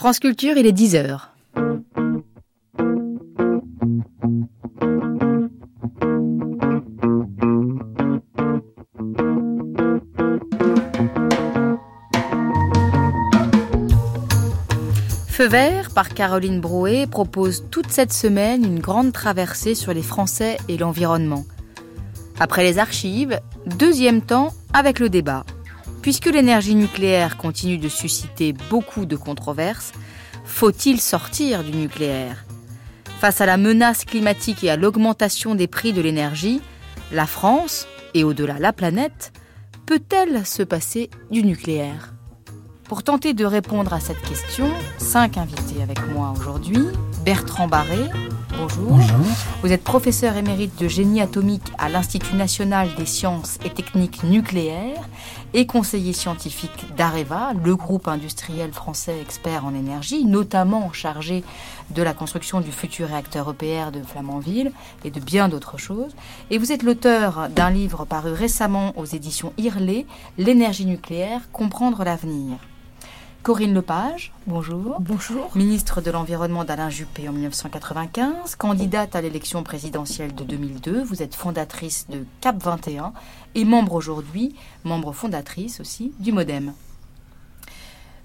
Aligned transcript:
France 0.00 0.18
Culture, 0.18 0.56
il 0.56 0.66
est 0.66 0.72
10h. 0.72 1.20
Feu 15.28 15.46
vert 15.48 15.90
par 15.94 16.08
Caroline 16.14 16.62
Brouet 16.62 17.06
propose 17.06 17.66
toute 17.70 17.90
cette 17.90 18.14
semaine 18.14 18.64
une 18.64 18.78
grande 18.80 19.12
traversée 19.12 19.74
sur 19.74 19.92
les 19.92 20.00
Français 20.00 20.56
et 20.70 20.78
l'environnement. 20.78 21.44
Après 22.38 22.64
les 22.64 22.78
archives, 22.78 23.38
deuxième 23.66 24.22
temps 24.22 24.54
avec 24.72 24.98
le 24.98 25.10
débat. 25.10 25.44
Puisque 26.02 26.26
l'énergie 26.26 26.74
nucléaire 26.74 27.36
continue 27.36 27.76
de 27.76 27.88
susciter 27.88 28.54
beaucoup 28.70 29.04
de 29.04 29.16
controverses, 29.16 29.92
faut-il 30.44 30.98
sortir 30.98 31.62
du 31.62 31.72
nucléaire? 31.72 32.44
Face 33.20 33.42
à 33.42 33.46
la 33.46 33.58
menace 33.58 34.06
climatique 34.06 34.64
et 34.64 34.70
à 34.70 34.76
l'augmentation 34.76 35.54
des 35.54 35.66
prix 35.66 35.92
de 35.92 36.00
l'énergie, 36.00 36.62
la 37.12 37.26
France, 37.26 37.86
et 38.14 38.24
au-delà 38.24 38.58
la 38.58 38.72
planète, 38.72 39.32
peut-elle 39.84 40.46
se 40.46 40.62
passer 40.62 41.10
du 41.30 41.42
nucléaire? 41.42 42.14
Pour 42.84 43.02
tenter 43.02 43.34
de 43.34 43.44
répondre 43.44 43.92
à 43.92 44.00
cette 44.00 44.20
question, 44.22 44.70
cinq 44.98 45.36
invités 45.36 45.82
avec 45.82 45.98
moi 46.12 46.32
aujourd'hui. 46.36 46.88
Bertrand 47.24 47.68
Barré, 47.68 48.08
bonjour. 48.56 48.98
Vous 49.62 49.70
êtes 49.70 49.84
professeur 49.84 50.36
émérite 50.36 50.80
de 50.80 50.88
génie 50.88 51.20
atomique 51.20 51.70
à 51.78 51.88
l'Institut 51.88 52.34
national 52.34 52.88
des 52.96 53.06
sciences 53.06 53.58
et 53.64 53.70
techniques 53.70 54.24
nucléaires 54.24 55.08
et 55.54 55.66
conseiller 55.66 56.12
scientifique 56.12 56.94
d'Areva, 56.96 57.52
le 57.64 57.76
groupe 57.76 58.08
industriel 58.08 58.72
français 58.72 59.20
expert 59.20 59.64
en 59.64 59.74
énergie, 59.74 60.24
notamment 60.24 60.92
chargé 60.92 61.44
de 61.90 62.02
la 62.02 62.14
construction 62.14 62.60
du 62.60 62.70
futur 62.70 63.08
réacteur 63.08 63.50
EPR 63.50 63.90
de 63.92 64.02
Flamanville 64.02 64.72
et 65.04 65.10
de 65.10 65.20
bien 65.20 65.48
d'autres 65.48 65.78
choses. 65.78 66.14
Et 66.50 66.58
vous 66.58 66.72
êtes 66.72 66.82
l'auteur 66.82 67.48
d'un 67.50 67.70
livre 67.70 68.04
paru 68.04 68.32
récemment 68.32 68.92
aux 68.96 69.06
éditions 69.06 69.52
Irlé, 69.58 70.06
L'énergie 70.38 70.86
nucléaire, 70.86 71.42
comprendre 71.52 72.04
l'avenir. 72.04 72.56
Corinne 73.42 73.72
Lepage, 73.72 74.32
bonjour. 74.46 74.98
Bonjour. 75.00 75.50
Ministre 75.56 76.02
de 76.02 76.10
l'Environnement 76.10 76.62
d'Alain 76.62 76.90
Juppé 76.90 77.26
en 77.26 77.32
1995, 77.32 78.54
candidate 78.56 79.16
à 79.16 79.22
l'élection 79.22 79.62
présidentielle 79.62 80.34
de 80.34 80.44
2002, 80.44 81.02
vous 81.02 81.22
êtes 81.22 81.34
fondatrice 81.34 82.06
de 82.10 82.26
CAP 82.42 82.62
21 82.62 83.14
et 83.54 83.64
membre 83.64 83.94
aujourd'hui, 83.94 84.54
membre 84.84 85.12
fondatrice 85.12 85.80
aussi 85.80 86.12
du 86.18 86.32
MoDem. 86.32 86.74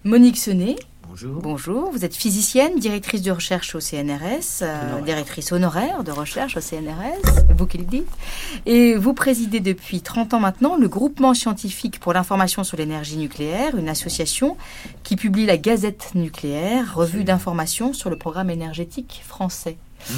Monique 0.04 0.38
Senet, 0.38 0.76
Bonjour. 1.08 1.42
Bonjour, 1.42 1.92
vous 1.92 2.04
êtes 2.04 2.16
physicienne, 2.16 2.80
directrice 2.80 3.22
de 3.22 3.32
recherche 3.32 3.76
au 3.76 3.80
CNRS, 3.80 4.64
euh, 4.64 5.02
directrice 5.02 5.52
honoraire 5.52 6.04
de 6.04 6.12
recherche 6.12 6.58
au 6.58 6.62
CNRS, 6.62 7.46
vous 7.56 7.68
qui 7.68 7.78
le 7.78 7.84
dites. 7.84 8.08
Et 8.66 8.96
vous 8.96 9.14
présidez 9.14 9.60
depuis 9.60 10.02
30 10.02 10.34
ans 10.34 10.40
maintenant 10.40 10.78
le 10.78 10.88
groupement 10.88 11.34
scientifique 11.34 12.00
pour 12.00 12.14
l'information 12.14 12.64
sur 12.64 12.78
l'énergie 12.78 13.18
nucléaire, 13.18 13.78
une 13.78 13.90
association 13.90 14.58
qui 15.04 15.16
publie 15.16 15.46
la 15.46 15.58
Gazette 15.58 16.12
nucléaire, 16.16 16.96
revue 16.96 17.24
d'information 17.24 17.94
sur 17.94 18.10
le 18.10 18.18
programme 18.18 18.50
énergétique 18.50 19.22
français. 19.26 19.78
Mhm. 20.10 20.18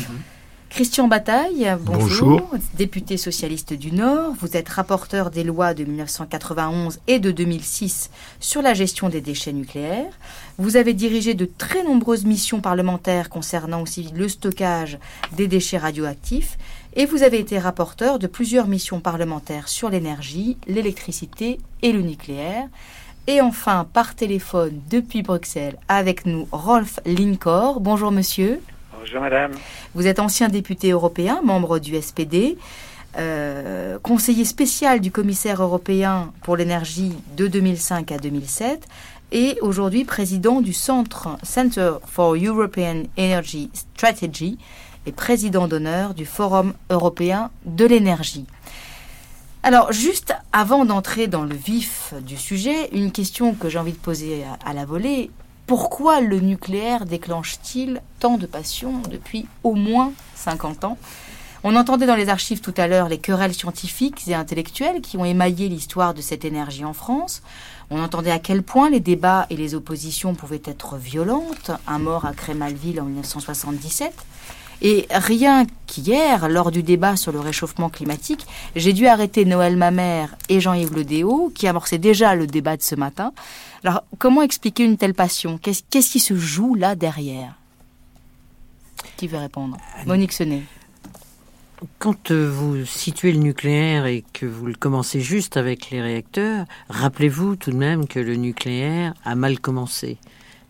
Christian 0.70 1.08
Bataille, 1.08 1.76
Bonjour. 1.82 2.40
bonjour. 2.40 2.50
Député 2.76 3.18
socialiste 3.18 3.74
du 3.74 3.92
Nord, 3.92 4.34
vous 4.40 4.56
êtes 4.56 4.70
rapporteur 4.70 5.32
des 5.32 5.44
lois 5.44 5.74
de 5.74 5.84
1991 5.86 7.00
et 7.08 7.20
de 7.20 7.32
2006 7.32 8.12
sur 8.40 8.62
la 8.62 8.74
gestion 8.76 9.10
des 9.10 9.22
déchets 9.22 9.54
nucléaires. 9.54 10.14
Vous 10.60 10.76
avez 10.76 10.94
dirigé 10.94 11.34
de 11.34 11.46
très 11.46 11.84
nombreuses 11.84 12.26
missions 12.26 12.60
parlementaires 12.62 13.30
concernant 13.30 13.82
aussi 13.82 14.10
le 14.14 14.28
stockage 14.28 15.00
des 15.36 15.48
déchets 15.48 15.78
radioactifs 15.80 16.58
et 16.96 17.06
vous 17.06 17.24
avez 17.24 17.40
été 17.40 17.58
rapporteur 17.58 18.20
de 18.20 18.28
plusieurs 18.28 18.68
missions 18.68 19.00
parlementaires 19.00 19.70
sur 19.70 19.90
l'énergie, 19.90 20.58
l'électricité 20.68 21.60
et 21.82 21.92
le 21.92 22.02
nucléaire. 22.02 22.68
Et 23.26 23.42
enfin, 23.42 23.88
par 23.92 24.16
téléphone 24.16 24.80
depuis 24.92 25.22
Bruxelles, 25.24 25.78
avec 25.88 26.26
nous 26.26 26.48
Rolf 26.52 27.00
Linkor. 27.06 27.80
Bonjour 27.80 28.12
monsieur. 28.12 28.62
Bonjour 29.00 29.22
madame. 29.22 29.52
Vous 29.94 30.08
êtes 30.08 30.20
ancien 30.20 30.50
député 30.50 30.92
européen, 30.92 31.42
membre 31.44 31.78
du 31.78 32.02
SPD, 32.02 32.58
euh, 33.18 34.00
conseiller 34.00 34.44
spécial 34.44 35.02
du 35.02 35.12
commissaire 35.12 35.62
européen 35.62 36.34
pour 36.42 36.58
l'énergie 36.58 37.14
de 37.36 37.48
2005 37.48 38.12
à 38.12 38.18
2007 38.18 38.88
et 39.32 39.60
aujourd'hui 39.62 40.04
président 40.04 40.62
du 40.62 40.74
Centre 40.74 41.38
Center 41.44 41.94
for 42.08 42.36
European 42.36 43.04
Energy 43.20 43.70
Strategy 43.74 44.58
et 45.06 45.12
président 45.12 45.68
d'honneur 45.68 46.16
du 46.16 46.26
Forum 46.26 46.74
européen 46.90 47.52
de 47.66 47.86
l'énergie. 47.86 48.46
Alors, 49.62 49.92
juste 49.92 50.34
avant 50.54 50.86
d'entrer 50.86 51.28
dans 51.28 51.44
le 51.44 51.56
vif 51.56 52.14
du 52.22 52.38
sujet, 52.38 52.90
une 52.94 53.12
question 53.12 53.54
que 53.54 53.70
j'ai 53.70 53.78
envie 53.78 53.92
de 53.92 53.98
poser 53.98 54.44
à, 54.44 54.70
à 54.70 54.74
la 54.74 54.86
volée. 54.86 55.30
Pourquoi 55.68 56.22
le 56.22 56.40
nucléaire 56.40 57.06
déclenche-t-il 57.06 58.02
tant 58.22 58.38
de 58.38 58.46
passion 58.46 59.02
depuis 59.12 59.48
au 59.66 59.74
moins 59.74 60.14
50 60.36 60.86
ans? 60.86 60.98
On 61.66 61.76
entendait 61.76 62.06
dans 62.06 62.16
les 62.16 62.30
archives 62.30 62.62
tout 62.62 62.74
à 62.78 62.88
l'heure 62.88 63.10
les 63.10 63.18
querelles 63.18 63.54
scientifiques 63.54 64.30
et 64.30 64.34
intellectuelles 64.34 65.02
qui 65.02 65.18
ont 65.18 65.26
émaillé 65.26 65.68
l'histoire 65.68 66.14
de 66.14 66.22
cette 66.22 66.46
énergie 66.46 66.86
en 66.86 66.94
France. 66.94 67.42
On 67.90 68.02
entendait 68.02 68.32
à 68.32 68.40
quel 68.40 68.64
point 68.64 68.90
les 68.90 69.02
débats 69.02 69.46
et 69.50 69.58
les 69.58 69.76
oppositions 69.76 70.36
pouvaient 70.36 70.62
être 70.64 70.96
violentes. 70.96 71.72
Un 71.86 72.00
mort 72.00 72.26
à 72.26 72.32
Crémalville 72.32 73.02
en 73.02 73.06
1977. 73.06 74.14
Et 74.82 75.08
rien 75.10 75.66
qu'hier, 75.88 76.48
lors 76.48 76.72
du 76.72 76.84
débat 76.84 77.18
sur 77.18 77.34
le 77.34 77.40
réchauffement 77.40 77.90
climatique, 77.90 78.46
j'ai 78.76 78.94
dû 78.94 79.08
arrêter 79.08 79.44
Noël 79.44 79.76
Mamère 79.76 80.38
et 80.48 80.62
Jean-Yves 80.62 80.94
Le 80.94 81.04
Déaut, 81.04 81.52
qui 81.54 81.68
amorçaient 81.68 81.98
déjà 81.98 82.36
le 82.36 82.48
débat 82.48 82.78
de 82.78 82.84
ce 82.84 82.96
matin. 82.96 83.34
Alors, 83.84 84.04
comment 84.18 84.42
expliquer 84.42 84.84
une 84.84 84.98
telle 84.98 85.14
passion? 85.14 85.58
Qu'est-ce 85.58 86.12
qui 86.12 86.20
se 86.20 86.36
joue 86.36 86.76
là 86.76 86.96
derrière? 86.96 87.56
Qui 89.18 89.28
veut 89.28 89.38
répondre? 89.38 89.78
Monique 90.06 90.34
Senet. 90.34 90.64
Quand 92.00 92.32
euh, 92.32 92.50
vous 92.50 92.86
situez 92.86 93.32
le 93.32 93.38
nucléaire 93.38 94.08
et 94.08 94.24
que 94.34 94.48
vous 94.48 94.66
le 94.66 94.74
commencez 94.74 95.22
juste 95.22 95.58
avec 95.58 95.92
les 95.92 96.02
réacteurs, 96.02 96.66
rappelez-vous 96.90 97.56
tout 97.56 97.72
de 97.72 97.76
même 97.76 98.08
que 98.08 98.20
le 98.20 98.36
nucléaire 98.36 99.14
a 99.24 99.36
mal 99.36 99.60
commencé. 99.60 100.18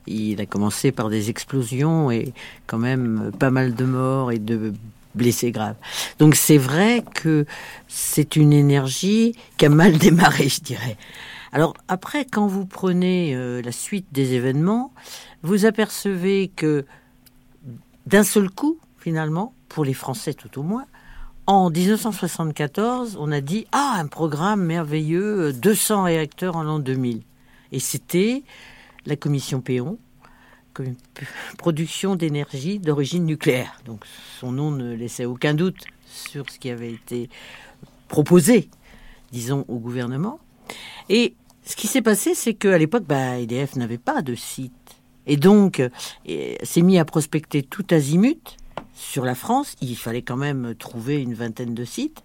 Il 0.06 0.42
a 0.42 0.46
commencé 0.46 0.92
par 0.92 1.10
des 1.10 1.30
explosions 1.30 2.12
et 2.12 2.34
quand 2.66 2.78
même 2.78 3.32
pas 3.40 3.52
mal 3.52 3.74
de 3.74 3.86
morts 3.86 4.32
et 4.34 4.40
de 4.40 4.74
blessés 5.16 5.52
graves. 5.52 5.76
Donc 6.20 6.36
c'est 6.36 6.58
vrai 6.58 7.04
que 7.14 7.46
c'est 7.88 8.36
une 8.36 8.54
énergie 8.54 9.34
qui 9.58 9.66
a 9.66 9.70
mal 9.70 9.98
démarré, 9.98 10.50
je 10.50 10.62
dirais. 10.62 10.98
Alors 11.58 11.74
après, 11.88 12.24
quand 12.24 12.46
vous 12.46 12.68
prenez 12.68 13.36
euh, 13.36 13.64
la 13.64 13.72
suite 13.72 14.06
des 14.12 14.34
événements, 14.34 14.94
vous 15.42 15.66
apercevez 15.66 16.50
que 16.50 16.86
d'un 18.06 18.22
seul 18.22 18.52
coup, 18.52 18.78
finalement, 19.00 19.56
pour 19.68 19.84
les 19.84 19.96
Français 19.96 20.36
tout 20.36 20.60
au 20.60 20.62
moins, 20.62 20.86
en 21.48 21.72
1974, 21.72 23.18
on 23.20 23.32
a 23.32 23.42
dit 23.42 23.66
ah 23.72 23.96
un 23.98 24.06
programme 24.06 24.66
merveilleux, 24.66 25.52
200 25.52 26.04
réacteurs 26.04 26.58
en 26.58 26.62
l'an 26.62 26.78
2000, 26.78 27.24
et 27.72 27.80
c'était 27.80 28.44
la 29.08 29.16
commission 29.16 29.60
Péon, 29.60 29.98
production 31.58 32.16
d'énergie 32.16 32.78
d'origine 32.78 33.26
nucléaire. 33.26 33.82
Donc 33.84 34.06
son 34.40 34.52
nom 34.52 34.70
ne 34.70 34.94
laissait 34.94 35.26
aucun 35.26 35.56
doute 35.56 35.86
sur 36.06 36.48
ce 36.52 36.60
qui 36.60 36.70
avait 36.70 36.92
été 36.92 37.32
proposé, 38.10 38.70
disons, 39.32 39.66
au 39.68 39.80
gouvernement. 39.80 40.40
Et 41.10 41.34
ce 41.68 41.76
qui 41.76 41.88
s'est 41.88 42.02
passé, 42.02 42.34
c'est 42.34 42.54
qu'à 42.54 42.78
l'époque, 42.78 43.04
bah, 43.08 43.38
EDF 43.38 43.76
n'avait 43.76 43.98
pas 43.98 44.22
de 44.22 44.36
site. 44.36 44.74
Et 45.26 45.36
donc, 45.36 45.82
s'est 46.64 46.82
mis 46.82 46.98
à 46.98 47.06
prospecter 47.06 47.62
tout 47.62 47.86
azimut 47.92 48.58
sur 48.94 49.26
la 49.26 49.36
France. 49.36 49.76
Il 49.82 49.98
fallait 49.98 50.22
quand 50.22 50.38
même 50.38 50.74
trouver 50.76 51.22
une 51.22 51.34
vingtaine 51.34 51.74
de 51.74 51.86
sites. 51.86 52.24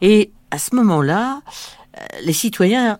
Et 0.00 0.32
à 0.50 0.58
ce 0.58 0.74
moment-là, 0.74 1.40
euh, 1.96 2.00
les 2.24 2.32
citoyens 2.32 2.98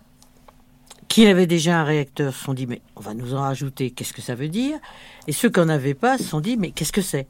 qui 1.07 1.27
avaient 1.27 1.45
déjà 1.45 1.81
un 1.81 1.83
réacteur 1.83 2.33
se 2.33 2.43
sont 2.43 2.53
dit, 2.53 2.65
mais 2.65 2.81
on 2.95 3.01
va 3.01 3.13
nous 3.13 3.35
en 3.35 3.41
rajouter, 3.41 3.91
qu'est-ce 3.91 4.13
que 4.13 4.21
ça 4.21 4.33
veut 4.33 4.47
dire? 4.47 4.79
Et 5.27 5.31
ceux 5.31 5.49
qui 5.49 5.59
n'en 5.59 5.69
avaient 5.69 5.93
pas 5.93 6.17
se 6.17 6.23
sont 6.23 6.41
dit, 6.41 6.57
mais 6.57 6.71
qu'est-ce 6.71 6.91
que 6.91 7.01
c'est? 7.01 7.27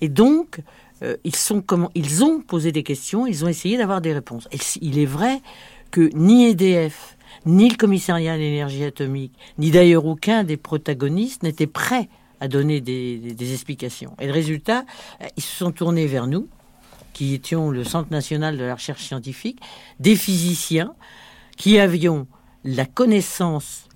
Et 0.00 0.08
donc, 0.08 0.60
euh, 1.02 1.16
ils, 1.24 1.34
sont 1.34 1.64
ils 1.96 2.22
ont 2.22 2.40
posé 2.40 2.70
des 2.70 2.84
questions, 2.84 3.26
ils 3.26 3.44
ont 3.44 3.48
essayé 3.48 3.76
d'avoir 3.76 4.00
des 4.00 4.12
réponses. 4.12 4.46
Et 4.52 4.58
il 4.80 4.98
est 5.00 5.06
vrai 5.06 5.40
que 5.90 6.10
ni 6.14 6.46
EDF, 6.46 7.16
ni 7.46 7.68
le 7.68 7.76
commissariat 7.76 8.34
à 8.34 8.36
l'énergie 8.36 8.84
atomique, 8.84 9.32
ni 9.58 9.70
d'ailleurs 9.70 10.06
aucun 10.06 10.44
des 10.44 10.56
protagonistes 10.56 11.42
n'était 11.42 11.66
prêt 11.66 12.08
à 12.40 12.48
donner 12.48 12.80
des, 12.80 13.52
explications. 13.52 14.14
Et 14.20 14.26
le 14.26 14.32
résultat, 14.32 14.84
euh, 15.22 15.26
ils 15.36 15.42
se 15.42 15.56
sont 15.56 15.72
tournés 15.72 16.06
vers 16.06 16.26
nous, 16.26 16.48
qui 17.12 17.34
étions 17.34 17.70
le 17.70 17.84
Centre 17.84 18.10
national 18.10 18.58
de 18.58 18.64
la 18.64 18.74
recherche 18.74 19.04
scientifique, 19.04 19.60
des 20.00 20.16
physiciens 20.16 20.94
qui 21.56 21.78
avions 21.78 22.26
la 22.64 22.86
connaissance 22.86 23.88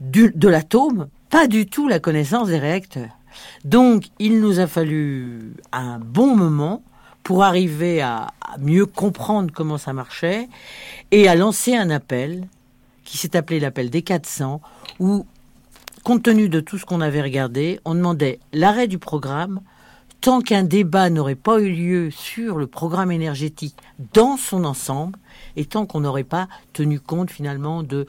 de 0.00 0.48
l'atome 0.48 1.08
pas 1.32 1.48
du 1.48 1.64
tout 1.64 1.88
la 1.88 1.98
connaissance 1.98 2.48
des 2.48 2.58
réacteurs. 2.58 3.16
Donc, 3.64 4.04
il 4.18 4.40
nous 4.40 4.60
a 4.60 4.66
fallu 4.66 5.54
un 5.72 5.98
bon 5.98 6.36
moment 6.36 6.82
pour 7.22 7.42
arriver 7.42 8.02
à, 8.02 8.34
mieux 8.58 8.84
comprendre 8.84 9.50
comment 9.50 9.78
ça 9.78 9.94
marchait 9.94 10.50
et 11.10 11.28
à 11.28 11.34
lancer 11.34 11.74
un 11.74 11.88
appel 11.88 12.46
qui 13.12 13.18
s'est 13.18 13.36
appelé 13.36 13.60
l'appel 13.60 13.90
des 13.90 14.00
400, 14.00 14.62
où, 14.98 15.26
compte 16.02 16.22
tenu 16.22 16.48
de 16.48 16.60
tout 16.60 16.78
ce 16.78 16.86
qu'on 16.86 17.02
avait 17.02 17.20
regardé, 17.20 17.78
on 17.84 17.94
demandait 17.94 18.40
l'arrêt 18.54 18.88
du 18.88 18.96
programme 18.96 19.60
tant 20.22 20.40
qu'un 20.40 20.62
débat 20.62 21.10
n'aurait 21.10 21.34
pas 21.34 21.60
eu 21.60 21.70
lieu 21.70 22.10
sur 22.10 22.56
le 22.56 22.66
programme 22.66 23.12
énergétique 23.12 23.76
dans 24.14 24.38
son 24.38 24.64
ensemble 24.64 25.18
et 25.56 25.66
tant 25.66 25.84
qu'on 25.84 26.00
n'aurait 26.00 26.24
pas 26.24 26.48
tenu 26.72 27.00
compte 27.00 27.30
finalement 27.30 27.82
de 27.82 28.06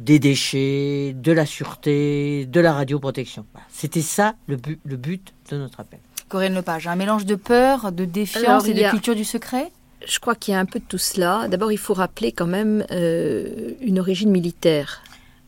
des 0.00 0.18
déchets, 0.18 1.14
de 1.16 1.30
la 1.30 1.46
sûreté, 1.46 2.46
de 2.46 2.58
la 2.58 2.72
radioprotection. 2.72 3.46
C'était 3.70 4.02
ça 4.02 4.34
le 4.48 4.56
but, 4.56 4.80
le 4.84 4.96
but 4.96 5.32
de 5.48 5.58
notre 5.58 5.78
appel. 5.78 6.00
Corinne 6.28 6.54
Lepage, 6.54 6.88
un 6.88 6.96
mélange 6.96 7.24
de 7.24 7.36
peur, 7.36 7.92
de 7.92 8.04
défiance 8.04 8.66
et 8.66 8.74
de 8.74 8.90
culture 8.90 9.14
du 9.14 9.24
secret? 9.24 9.70
Je 10.06 10.18
crois 10.18 10.34
qu'il 10.34 10.52
y 10.52 10.56
a 10.56 10.60
un 10.60 10.66
peu 10.66 10.78
de 10.78 10.84
tout 10.84 10.98
cela. 10.98 11.48
D'abord, 11.48 11.72
il 11.72 11.78
faut 11.78 11.94
rappeler 11.94 12.32
quand 12.32 12.46
même 12.46 12.84
euh, 12.90 13.72
une 13.80 13.98
origine 13.98 14.30
militaire. 14.30 15.02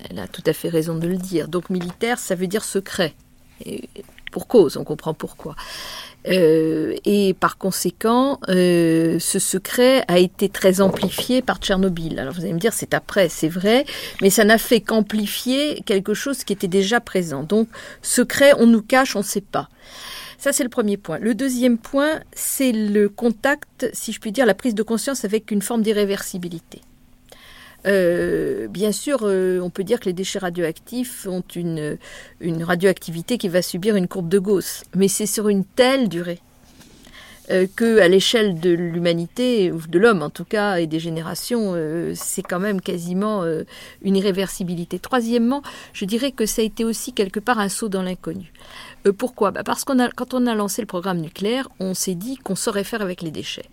Elle 0.08 0.19
a 0.19 0.28
tout 0.28 0.43
à 0.46 0.52
fait 0.52 0.69
raison 0.69 0.96
de 0.96 1.06
le 1.06 1.16
dire. 1.16 1.48
Donc 1.48 1.70
militaire, 1.70 2.19
ça 2.19 2.34
veut 2.34 2.46
dire 2.46 2.64
secret. 2.64 3.14
Et 3.64 3.88
pour 4.31 4.46
cause, 4.46 4.76
on 4.76 4.84
comprend 4.84 5.14
pourquoi. 5.14 5.56
Euh, 6.28 6.96
et 7.04 7.34
par 7.34 7.56
conséquent, 7.56 8.40
euh, 8.48 9.19
ce 9.19 9.38
secret 9.38 10.04
a 10.08 10.19
été 10.19 10.48
très 10.48 10.81
amplifié 10.81 11.40
par 11.40 11.58
Tchernobyl. 11.58 12.19
Alors 12.19 12.34
vous 12.34 12.43
allez 12.43 12.52
me 12.52 12.58
dire, 12.58 12.72
c'est 12.72 12.94
après, 12.94 13.28
c'est 13.28 13.48
vrai, 13.48 13.84
mais 14.20 14.31
ça 14.31 14.44
n'a 14.44 14.58
fait 14.58 14.81
qu'amplifier 14.81 15.82
quelque 15.87 16.14
chose 16.14 16.44
qui 16.44 16.52
était 16.52 16.69
déjà 16.69 17.00
présent. 17.00 17.44
Donc, 17.44 17.69
secret, 18.02 18.52
on 18.58 18.66
nous 18.66 18.82
cache, 18.82 19.14
on 19.14 19.20
ne 19.20 19.25
sait 19.25 19.40
pas. 19.40 19.69
Ça, 20.38 20.53
c'est 20.53 20.65
le 20.65 20.69
premier 20.69 20.97
point. 20.97 21.19
Le 21.19 21.35
deuxième 21.35 21.79
point, 21.79 22.21
c'est 22.33 22.73
le 22.73 23.09
contact, 23.09 23.88
si 23.93 24.12
je 24.12 24.21
puis 24.21 24.33
dire, 24.33 24.47
la 24.47 24.55
prise 24.55 24.75
de 24.75 24.83
conscience 24.83 25.25
avec 25.25 25.50
une 25.50 25.62
forme 25.62 25.83
d'irréversibilité. 25.83 26.83
Euh, 27.87 28.67
bien 28.69 28.93
sûr, 28.93 29.21
euh, 29.23 29.61
on 29.61 29.71
peut 29.71 29.85
dire 29.85 30.00
que 30.00 30.06
les 30.06 30.12
déchets 30.12 30.38
radioactifs 30.38 31.27
ont 31.27 31.44
une, 31.55 31.99
radioactivité 32.62 33.38
qui 33.38 33.49
va 33.49 33.62
subir 33.62 33.97
une 33.97 34.09
courbe 34.09 34.29
de 34.29 34.38
Gauss, 34.38 34.83
mais 34.94 35.09
c'est 35.09 35.27
sur 35.27 35.49
une 35.49 35.65
telle 35.65 36.09
durée 36.09 36.41
euh, 37.50 37.69
que 37.77 38.00
à 38.00 38.09
l'échelle 38.09 38.59
de 38.59 38.71
l'humanité 38.71 39.71
ou 39.71 39.81
de 39.87 39.99
l'homme 40.00 40.23
en 40.23 40.31
tout 40.31 40.44
cas 40.44 40.79
et 40.79 40.89
des 40.89 40.99
générations, 40.99 41.77
c'est 42.15 42.43
quand 42.43 42.59
même 42.59 42.81
quasiment 42.81 43.44
une 44.03 44.17
irréversibilité. 44.17 44.99
Troisièmement, 44.99 45.62
je 45.93 46.05
dirais 46.06 46.32
que 46.32 46.44
ça 46.44 46.62
a 46.62 46.65
été 46.65 46.85
aussi 46.85 47.12
quelque 47.12 47.39
part 47.39 47.61
un 47.61 47.69
saut 47.69 47.89
dans 47.89 48.03
l'inconnu. 48.03 48.53
Pourquoi? 49.12 49.50
Bah 49.50 49.62
Parce 49.64 49.85
a, 49.88 50.11
quand 50.11 50.35
on 50.35 50.47
a 50.47 50.55
lancé 50.55 50.82
le 50.82 50.87
programme 50.87 51.19
nucléaire, 51.19 51.69
on 51.81 51.94
s'est 51.94 52.14
dit 52.14 52.37
qu'on 52.37 52.56
saurait 52.56 52.85
faire 52.85 53.03
avec 53.03 53.23
les 53.23 53.31
déchets, 53.31 53.69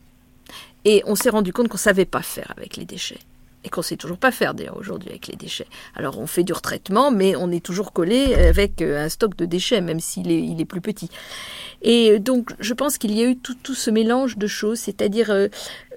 et 0.86 1.04
on 1.06 1.16
s'est 1.16 1.30
rendu 1.30 1.54
compte 1.54 1.68
qu'on 1.68 1.78
savait 1.78 2.06
pas 2.06 2.22
faire 2.22 2.54
avec 2.58 2.78
les 2.78 2.86
déchets 2.86 3.20
et 3.64 3.70
qu'on 3.70 3.82
sait 3.82 3.96
toujours 3.96 4.18
pas 4.18 4.32
faire 4.32 4.54
d'ailleurs 4.54 4.78
aujourd'hui 4.78 5.10
avec 5.10 5.28
les 5.28 5.36
déchets. 5.36 5.68
Alors 5.96 6.20
on 6.20 6.28
fait 6.28 6.44
du 6.44 6.54
retraitement, 6.54 7.12
mais 7.12 7.36
on 7.36 7.52
est 7.52 7.64
toujours 7.64 7.94
collé 7.94 8.34
avec 8.36 8.82
euh, 8.82 9.06
un 9.06 9.10
stock 9.10 9.36
de 9.36 9.46
déchets, 9.46 9.82
même 9.82 10.00
s'il 10.00 10.30
est, 10.32 10.66
plus 10.66 10.82
petit. 10.82 11.10
Et 11.82 12.20
donc 12.20 12.54
je 12.60 12.74
pense 12.74 12.98
qu'il 12.98 13.14
y 13.14 13.22
a 13.22 13.26
eu 13.26 13.38
tout, 13.38 13.74
ce 13.74 13.90
mélange 13.90 14.38
de 14.38 14.48
choses, 14.48 14.80
c'est-à-dire 14.80 15.30
euh, 15.32 15.48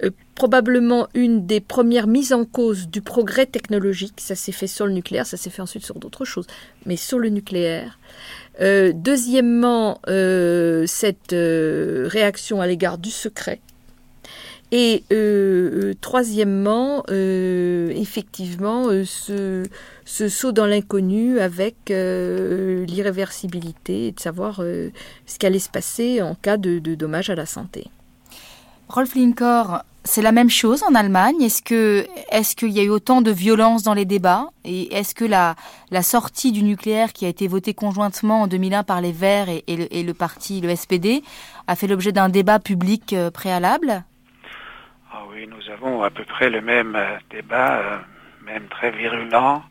euh, 0.03 0.11
probablement 0.35 1.07
une 1.13 1.45
des 1.45 1.59
premières 1.59 2.07
mises 2.07 2.33
en 2.33 2.45
cause 2.45 2.87
du 2.87 3.01
progrès 3.01 3.45
technologique. 3.45 4.13
Ça 4.17 4.35
s'est 4.35 4.51
fait 4.51 4.67
sur 4.67 4.85
le 4.85 4.93
nucléaire, 4.93 5.25
ça 5.25 5.37
s'est 5.37 5.49
fait 5.49 5.61
ensuite 5.61 5.85
sur 5.85 5.95
d'autres 5.95 6.25
choses, 6.25 6.47
mais 6.85 6.95
sur 6.95 7.19
le 7.19 7.29
nucléaire. 7.29 7.99
Deuxièmement, 8.59 10.01
cette 10.05 11.33
réaction 11.33 12.61
à 12.61 12.67
l'égard 12.67 12.97
du 12.97 13.11
secret 13.11 13.59
et 14.71 15.03
euh, 15.13 15.91
euh, 15.91 15.93
troisièmement, 16.01 17.03
euh, 17.09 17.89
effectivement, 17.95 18.89
ce, 19.05 19.63
saut 20.05 20.51
dans 20.51 20.65
l'inconnu 20.65 21.39
avec 21.39 21.75
l'irréversibilité 21.89 24.07
et 24.07 24.11
de 24.11 24.19
savoir 24.19 24.57
ce 24.57 25.39
qu'allait 25.39 25.59
se 25.59 25.69
passer 25.69 26.21
en 26.21 26.35
cas 26.35 26.57
de, 26.57 26.79
de 26.79 26.95
dommages 26.95 27.29
à 27.29 27.35
la 27.35 27.45
santé. 27.45 27.87
Rolf 28.89 29.15
Linkor, 29.15 29.83
c'est 30.07 30.21
la 30.21 30.31
même 30.31 30.49
chose 30.49 30.83
en 30.83 30.95
Allemagne? 30.95 31.41
Est-ce 31.41 31.61
que 31.61 32.07
est-ce 32.31 32.55
qu'il 32.55 32.69
y 32.69 32.79
a 32.79 32.83
eu 32.83 32.89
autant 32.89 33.21
de 33.21 33.31
violence 33.31 33.83
dans 33.83 33.93
les 33.93 34.05
débats? 34.05 34.47
Et 34.63 34.93
est-ce 34.95 35.13
que 35.13 35.25
la, 35.25 35.55
sortie 36.01 36.51
du 36.51 36.63
nucléaire 36.63 37.13
qui 37.13 37.25
a 37.25 37.29
été 37.29 37.47
votée 37.47 37.73
conjointement 37.73 38.43
en 38.43 38.47
2001 38.47 38.83
par 38.83 39.01
les 39.01 39.11
Verts 39.11 39.49
et, 39.49 40.03
le, 40.03 40.13
parti 40.13 40.61
le 40.61 40.75
SPD 40.75 41.23
a 41.67 41.75
fait 41.75 41.87
l'objet 41.87 42.11
d'un 42.11 42.29
débat 42.29 42.59
public 42.59 43.15
préalable? 43.33 44.03
Ah 45.11 45.23
oui, 45.31 45.47
nous 45.47 45.69
avons 45.71 46.03
à 46.03 46.09
peu 46.09 46.23
près 46.23 46.49
le 46.49 46.61
même 46.61 46.95
euh, 46.95 47.17
débat, 47.29 47.77
euh, 47.77 47.97
même 48.45 48.67
très 48.67 48.91
virulent. 48.91 49.63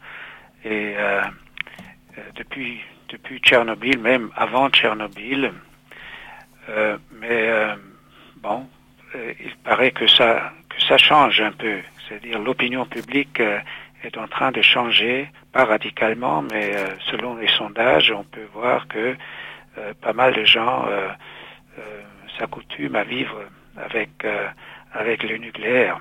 Et 0.65 0.95
euh, 0.97 1.23
depuis, 2.35 2.81
depuis 3.09 3.39
Tchernobyl, 3.39 3.99
même 3.99 4.31
avant 4.37 4.69
Tchernobyl. 4.71 5.53
mais 7.21 7.77
bon, 8.43 8.67
il 9.41 9.57
paraît 9.65 9.91
que 9.91 10.07
ça, 10.07 10.53
que 10.69 10.81
ça 10.83 10.99
change 10.99 11.41
un 11.41 11.53
peu. 11.53 11.79
C'est-à-dire 12.07 12.39
l'opinion 12.39 12.85
publique 12.85 13.41
est 13.41 14.17
en 14.17 14.29
train 14.29 14.53
de 14.53 14.63
changer, 14.63 15.29
pas 15.53 15.65
radicalement, 15.65 16.43
mais 16.43 16.73
selon 17.11 17.37
les 17.37 17.49
sondages, 17.49 18.13
on 18.13 18.25
peut 18.25 18.49
voir 18.53 18.87
que 18.89 19.17
pas 20.01 20.13
mal 20.13 20.35
de 20.35 20.45
gens 20.45 20.87
s'accoutument 22.39 22.99
à 22.99 23.05
vivre 23.05 23.37
avec 23.77 24.25
avec 24.97 25.23
le 25.23 25.37
nucléaire. 25.37 26.01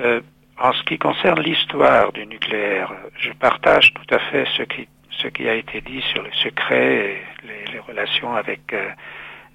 Euh, 0.00 0.20
en 0.58 0.72
ce 0.72 0.82
qui 0.84 0.98
concerne 0.98 1.40
l'histoire 1.40 2.12
du 2.12 2.26
nucléaire, 2.26 2.92
je 3.18 3.30
partage 3.32 3.92
tout 3.92 4.14
à 4.14 4.18
fait 4.18 4.46
ce 4.56 4.62
qui, 4.62 4.88
ce 5.10 5.28
qui 5.28 5.48
a 5.48 5.54
été 5.54 5.80
dit 5.82 6.02
sur 6.12 6.22
le 6.22 6.32
secret 6.32 7.20
et 7.44 7.72
les, 7.72 7.78
relations 7.80 8.34
avec, 8.34 8.72
euh, 8.72 8.88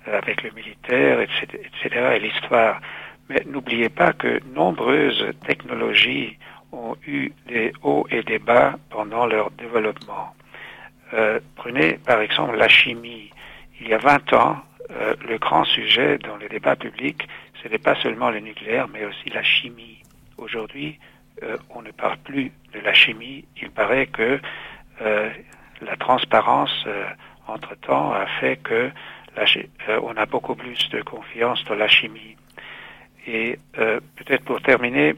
avec 0.05 0.43
le 0.43 0.51
militaire, 0.51 1.19
etc., 1.21 1.47
etc. 1.53 2.05
et 2.15 2.19
l'histoire. 2.19 2.81
Mais 3.29 3.43
n'oubliez 3.45 3.89
pas 3.89 4.13
que 4.13 4.39
nombreuses 4.53 5.25
technologies 5.45 6.37
ont 6.71 6.95
eu 7.05 7.31
des 7.47 7.73
hauts 7.83 8.05
et 8.09 8.23
des 8.23 8.39
bas 8.39 8.75
pendant 8.89 9.25
leur 9.25 9.51
développement. 9.51 10.33
Euh, 11.13 11.39
prenez 11.55 11.93
par 11.93 12.21
exemple 12.21 12.55
la 12.57 12.69
chimie. 12.69 13.29
Il 13.79 13.87
y 13.87 13.93
a 13.93 13.97
20 13.97 14.33
ans, 14.33 14.57
euh, 14.91 15.15
le 15.27 15.37
grand 15.37 15.65
sujet 15.65 16.17
dans 16.19 16.37
les 16.37 16.47
débats 16.47 16.75
publics, 16.75 17.27
ce 17.61 17.67
n'est 17.67 17.77
pas 17.77 17.95
seulement 17.95 18.29
le 18.29 18.39
nucléaire, 18.39 18.87
mais 18.87 19.05
aussi 19.05 19.29
la 19.29 19.43
chimie. 19.43 20.01
Aujourd'hui, 20.37 20.99
euh, 21.43 21.57
on 21.69 21.81
ne 21.81 21.91
parle 21.91 22.17
plus 22.17 22.51
de 22.73 22.79
la 22.79 22.93
chimie. 22.93 23.45
Il 23.61 23.71
paraît 23.71 24.07
que 24.07 24.39
la 25.81 25.95
transparence, 25.97 26.85
entre-temps, 27.47 28.11
a 28.11 28.27
fait 28.39 28.57
que 28.57 28.91
on 30.03 30.17
a 30.17 30.25
beaucoup 30.25 30.55
plus 30.55 30.89
de 30.89 31.01
confiance 31.01 31.63
dans 31.65 31.75
la 31.75 31.87
chimie. 31.87 32.35
Et 33.27 33.57
peut-être 33.73 34.43
pour 34.43 34.61
terminer, 34.61 35.15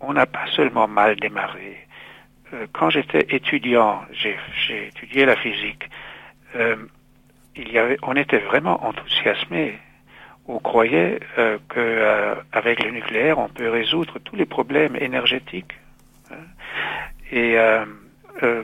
on 0.00 0.12
n'a 0.12 0.26
pas 0.26 0.46
seulement 0.48 0.88
mal 0.88 1.16
démarré. 1.16 1.86
quand 2.72 2.90
j'étais 2.90 3.26
étudiant, 3.34 4.02
j'ai 4.12 4.88
étudié 4.88 5.24
la 5.24 5.36
physique 5.36 5.88
il 7.56 7.70
y 7.70 7.78
avait, 7.78 7.96
on 8.02 8.16
était 8.16 8.38
vraiment 8.38 8.84
enthousiasmé. 8.86 9.78
On 10.46 10.58
croyait 10.58 11.20
euh, 11.38 11.58
qu'avec 11.68 12.80
euh, 12.80 12.84
le 12.84 12.90
nucléaire, 12.90 13.38
on 13.38 13.48
peut 13.48 13.70
résoudre 13.70 14.18
tous 14.18 14.36
les 14.36 14.46
problèmes 14.46 14.96
énergétiques. 14.96 15.74
Hein. 16.30 16.36
Euh, 17.32 17.84
euh, 18.42 18.62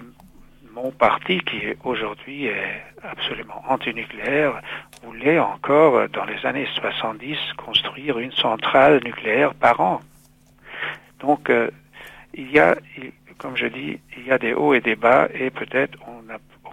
mon 0.82 0.90
parti, 0.92 1.40
qui 1.40 1.62
aujourd'hui 1.85 2.47
est 2.47 2.82
absolument 3.02 3.62
antinucléaire, 3.68 4.61
voulait 5.02 5.38
encore, 5.38 6.08
dans 6.08 6.25
les 6.25 6.44
années 6.47 6.68
70, 6.75 7.37
construire 7.56 8.18
une 8.18 8.32
centrale 8.32 9.00
nucléaire 9.04 9.54
par 9.54 9.80
an. 9.80 10.00
Donc, 11.20 11.50
il 12.35 12.50
y 12.50 12.58
a, 12.58 12.76
comme 13.38 13.56
je 13.56 13.66
dis, 13.66 14.00
il 14.16 14.26
y 14.26 14.30
a 14.30 14.38
des 14.38 14.54
hauts 14.54 14.75
et 14.75 14.80
des 14.80 14.97
bas, 14.97 15.28
et 15.35 15.50
peut-être 15.50 15.99
on, 16.06 16.23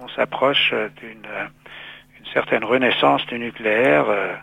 on 0.04 0.08
s'approche 0.10 0.74
d'une 0.98 1.28
certaine 2.34 2.64
renaissance 2.64 3.26
du 3.28 3.40
nucléaire, 3.40 4.10
euh, 4.10 4.36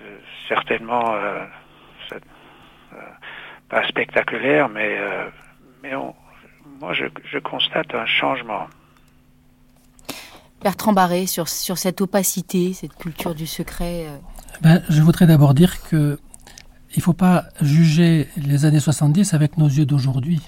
euh, 0.00 0.18
certainement 0.48 1.14
euh, 1.14 1.44
pas 3.68 3.86
spectaculaire, 3.88 4.68
mais, 4.68 4.96
mais 5.82 5.92
moi 6.80 6.92
je, 6.92 7.38
constate 7.38 7.94
un 7.94 8.06
changement. 8.06 8.68
Bertrand 10.62 10.92
Barré, 10.92 11.26
sur, 11.26 11.48
sur 11.48 11.78
cette 11.78 12.00
opacité, 12.00 12.72
cette 12.72 12.94
culture 12.94 13.34
du 13.34 13.46
secret 13.46 14.06
ben, 14.62 14.82
Je 14.88 15.02
voudrais 15.02 15.26
d'abord 15.26 15.54
dire 15.54 15.82
que 15.82 16.18
il 16.96 17.00
ne 17.00 17.02
faut 17.02 17.12
pas 17.12 17.44
juger 17.60 18.28
les 18.36 18.64
années 18.64 18.80
70 18.80 19.34
avec 19.34 19.58
nos 19.58 19.68
yeux 19.68 19.84
d'aujourd'hui. 19.84 20.40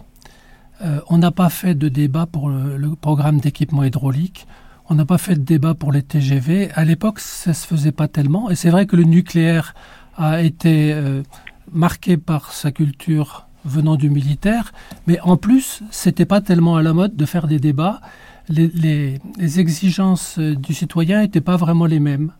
euh, 0.80 1.00
on 1.08 1.18
n'a 1.18 1.30
pas 1.30 1.50
fait 1.50 1.74
de 1.74 1.88
débat 1.88 2.24
pour 2.26 2.48
le, 2.48 2.94
programme 2.94 3.38
d'équipement 3.38 3.84
hydraulique. 3.84 4.46
On 4.88 4.94
n'a 4.94 5.04
pas 5.04 5.18
fait 5.18 5.34
de 5.34 5.42
débat 5.42 5.74
pour 5.74 5.92
les 5.92 6.02
TGV. 6.02 6.70
À 6.74 6.84
l'époque, 6.84 7.20
ça 7.20 7.52
se 7.52 7.66
faisait 7.66 7.92
pas 7.92 8.08
tellement. 8.08 8.48
Et 8.48 8.54
c'est 8.54 8.70
vrai 8.70 8.86
que 8.86 8.96
le 8.96 9.02
nucléaire 9.02 9.74
a 10.16 10.40
été 10.40 10.92
euh, 10.94 11.22
marqué 11.70 12.16
par 12.16 12.52
sa 12.52 12.72
culture 12.72 13.46
venant 13.64 13.96
du 13.96 14.08
militaire, 14.08 14.72
mais 15.06 15.20
en 15.20 15.36
plus, 15.36 15.82
c'était 15.90 16.24
pas 16.24 16.40
tellement 16.40 16.76
à 16.76 16.82
la 16.82 16.94
mode 16.94 17.16
de 17.16 17.26
faire 17.26 17.48
des 17.48 17.58
débats. 17.58 18.00
Les, 18.48 19.18
exigences 19.38 20.38
du 20.38 20.74
citoyen 20.74 21.20
n'étaient 21.20 21.40
pas 21.40 21.56
vraiment 21.56 21.86
les 21.86 22.00
mêmes. 22.00 22.32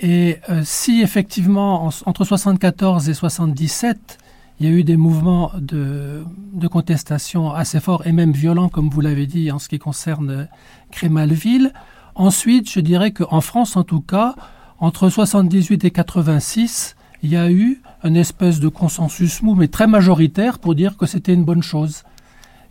Et 0.00 0.38
euh, 0.50 0.62
si 0.64 1.02
effectivement, 1.02 1.90
entre 2.04 2.24
74 2.24 3.08
et 3.08 3.14
77, 3.14 4.18
il 4.58 4.66
y 4.66 4.68
a 4.68 4.72
eu 4.72 4.84
des 4.84 4.96
mouvements 4.96 5.52
de, 5.58 6.24
contestation 6.70 7.52
assez 7.52 7.80
forts 7.80 8.06
et 8.06 8.12
même 8.12 8.32
violents, 8.32 8.68
comme 8.68 8.88
vous 8.88 9.00
l'avez 9.00 9.26
dit, 9.26 9.50
en 9.50 9.58
ce 9.58 9.68
qui 9.68 9.78
concerne 9.78 10.48
Crémalville. 10.90 11.72
Ensuite, 12.14 12.70
je 12.70 12.80
dirais 12.80 13.10
qu'en 13.10 13.40
France, 13.42 13.76
en 13.76 13.84
tout 13.84 14.00
cas, 14.00 14.34
entre 14.78 15.10
78 15.10 15.84
et 15.84 15.90
86, 15.90 16.96
il 17.22 17.30
y 17.30 17.36
a 17.36 17.50
eu 17.50 17.82
un 18.02 18.14
espèce 18.14 18.60
de 18.60 18.68
consensus 18.68 19.42
mou, 19.42 19.54
mais 19.54 19.68
très 19.68 19.86
majoritaire, 19.86 20.58
pour 20.58 20.74
dire 20.74 20.96
que 20.96 21.06
c'était 21.06 21.34
une 21.34 21.44
bonne 21.44 21.62
chose. 21.62 22.04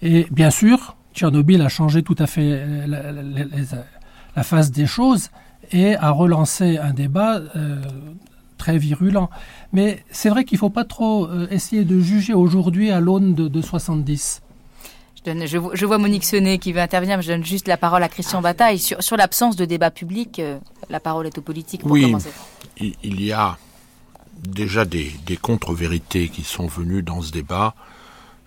Et 0.02 0.28
bien 0.32 0.50
sûr, 0.50 0.98
Tchernobyl 1.16 1.62
a 1.62 1.70
changé 1.70 2.04
tout 2.04 2.16
à 2.20 2.28
fait 2.28 2.86
la, 2.86 3.12
la 4.36 4.44
face 4.44 4.72
des 4.72 4.86
choses 4.86 5.30
et 5.72 5.96
a 5.96 6.12
relancé 6.12 6.78
un 6.78 6.92
débat 6.92 7.42
euh, 7.56 7.82
très 8.58 8.78
virulent. 8.78 9.30
Mais 9.74 10.04
c'est 10.12 10.30
vrai 10.30 10.46
qu'il 10.46 10.58
ne 10.58 10.60
faut 10.60 10.70
pas 10.70 10.84
trop 10.84 11.26
euh, 11.26 11.48
essayer 11.50 11.86
de 11.86 12.00
juger 12.00 12.34
aujourd'hui 12.34 12.92
à 12.92 13.00
l'aune 13.00 13.34
de, 13.34 13.62
70. 13.62 14.42
Je, 15.26 15.70
je, 15.74 15.86
vois 15.86 15.98
Monique 15.98 16.24
Sonnet 16.24 16.60
qui 16.60 16.72
veut 16.72 16.82
intervenir, 16.82 17.18
mais 17.18 17.24
je 17.24 17.32
donne 17.32 17.44
juste 17.44 17.68
la 17.68 17.78
parole 17.78 18.04
à 18.04 18.10
Christian 18.10 18.42
Bataille. 18.42 18.78
Sur, 18.78 19.02
sur 19.02 19.18
l'absence 19.18 19.56
de 19.56 19.66
débat 19.66 19.90
public, 19.90 20.38
euh, 20.38 20.60
la 20.90 21.00
parole 21.00 21.26
est 21.26 21.38
aux 21.38 21.42
politiques 21.42 21.82
pour 21.82 21.92
oui, 21.92 22.04
commencer. 22.04 22.30
Il 22.80 23.22
y 23.24 23.32
a 23.32 23.58
déjà 24.48 24.86
des, 24.86 25.12
des 25.26 25.38
contre-vérités 25.38 26.30
qui 26.30 26.44
sont 26.44 26.68
venues 26.68 27.02
dans 27.02 27.22
ce 27.22 27.32
débat 27.32 27.74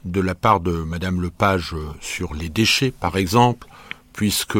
de 0.04 0.20
la 0.20 0.34
part 0.34 0.60
de 0.60 0.72
Madame 0.72 1.20
Lepage 1.20 1.74
sur 2.00 2.34
les 2.34 2.48
déchets, 2.48 2.90
par 2.90 3.16
exemple, 3.16 3.66
puisque 4.12 4.58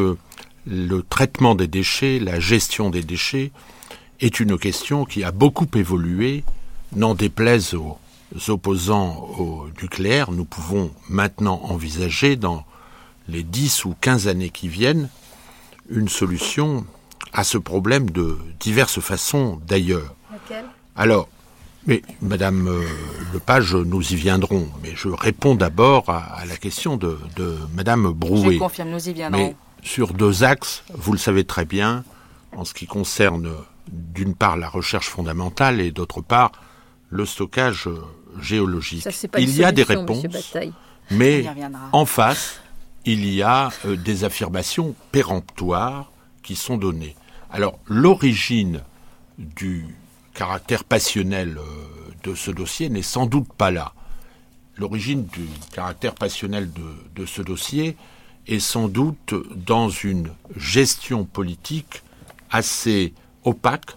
le 0.65 1.01
traitement 1.09 1.55
des 1.55 1.67
déchets, 1.67 2.19
la 2.19 2.39
gestion 2.39 2.89
des 2.89 3.03
déchets, 3.03 3.51
est 4.19 4.39
une 4.39 4.57
question 4.57 5.05
qui 5.05 5.23
a 5.23 5.31
beaucoup 5.31 5.67
évolué, 5.75 6.43
n'en 6.95 7.15
déplaise 7.15 7.73
aux 7.73 7.97
opposants 8.47 9.15
au 9.37 9.67
nucléaire. 9.81 10.31
Nous 10.31 10.45
pouvons 10.45 10.91
maintenant 11.07 11.61
envisager 11.63 12.35
dans 12.35 12.65
les 13.27 13.43
10 13.43 13.85
ou 13.85 13.95
15 14.01 14.27
années 14.27 14.49
qui 14.49 14.67
viennent 14.67 15.09
une 15.89 16.09
solution 16.09 16.85
à 17.33 17.43
ce 17.43 17.57
problème 17.57 18.09
de 18.09 18.37
diverses 18.59 18.99
façons 18.99 19.59
d'ailleurs. 19.67 20.15
Alors, 20.95 21.27
mais 21.85 22.01
Madame 22.21 22.67
euh, 22.67 22.83
Lepage, 23.33 23.75
nous 23.75 24.13
y 24.13 24.15
viendrons, 24.15 24.67
mais 24.83 24.91
je 24.95 25.09
réponds 25.09 25.55
d'abord 25.55 26.09
à, 26.09 26.43
la 26.47 26.57
question 26.57 26.97
de, 26.97 27.17
de 27.35 27.57
Madame 27.73 28.11
Brouet. 28.11 28.55
Je 28.55 28.59
confirme, 28.59 28.89
nous 28.89 29.09
y 29.09 29.13
viendrons 29.13 29.55
sur 29.83 30.13
deux 30.13 30.43
axes, 30.43 30.83
vous 30.93 31.11
le 31.11 31.17
savez 31.17 31.43
très 31.43 31.65
bien, 31.65 32.03
en 32.55 32.65
ce 32.65 32.73
qui 32.73 32.85
concerne 32.87 33.49
d'une 33.87 34.35
part 34.35 34.57
la 34.57 34.69
recherche 34.69 35.07
fondamentale 35.09 35.81
et 35.81 35.91
d'autre 35.91 36.21
part 36.21 36.51
le 37.09 37.25
stockage 37.25 37.87
euh, 37.87 38.03
géologique. 38.39 39.07
il 39.37 39.55
y 39.55 39.63
a 39.63 39.71
des 39.71 39.83
réponses, 39.83 40.25
mais 41.09 41.45
en 41.91 42.05
face, 42.05 42.59
il 43.05 43.27
y 43.27 43.41
a 43.41 43.69
euh, 43.85 43.95
des 43.95 44.23
affirmations 44.23 44.93
péremptoires 45.11 46.11
qui 46.43 46.55
sont 46.55 46.77
données. 46.77 47.15
Alors 47.51 47.79
l'origine 47.87 48.81
du 49.39 49.87
caractère 50.39 50.85
passionnel 50.85 51.57
euh, 51.57 52.13
de 52.23 52.33
ce 52.33 52.49
dossier 52.49 52.89
n'est 52.89 53.01
sans 53.01 53.25
doute 53.25 53.51
pas 53.51 53.71
là. 53.71 53.91
L'origine 54.77 55.25
du 55.25 55.45
caractère 55.73 56.15
passionnel 56.15 56.69
de 57.13 57.25
ce 57.25 57.41
dossier, 57.41 57.97
est 58.49 58.59
sans 58.59 58.87
doute 58.87 59.33
dans 59.55 59.89
une 59.89 60.31
gestion 60.55 61.23
politique 61.23 62.01
assez 62.49 63.13
opaque 63.43 63.95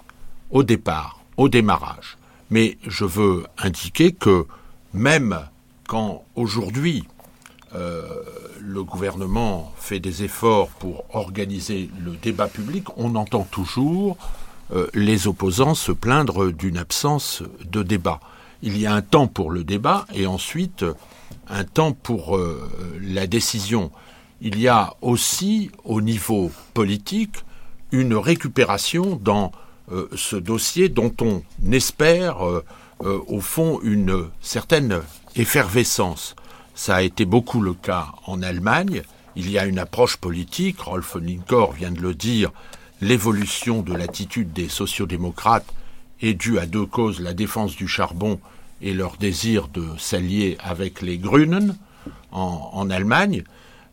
au 0.51 0.63
départ, 0.63 1.21
au 1.37 1.49
démarrage. 1.49 2.19
Mais 2.51 2.77
je 2.87 3.05
veux 3.05 3.47
indiquer 3.57 4.13
que 4.13 4.47
même 4.93 5.41
quand 5.87 6.25
aujourd'hui 6.35 7.05
euh, 7.75 8.03
le 8.61 8.85
gouvernement 8.85 9.73
fait 9.79 10.01
des 10.01 10.23
efforts 10.23 10.69
pour 10.69 11.05
organiser 11.15 11.89
le 12.05 12.13
débat 12.13 12.49
public, 12.49 12.85
on 12.97 13.15
entend 13.15 13.45
toujours 13.45 14.19
les 14.95 15.27
opposants 15.27 15.75
se 15.75 15.93
plaindre 15.93 16.51
d'une 16.51 16.79
absence 16.79 17.43
de 17.65 17.83
débat. 17.83 18.21
Il 18.63 18.79
y 18.79 18.87
a 18.87 18.95
un 18.95 19.03
temps 19.03 19.27
pour 19.27 19.51
le 19.51 19.65
débat 19.65 20.07
et 20.15 20.27
ensuite 20.27 20.85
un 21.49 21.65
temps 21.65 21.93
pour 21.93 22.37
euh, 22.37 22.69
la 23.01 23.27
décision 23.27 23.91
il 24.43 24.59
y 24.59 24.67
a 24.67 24.95
aussi 25.03 25.71
au 25.85 26.01
niveau 26.01 26.51
politique 26.75 27.45
une 27.93 28.15
récupération 28.15 29.19
dans 29.23 29.53
euh, 29.93 30.09
ce 30.17 30.35
dossier 30.35 30.89
dont 30.89 31.15
on 31.21 31.43
espère 31.71 32.45
euh, 32.45 32.65
euh, 33.05 33.21
au 33.29 33.41
fond 33.41 33.79
une 33.85 34.27
certaine 34.41 35.01
effervescence. 35.37 36.35
Ça 36.75 36.97
a 36.97 37.03
été 37.03 37.25
beaucoup 37.25 37.61
le 37.61 37.75
cas 37.75 38.09
en 38.27 38.43
Allemagne. 38.43 39.03
Il 39.37 39.49
y 39.49 39.59
a 39.61 39.65
une 39.65 39.79
approche 39.79 40.17
politique, 40.17 40.81
Rolf 40.81 41.15
Linkor 41.15 41.73
vient 41.73 41.93
de 41.93 42.01
le 42.01 42.15
dire, 42.15 42.51
l'évolution 43.03 43.83
de 43.83 43.93
l'attitude 43.95 44.55
des 44.55 44.71
sociodémocrates 44.71 45.71
est 46.23 46.33
due 46.33 46.59
à 46.59 46.65
deux 46.65 46.87
causes, 46.87 47.21
la 47.21 47.35
défense 47.35 47.77
du 47.77 47.87
charbon 47.87 48.41
et 48.81 48.95
leur 48.95 49.19
désir 49.19 49.69
de 49.69 49.87
s'allier 49.99 50.57
avec 50.61 51.03
les 51.03 51.19
Grünen 51.19 51.77
en 52.31 52.89
Allemagne 52.89 53.45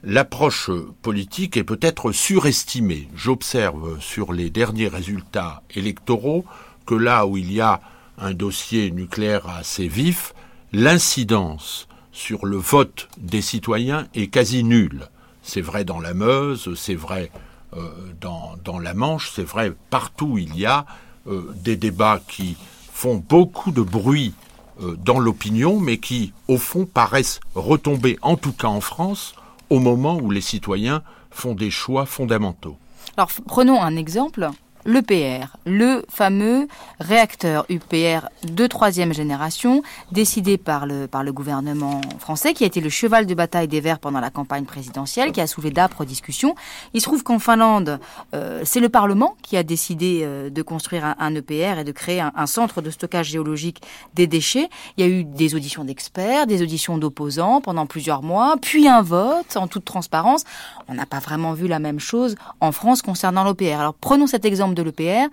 l'approche 0.04 0.72
politique 1.02 1.58
est 1.58 1.64
peut-être 1.64 2.12
surestimée. 2.12 3.10
J'observe 3.16 4.00
sur 4.00 4.34
les 4.34 4.50
derniers 4.50 4.88
résultats 4.88 5.62
électoraux 5.76 6.46
que 6.86 6.96
là 6.96 7.26
où 7.26 7.38
il 7.38 7.52
y 7.52 7.62
a 7.62 7.82
un 8.18 8.34
dossier 8.34 8.92
nucléaire 8.92 9.48
assez 9.50 9.88
vif, 9.88 10.34
l'incidence 10.72 11.88
sur 12.12 12.46
le 12.46 12.58
vote 12.58 13.10
des 13.18 13.42
citoyens 13.42 14.08
est 14.14 14.28
quasi 14.28 14.64
nulle. 14.64 15.08
C'est 15.42 15.62
vrai 15.62 15.86
dans 15.86 16.00
la 16.00 16.14
Meuse, 16.14 16.74
c'est 16.76 16.96
vrai 16.96 17.32
euh, 17.76 17.90
dans, 18.20 18.80
la 18.80 18.94
Manche, 18.94 19.32
c'est 19.34 19.44
vrai 19.44 19.74
partout 19.90 20.38
il 20.38 20.58
y 20.58 20.66
a 20.66 20.86
euh, 21.28 21.54
des 21.56 21.76
débats 21.76 22.20
qui 22.28 22.58
font 22.92 23.16
beaucoup 23.18 23.72
de 23.72 23.82
bruit 23.82 24.34
euh, 24.82 24.96
dans 24.98 25.20
l'opinion, 25.20 25.80
mais 25.80 25.98
qui, 25.98 26.34
au 26.48 26.58
fond, 26.58 26.86
paraissent 26.86 27.40
retomber, 27.56 28.18
en 28.22 28.38
tout 28.38 28.54
cas 28.54 28.68
en 28.68 28.82
France, 28.82 29.36
au 29.70 29.80
moment 29.80 30.16
où 30.18 30.32
les 30.32 30.42
citoyens 30.42 31.04
font 31.32 31.54
des 31.54 31.70
choix 31.70 32.06
fondamentaux. 32.06 32.78
Alors 33.18 33.30
prenons 33.48 33.82
un 33.82 33.96
exemple 33.96 34.50
l'EPR, 34.86 35.58
le 35.66 36.04
fameux 36.10 36.68
réacteur 37.00 37.66
UPR 37.70 38.28
de 38.44 38.68
troisième 38.68 39.14
génération, 39.14 39.82
décidé 40.12 40.58
par 40.58 40.86
le, 40.86 41.08
gouvernement 41.32 42.02
français, 42.20 42.54
qui 42.54 42.64
a 42.64 42.68
été 42.68 42.82
le 42.82 42.90
cheval 42.90 43.26
de 43.26 43.34
bataille 43.34 43.68
des 43.68 43.82
Verts 43.82 44.00
pendant 44.00 44.20
la 44.20 44.30
campagne 44.30 44.66
présidentielle, 44.66 45.32
qui 45.32 45.42
a 45.42 45.48
soulevé 45.48 45.72
d'âpres 45.72 46.06
discussions. 46.06 46.56
Il 46.94 47.02
se 47.02 47.06
trouve 47.06 47.24
qu'en 47.24 47.40
Finlande, 47.40 48.00
euh, 48.34 48.62
c'est 48.66 48.80
le 48.80 48.90
Parlement 48.90 49.36
qui 49.42 49.58
a 49.58 49.64
décidé 49.64 50.22
euh, 50.24 50.50
de 50.50 50.62
construire 50.62 51.16
un, 51.18 51.36
EPR 51.36 51.80
et 51.80 51.84
de 51.84 51.92
créer 51.92 52.22
un, 52.22 52.48
centre 52.48 52.82
de 52.82 52.90
stockage 52.90 53.28
géologique 53.28 53.82
des 54.16 54.28
déchets. 54.28 54.70
Il 54.98 55.06
y 55.06 55.08
a 55.08 55.12
eu 55.12 55.24
des 55.24 55.56
auditions 55.56 55.84
d'experts, 55.84 56.48
des 56.48 56.62
auditions 56.62 56.98
d'opposants 56.98 57.62
pendant 57.62 57.86
plusieurs 57.86 58.24
mois, 58.24 58.56
puis 58.62 58.88
un 58.88 59.02
vote 59.02 59.56
en 59.56 59.68
toute 59.68 59.86
transparence. 59.86 60.44
On 60.90 60.96
n'a 60.96 61.06
pas 61.06 61.20
vraiment 61.20 61.54
vu 61.54 61.68
la 61.68 61.80
même 61.80 62.00
chose 62.00 62.36
en 62.62 62.72
France 62.72 63.02
concernant 63.02 63.44
l'EPR. 63.44 63.80
Alors 63.80 63.94
prenons 63.94 64.28
cet 64.28 64.44
exemple 64.44 64.74
de 64.74 64.82
l'EPR, 64.82 65.30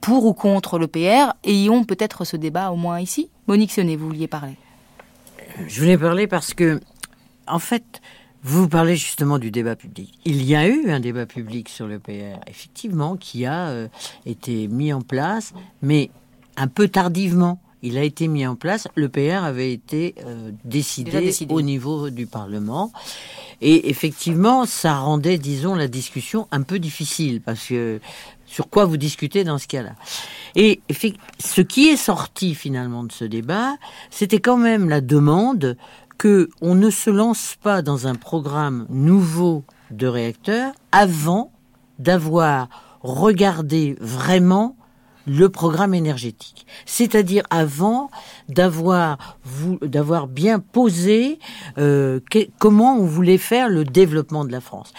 pour 0.00 0.24
ou 0.24 0.32
contre 0.32 0.78
l'EPR, 0.78 1.32
ayons 1.44 1.84
peut-être 1.84 2.24
ce 2.24 2.36
débat 2.36 2.70
au 2.70 2.76
moins 2.76 3.00
ici. 3.00 3.30
Monique 3.46 3.72
Sonnet, 3.72 3.96
vous 3.96 4.06
vouliez 4.06 4.28
parler 4.28 4.56
Je 5.66 5.80
voulais 5.80 5.98
parler 5.98 6.26
parce 6.26 6.54
que, 6.54 6.80
en 7.46 7.58
fait, 7.58 8.00
vous 8.42 8.68
parlez 8.68 8.96
justement 8.96 9.38
du 9.38 9.50
débat 9.50 9.76
public. 9.76 10.18
Il 10.24 10.42
y 10.42 10.56
a 10.56 10.66
eu 10.66 10.90
un 10.90 11.00
débat 11.00 11.26
public 11.26 11.68
sur 11.68 11.86
l'EPR, 11.86 12.38
effectivement, 12.46 13.16
qui 13.16 13.44
a 13.44 13.68
euh, 13.68 13.88
été 14.24 14.68
mis 14.68 14.92
en 14.92 15.00
place, 15.00 15.52
mais 15.82 16.10
un 16.56 16.68
peu 16.68 16.88
tardivement. 16.88 17.60
Il 17.86 17.98
a 17.98 18.02
été 18.02 18.26
mis 18.26 18.44
en 18.44 18.56
place. 18.56 18.88
L'EPR 18.96 19.44
avait 19.44 19.72
été 19.72 20.16
euh, 20.26 20.50
décidé, 20.64 21.32
au 21.48 21.62
niveau 21.62 22.10
du 22.10 22.26
Parlement. 22.26 22.90
Et 23.60 23.88
effectivement, 23.90 24.66
ça 24.66 24.96
rendait, 24.96 25.38
disons, 25.38 25.76
la 25.76 25.86
discussion 25.86 26.48
un 26.50 26.62
peu 26.62 26.80
difficile 26.80 27.40
parce 27.40 27.68
que 27.68 28.00
sur 28.44 28.68
quoi 28.68 28.86
vous 28.86 28.96
discutez 28.96 29.44
dans 29.44 29.58
ce 29.58 29.68
cas-là? 29.68 29.92
Et 30.56 30.80
ce 31.38 31.60
qui 31.60 31.86
est 31.86 31.96
sorti 31.96 32.56
finalement 32.56 33.04
de 33.04 33.12
ce 33.12 33.24
débat, 33.24 33.76
c'était 34.10 34.40
quand 34.40 34.56
même 34.56 34.88
la 34.88 35.00
demande 35.00 35.76
que 36.18 36.48
on 36.60 36.74
ne 36.74 36.90
se 36.90 37.10
lance 37.10 37.56
pas 37.62 37.82
dans 37.82 38.08
un 38.08 38.16
programme 38.16 38.86
nouveau 38.88 39.62
de 39.92 40.08
réacteurs 40.08 40.72
avant 40.90 41.52
d'avoir 42.00 42.68
regardé 43.02 43.96
vraiment 44.00 44.76
le 45.26 45.48
programme 45.48 45.94
énergétique, 45.94 46.66
c'est-à-dire 46.84 47.44
avant 47.50 48.10
d'avoir 48.48 49.36
d'avoir 49.82 50.26
bien 50.26 50.58
posé 50.60 51.38
euh, 51.78 52.20
comment 52.58 52.96
on 52.96 53.06
voulait 53.06 53.38
faire 53.38 53.68
le 53.68 53.84
développement 53.84 54.44
de 54.44 54.52
la 54.52 54.60
France. 54.60 54.92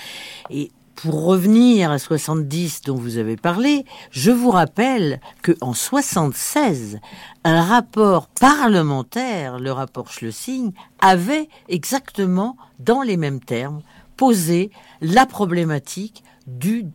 Et 0.49 0.71
pour 0.95 1.25
revenir 1.25 1.91
à 1.91 1.99
70 1.99 2.81
dont 2.81 2.95
vous 2.95 3.17
avez 3.17 3.37
parlé, 3.37 3.85
je 4.09 4.31
vous 4.31 4.49
rappelle 4.49 5.21
que 5.43 5.51
en 5.61 5.73
76, 5.73 6.99
un 7.43 7.61
rapport 7.61 8.27
parlementaire, 8.27 9.59
le 9.59 9.71
rapport 9.71 10.11
Schlesing, 10.11 10.73
avait 10.99 11.49
exactement 11.69 12.57
dans 12.79 13.03
les 13.03 13.15
mêmes 13.15 13.39
termes 13.39 13.81
posé 14.17 14.71
la 14.99 15.27
problématique 15.27 16.23
du 16.47 16.85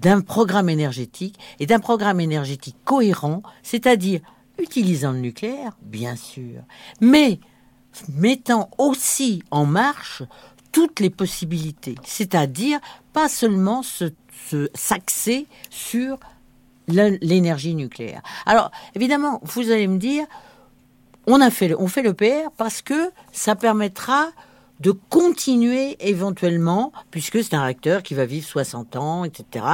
d'un 0.00 0.20
programme 0.20 0.68
énergétique 0.68 1.38
et 1.58 1.66
d'un 1.66 1.80
programme 1.80 2.20
énergétique 2.20 2.76
cohérent, 2.84 3.42
c'est-à-dire 3.62 4.20
utilisant 4.58 5.12
le 5.12 5.18
nucléaire, 5.18 5.76
bien 5.82 6.16
sûr, 6.16 6.62
mais 7.00 7.40
mettant 8.08 8.70
aussi 8.78 9.42
en 9.50 9.66
marche 9.66 10.22
toutes 10.72 11.00
les 11.00 11.10
possibilités, 11.10 11.94
c'est-à-dire 12.04 12.80
pas 13.12 13.28
seulement 13.28 13.82
s'axer 14.74 15.46
sur 15.70 16.18
l'énergie 16.88 17.74
nucléaire. 17.74 18.22
Alors, 18.44 18.70
évidemment, 18.94 19.40
vous 19.42 19.70
allez 19.70 19.88
me 19.88 19.98
dire, 19.98 20.26
on 21.26 21.40
fait, 21.50 21.74
on 21.74 21.88
fait 21.88 22.02
le 22.02 22.14
PR 22.14 22.50
parce 22.56 22.82
que 22.82 23.10
ça 23.32 23.56
permettra 23.56 24.28
de 24.80 24.92
continuer 24.92 25.96
éventuellement, 26.00 26.92
puisque 27.10 27.42
c'est 27.42 27.54
un 27.54 27.62
réacteur 27.62 28.02
qui 28.02 28.14
va 28.14 28.26
vivre 28.26 28.46
60 28.46 28.96
ans, 28.96 29.24
etc. 29.24 29.64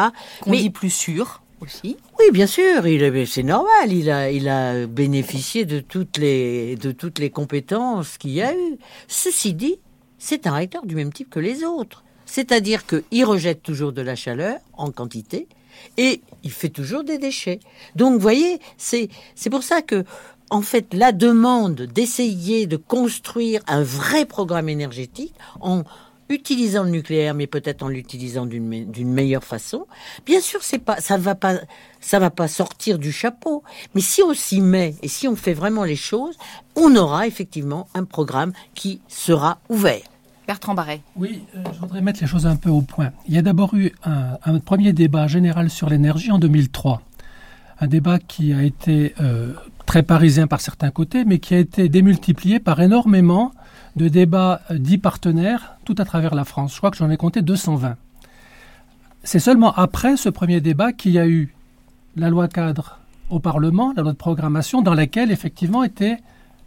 Qu'on 0.40 0.52
dit 0.52 0.70
plus 0.70 0.90
sûr 0.90 1.42
aussi. 1.60 1.96
Oui, 2.18 2.26
bien 2.32 2.46
sûr, 2.46 2.82
c'est 3.26 3.42
normal. 3.42 3.92
Il 3.92 4.10
a, 4.10 4.30
il 4.30 4.48
a 4.48 4.86
bénéficié 4.86 5.64
de 5.64 5.80
toutes 5.80 6.18
les, 6.18 6.76
de 6.76 6.92
toutes 6.92 7.18
les 7.18 7.30
compétences 7.30 8.18
qu'il 8.18 8.32
y 8.32 8.42
a 8.42 8.52
eu. 8.54 8.78
Ceci 9.08 9.54
dit, 9.54 9.76
c'est 10.18 10.46
un 10.46 10.52
réacteur 10.52 10.86
du 10.86 10.94
même 10.94 11.12
type 11.12 11.30
que 11.30 11.40
les 11.40 11.64
autres. 11.64 12.04
C'est-à-dire 12.26 12.84
qu'il 12.86 13.24
rejette 13.24 13.62
toujours 13.62 13.92
de 13.92 14.02
la 14.02 14.14
chaleur 14.14 14.58
en 14.74 14.90
quantité 14.90 15.48
et 15.96 16.22
il 16.42 16.50
fait 16.50 16.68
toujours 16.68 17.04
des 17.04 17.18
déchets. 17.18 17.60
Donc, 17.96 18.14
vous 18.14 18.20
voyez, 18.20 18.58
c'est 18.76 19.08
pour 19.50 19.62
ça 19.62 19.82
que, 19.82 20.04
en 20.52 20.60
fait, 20.60 20.92
la 20.92 21.12
demande 21.12 21.82
d'essayer 21.82 22.66
de 22.66 22.76
construire 22.76 23.62
un 23.66 23.82
vrai 23.82 24.26
programme 24.26 24.68
énergétique 24.68 25.34
en 25.60 25.82
utilisant 26.28 26.84
le 26.84 26.90
nucléaire, 26.90 27.34
mais 27.34 27.46
peut-être 27.46 27.82
en 27.82 27.88
l'utilisant 27.88 28.44
d'une 28.44 29.12
meilleure 29.12 29.44
façon. 29.44 29.86
Bien 30.26 30.40
sûr, 30.40 30.62
c'est 30.62 30.78
pas, 30.78 31.00
ça 31.00 31.16
va 31.16 31.34
pas, 31.34 31.54
ça 32.00 32.18
va 32.18 32.28
pas 32.28 32.48
sortir 32.48 32.98
du 32.98 33.12
chapeau. 33.12 33.62
Mais 33.94 34.02
si 34.02 34.22
on 34.22 34.34
s'y 34.34 34.60
met 34.60 34.94
et 35.02 35.08
si 35.08 35.26
on 35.26 35.36
fait 35.36 35.54
vraiment 35.54 35.84
les 35.84 35.96
choses, 35.96 36.36
on 36.76 36.94
aura 36.96 37.26
effectivement 37.26 37.88
un 37.94 38.04
programme 38.04 38.52
qui 38.74 39.00
sera 39.08 39.58
ouvert. 39.70 40.02
Bertrand 40.46 40.74
Barret. 40.74 41.00
Oui, 41.16 41.44
euh, 41.56 41.62
je 41.72 41.78
voudrais 41.78 42.02
mettre 42.02 42.20
les 42.20 42.26
choses 42.26 42.46
un 42.46 42.56
peu 42.56 42.68
au 42.68 42.82
point. 42.82 43.12
Il 43.26 43.34
y 43.34 43.38
a 43.38 43.42
d'abord 43.42 43.74
eu 43.74 43.92
un, 44.04 44.58
premier 44.58 44.92
débat 44.92 45.28
général 45.28 45.70
sur 45.70 45.88
l'énergie 45.88 46.30
en 46.30 46.38
2003. 46.38 47.00
Un 47.80 47.86
débat 47.86 48.18
qui 48.18 48.52
a 48.52 48.62
été 48.62 49.14
euh, 49.20 49.54
très 49.92 50.02
parisien 50.02 50.46
par 50.46 50.62
certains 50.62 50.90
côtés, 50.90 51.26
mais 51.26 51.38
qui 51.38 51.52
a 51.52 51.58
été 51.58 51.90
démultiplié 51.90 52.60
par 52.60 52.80
énormément 52.80 53.52
de 53.94 54.08
débats 54.08 54.62
dits 54.70 54.96
partenaires 54.96 55.76
tout 55.84 55.94
à 55.98 56.06
travers 56.06 56.34
la 56.34 56.46
France. 56.46 56.72
Je 56.72 56.78
crois 56.78 56.90
que 56.90 56.96
j'en 56.96 57.10
ai 57.10 57.18
compté 57.18 57.42
220. 57.42 57.96
C'est 59.22 59.38
seulement 59.38 59.74
après 59.74 60.16
ce 60.16 60.30
premier 60.30 60.62
débat 60.62 60.94
qu'il 60.94 61.12
y 61.12 61.18
a 61.18 61.28
eu 61.28 61.54
la 62.16 62.30
loi 62.30 62.48
cadre 62.48 63.00
au 63.28 63.38
Parlement, 63.38 63.92
la 63.94 64.00
loi 64.00 64.12
de 64.12 64.16
programmation, 64.16 64.80
dans 64.80 64.94
laquelle 64.94 65.30
effectivement 65.30 65.84
était 65.84 66.16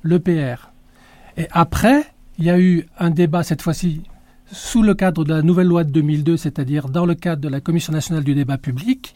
l'EPR. 0.04 0.70
Et 1.36 1.48
après, 1.50 2.06
il 2.38 2.46
y 2.46 2.52
a 2.52 2.60
eu 2.60 2.86
un 3.00 3.10
débat 3.10 3.42
cette 3.42 3.64
fois-ci 3.64 4.04
sous 4.52 4.84
le 4.84 4.94
cadre 4.94 5.26
de 5.26 5.34
la 5.34 5.42
nouvelle 5.42 5.66
loi 5.66 5.84
de 5.84 5.90
2002, 5.90 6.38
c'est-à-dire 6.38 6.90
dans 6.90 7.08
le 7.08 7.16
cadre 7.16 7.42
de 7.42 7.50
la 7.50 7.60
Commission 7.60 7.92
nationale 7.92 8.24
du 8.24 8.36
débat 8.36 8.60
public, 8.60 9.16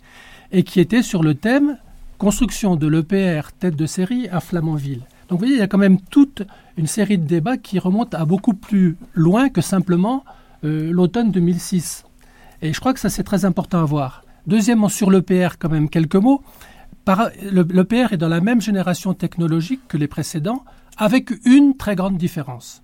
et 0.51 0.63
qui 0.63 0.79
était 0.79 1.03
sur 1.03 1.21
le 1.21 1.35
thème 1.35 1.77
construction 2.19 2.75
de 2.75 2.85
l'EPR 2.85 3.51
tête 3.57 3.75
de 3.75 3.87
série 3.87 4.27
à 4.29 4.39
Flamanville. 4.39 5.01
Donc 5.27 5.39
vous 5.39 5.45
voyez, 5.45 5.55
il 5.55 5.59
y 5.59 5.63
a 5.63 5.67
quand 5.67 5.79
même 5.79 5.99
toute 5.99 6.43
une 6.77 6.85
série 6.85 7.17
de 7.17 7.25
débats 7.25 7.57
qui 7.57 7.79
remontent 7.79 8.15
à 8.15 8.25
beaucoup 8.25 8.53
plus 8.53 8.97
loin 9.15 9.49
que 9.49 9.61
simplement 9.61 10.23
euh, 10.63 10.91
l'automne 10.91 11.31
2006. 11.31 12.05
Et 12.61 12.73
je 12.73 12.79
crois 12.79 12.93
que 12.93 12.99
ça 12.99 13.09
c'est 13.09 13.23
très 13.23 13.45
important 13.45 13.81
à 13.81 13.85
voir. 13.85 14.23
Deuxièmement, 14.45 14.89
sur 14.89 15.09
l'EPR, 15.09 15.57
quand 15.57 15.69
même 15.69 15.89
quelques 15.89 16.15
mots. 16.15 16.43
L'EPR 17.41 18.13
est 18.13 18.17
dans 18.17 18.27
la 18.27 18.41
même 18.41 18.61
génération 18.61 19.15
technologique 19.15 19.81
que 19.87 19.97
les 19.97 20.07
précédents, 20.07 20.63
avec 20.97 21.31
une 21.45 21.75
très 21.75 21.95
grande 21.95 22.17
différence 22.17 22.83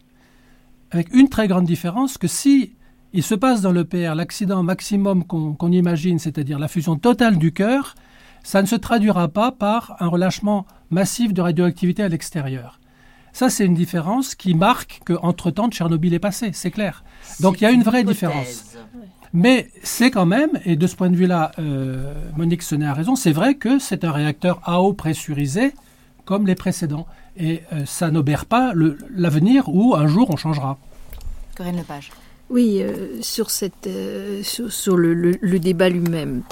avec 0.95 1.13
une 1.13 1.29
très 1.29 1.47
grande 1.47 1.65
différence 1.65 2.17
que 2.17 2.27
si 2.27 2.73
il 3.13 3.23
se 3.23 3.35
passe 3.35 3.61
dans 3.61 3.71
l'EPR 3.71 4.13
l'accident 4.15 4.63
maximum 4.63 5.23
qu'on 5.25 5.71
imagine, 5.71 6.19
c'est-à-dire 6.19 6.59
la 6.59 6.67
fusion 6.67 6.97
totale 6.97 7.37
du 7.37 7.51
cœur, 7.51 7.95
ça 8.45 8.61
ne 8.61 8.67
se 8.67 8.75
traduira 8.75 9.27
pas 9.27 9.51
par 9.51 9.97
un 9.99 10.07
relâchement 10.07 10.67
massif 10.91 11.33
de 11.33 11.41
radioactivité 11.41 12.03
à 12.03 12.07
l'extérieur. 12.07 12.79
Ça, 13.33 13.49
c'est 13.49 13.65
une 13.65 13.73
différence 13.73 14.35
qui 14.35 14.53
marque 14.53 15.01
qu'entre-temps, 15.03 15.69
Tchernobyl 15.69 16.13
est 16.13 16.19
passé, 16.19 16.51
c'est 16.53 16.69
clair. 16.71 17.03
Donc 17.39 17.59
il 17.59 17.63
y 17.63 17.67
a 17.67 17.71
une 17.71 17.83
vraie 17.83 18.03
différence. 18.03 18.75
Mais 19.33 19.69
c'est 19.83 20.11
quand 20.11 20.27
même, 20.27 20.51
et 20.63 20.75
de 20.75 20.87
ce 20.87 20.95
point 20.95 21.09
de 21.09 21.15
vue-là, 21.15 21.51
euh, 21.59 22.13
Monique 22.37 22.61
Senet 22.61 22.85
a 22.85 22.93
raison, 22.93 23.15
c'est 23.15 23.33
vrai 23.33 23.55
que 23.55 23.79
c'est 23.79 24.05
un 24.05 24.11
réacteur 24.11 24.61
à 24.63 24.79
eau 24.81 24.93
pressurisé 24.93 25.73
comme 26.23 26.45
les 26.45 26.55
précédents. 26.55 27.07
Et 27.35 27.63
euh, 27.73 27.85
ça 27.85 28.11
n'obère 28.11 28.45
pas 28.45 28.73
l'avenir 29.13 29.67
où 29.67 29.95
un 29.95 30.07
jour 30.07 30.29
on 30.29 30.37
changera. 30.37 30.77
Corinne 31.57 31.77
Lepage. 31.77 32.11
Oui, 32.51 32.77
euh, 32.79 33.21
sur, 33.21 33.49
cette, 33.49 33.87
euh, 33.87 34.43
sur, 34.43 34.97
le, 34.97 35.13
le, 35.15 35.59
débat 35.59 35.89
lui-même. 35.89 36.43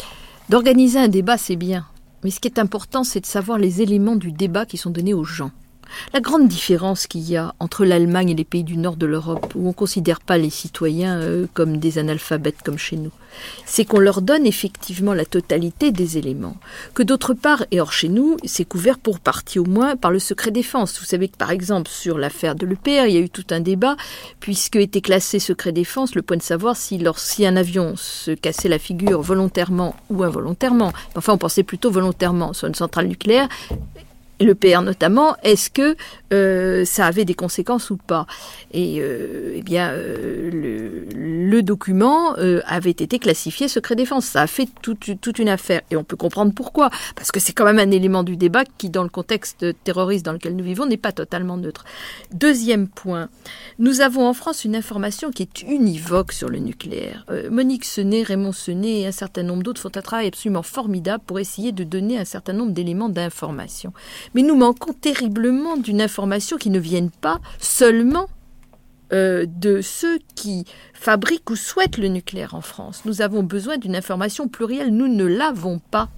D'organiser 0.49 0.99
un 0.99 1.08
débat, 1.08 1.38
c'est 1.38 1.56
bien. 1.56 1.86
Mais 2.23 2.29
ce 2.29 2.39
qui 2.39 2.47
est 2.47 2.60
important, 2.60 3.03
c'est 3.03 3.21
de 3.21 3.25
savoir 3.25 3.58
les 3.58 3.82
éléments 3.82 4.17
du 4.17 4.32
débat 4.32 4.65
qui 4.65 4.77
sont 4.77 4.89
donnés 4.89 5.13
aux 5.13 5.23
gens. 5.23 5.51
La 6.13 6.19
grande 6.19 6.47
différence 6.47 7.08
qu'il 7.08 7.21
y 7.21 7.38
a 7.38 7.53
entre 7.60 7.86
l'Allemagne 7.86 8.29
et 8.29 8.36
les 8.36 8.43
pays 8.43 8.63
du 8.63 8.77
nord 8.77 8.95
de 8.95 9.06
l'Europe, 9.06 9.53
où 9.56 9.65
on 9.65 9.69
ne 9.69 9.73
considère 9.73 10.19
pas 10.19 10.38
les 10.38 10.49
citoyens 10.49 11.19
euh, 11.19 11.47
comme 11.53 11.77
des 11.77 11.97
analphabètes 11.97 12.62
comme 12.63 12.77
chez 12.77 12.97
nous, 12.97 13.12
c'est 13.65 13.86
qu'on 13.86 13.99
leur 13.99 14.21
donne 14.21 14.45
effectivement 14.45 15.13
la 15.13 15.25
totalité 15.25 15.91
des 15.91 16.17
éléments. 16.17 16.58
Que 16.93 17.03
d'autre 17.03 17.34
part, 17.34 17.65
et 17.71 17.82
hors 17.82 17.93
chez 17.93 18.10
nous, 18.10 18.38
c'est 18.43 18.65
couvert 18.65 18.99
pour 18.99 19.19
partie 19.19 19.60
au 19.60 19.65
moins 19.65 19.95
par 19.95 20.12
le 20.12 20.19
secret 20.19 20.51
défense. 20.51 20.99
Vous 20.99 21.06
savez 21.06 21.27
que 21.27 21.38
par 21.38 21.51
exemple 21.51 21.89
sur 21.89 22.17
l'affaire 22.17 22.56
de 22.56 22.65
l'EPR, 22.65 23.08
il 23.08 23.13
y 23.13 23.17
a 23.17 23.21
eu 23.21 23.29
tout 23.29 23.45
un 23.51 23.60
débat, 23.60 23.95
puisque 24.39 24.75
était 24.75 25.01
classé 25.01 25.39
secret 25.39 25.71
défense 25.71 26.15
le 26.15 26.21
point 26.21 26.38
de 26.38 26.41
savoir 26.41 26.75
si, 26.75 27.03
si 27.17 27.45
un 27.45 27.56
avion 27.56 27.95
se 27.95 28.32
cassait 28.32 28.69
la 28.69 28.79
figure 28.79 29.21
volontairement 29.21 29.95
ou 30.10 30.23
involontairement, 30.23 30.93
enfin 31.15 31.34
on 31.34 31.38
pensait 31.38 31.63
plutôt 31.63 31.91
volontairement 31.91 32.53
sur 32.53 32.67
une 32.67 32.75
centrale 32.75 33.08
nucléaire, 33.08 33.47
le 34.45 34.56
PR 34.56 34.82
notamment, 34.82 35.36
est-ce 35.43 35.69
que 35.69 35.95
euh, 36.34 36.86
ça 36.86 37.06
avait 37.06 37.25
des 37.25 37.34
conséquences 37.34 37.89
ou 37.89 37.97
pas? 37.97 38.25
Et 38.71 38.97
euh, 38.99 39.53
eh 39.56 39.62
bien, 39.62 39.89
euh, 39.89 40.49
le, 40.51 41.62
document 41.63 42.34
avait 42.65 42.89
été 42.89 43.19
classifié 43.19 43.69
secret 43.69 43.95
défense. 43.95 44.25
Ça 44.25 44.41
a 44.41 44.47
fait 44.47 44.67
toute, 44.82 45.39
une 45.39 45.47
affaire. 45.47 45.82
Et 45.91 45.95
on 45.95 46.03
peut 46.03 46.17
comprendre 46.17 46.51
pourquoi. 46.53 46.89
Parce 47.15 47.32
que 47.32 47.39
c'est 47.39 47.53
quand 47.53 47.63
même 47.63 47.79
un 47.79 47.91
élément 47.91 48.23
du 48.23 48.36
débat 48.36 48.65
qui, 48.77 48.89
dans 48.89 49.03
le 49.03 49.10
contexte 49.10 49.65
terroriste 49.86 50.25
dans 50.25 50.34
lequel 50.34 50.58
nous 50.58 50.63
vivons, 50.63 50.86
n'est 50.86 50.97
pas 50.97 51.13
totalement 51.13 51.56
neutre. 51.56 51.86
Deuxième 52.34 52.89
point, 52.89 53.29
nous 53.79 54.01
avons 54.01 54.27
en 54.27 54.34
France 54.34 54.65
une 54.65 54.75
information 54.75 55.32
qui 55.32 55.43
est 55.43 55.62
univoque 55.62 56.34
sur 56.34 56.49
le 56.49 56.60
nucléaire. 56.60 57.25
Monique 57.49 57.86
Senet, 57.86 58.23
Raymond 58.23 58.51
Senet 58.51 59.01
et 59.01 59.08
un 59.08 59.13
certain 59.13 59.43
nombre 59.43 59.63
d'autres 59.63 59.79
font 59.79 59.91
un 59.95 60.01
travail 60.01 60.27
absolument 60.27 60.63
formidable 60.63 61.23
pour 61.25 61.39
essayer 61.39 61.71
de 61.71 61.86
donner 61.86 62.17
un 62.17 62.25
certain 62.25 62.53
nombre 62.53 62.73
d'éléments 62.73 63.10
d'information 63.10 63.93
mais 64.34 64.41
nous 64.41 64.56
manquons 64.56 64.93
terriblement 64.93 65.78
d'une 65.78 66.02
information 66.02 66.58
qui 66.58 66.69
ne 66.69 66.80
vienne 66.80 67.12
pas 67.12 67.39
seulement 67.60 68.28
euh, 69.12 69.46
de 69.48 69.82
ceux 69.82 70.19
qui 70.36 70.65
fabriquent 70.93 71.50
ou 71.50 71.56
souhaitent 71.56 71.98
le 71.98 72.08
nucléaire 72.08 72.56
en 72.56 72.62
France. 72.62 73.04
Nous 73.06 73.22
avons 73.22 73.43
besoin 73.43 73.78
d'une 73.78 73.96
information 73.96 74.48
plurielle, 74.48 74.89
nous 74.89 75.08
ne 75.08 75.26
l'avons 75.26 75.80
pas. 75.80 76.10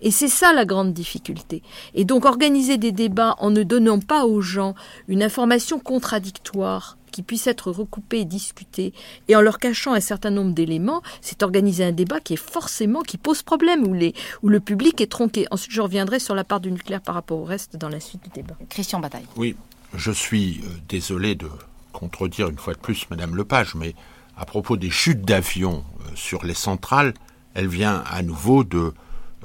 Et 0.00 0.10
c'est 0.10 0.28
ça 0.28 0.52
la 0.52 0.64
grande 0.64 0.92
difficulté. 0.92 1.62
Et 1.94 2.04
donc 2.04 2.24
organiser 2.24 2.78
des 2.78 2.92
débats 2.92 3.34
en 3.38 3.50
ne 3.50 3.62
donnant 3.62 3.98
pas 3.98 4.26
aux 4.26 4.40
gens 4.40 4.74
une 5.08 5.22
information 5.22 5.78
contradictoire 5.78 6.95
qui 7.10 7.22
puisse 7.22 7.46
être 7.46 7.70
recoupée 7.70 8.20
et 8.20 8.24
discutée, 8.24 8.92
et 9.28 9.36
en 9.36 9.40
leur 9.40 9.58
cachant 9.58 9.94
un 9.94 10.00
certain 10.00 10.30
nombre 10.30 10.52
d'éléments, 10.52 11.02
c'est 11.20 11.42
organiser 11.42 11.84
un 11.84 11.92
débat 11.92 12.20
qui 12.20 12.34
est 12.34 12.36
forcément, 12.36 13.02
qui 13.02 13.18
pose 13.18 13.42
problème, 13.42 13.86
où, 13.86 13.94
les, 13.94 14.14
où 14.42 14.48
le 14.48 14.60
public 14.60 15.00
est 15.00 15.10
tronqué. 15.10 15.46
Ensuite, 15.50 15.72
je 15.72 15.80
reviendrai 15.80 16.18
sur 16.18 16.34
la 16.34 16.44
part 16.44 16.60
du 16.60 16.70
nucléaire 16.70 17.00
par 17.00 17.14
rapport 17.14 17.38
au 17.38 17.44
reste 17.44 17.76
dans 17.76 17.88
la 17.88 18.00
suite 18.00 18.22
du 18.24 18.30
débat. 18.30 18.54
Christian 18.68 19.00
Bataille. 19.00 19.26
Oui, 19.36 19.56
je 19.94 20.10
suis 20.10 20.60
euh, 20.64 20.68
désolé 20.88 21.34
de 21.34 21.48
contredire 21.92 22.48
une 22.48 22.58
fois 22.58 22.74
de 22.74 22.78
plus 22.78 23.08
Madame 23.10 23.36
Lepage, 23.36 23.74
mais 23.74 23.94
à 24.36 24.44
propos 24.44 24.76
des 24.76 24.90
chutes 24.90 25.22
d'avions 25.22 25.84
euh, 26.00 26.10
sur 26.14 26.44
les 26.44 26.54
centrales, 26.54 27.14
elle 27.54 27.68
vient 27.68 28.04
à 28.06 28.22
nouveau 28.22 28.64
de 28.64 28.92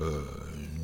euh, 0.02 0.22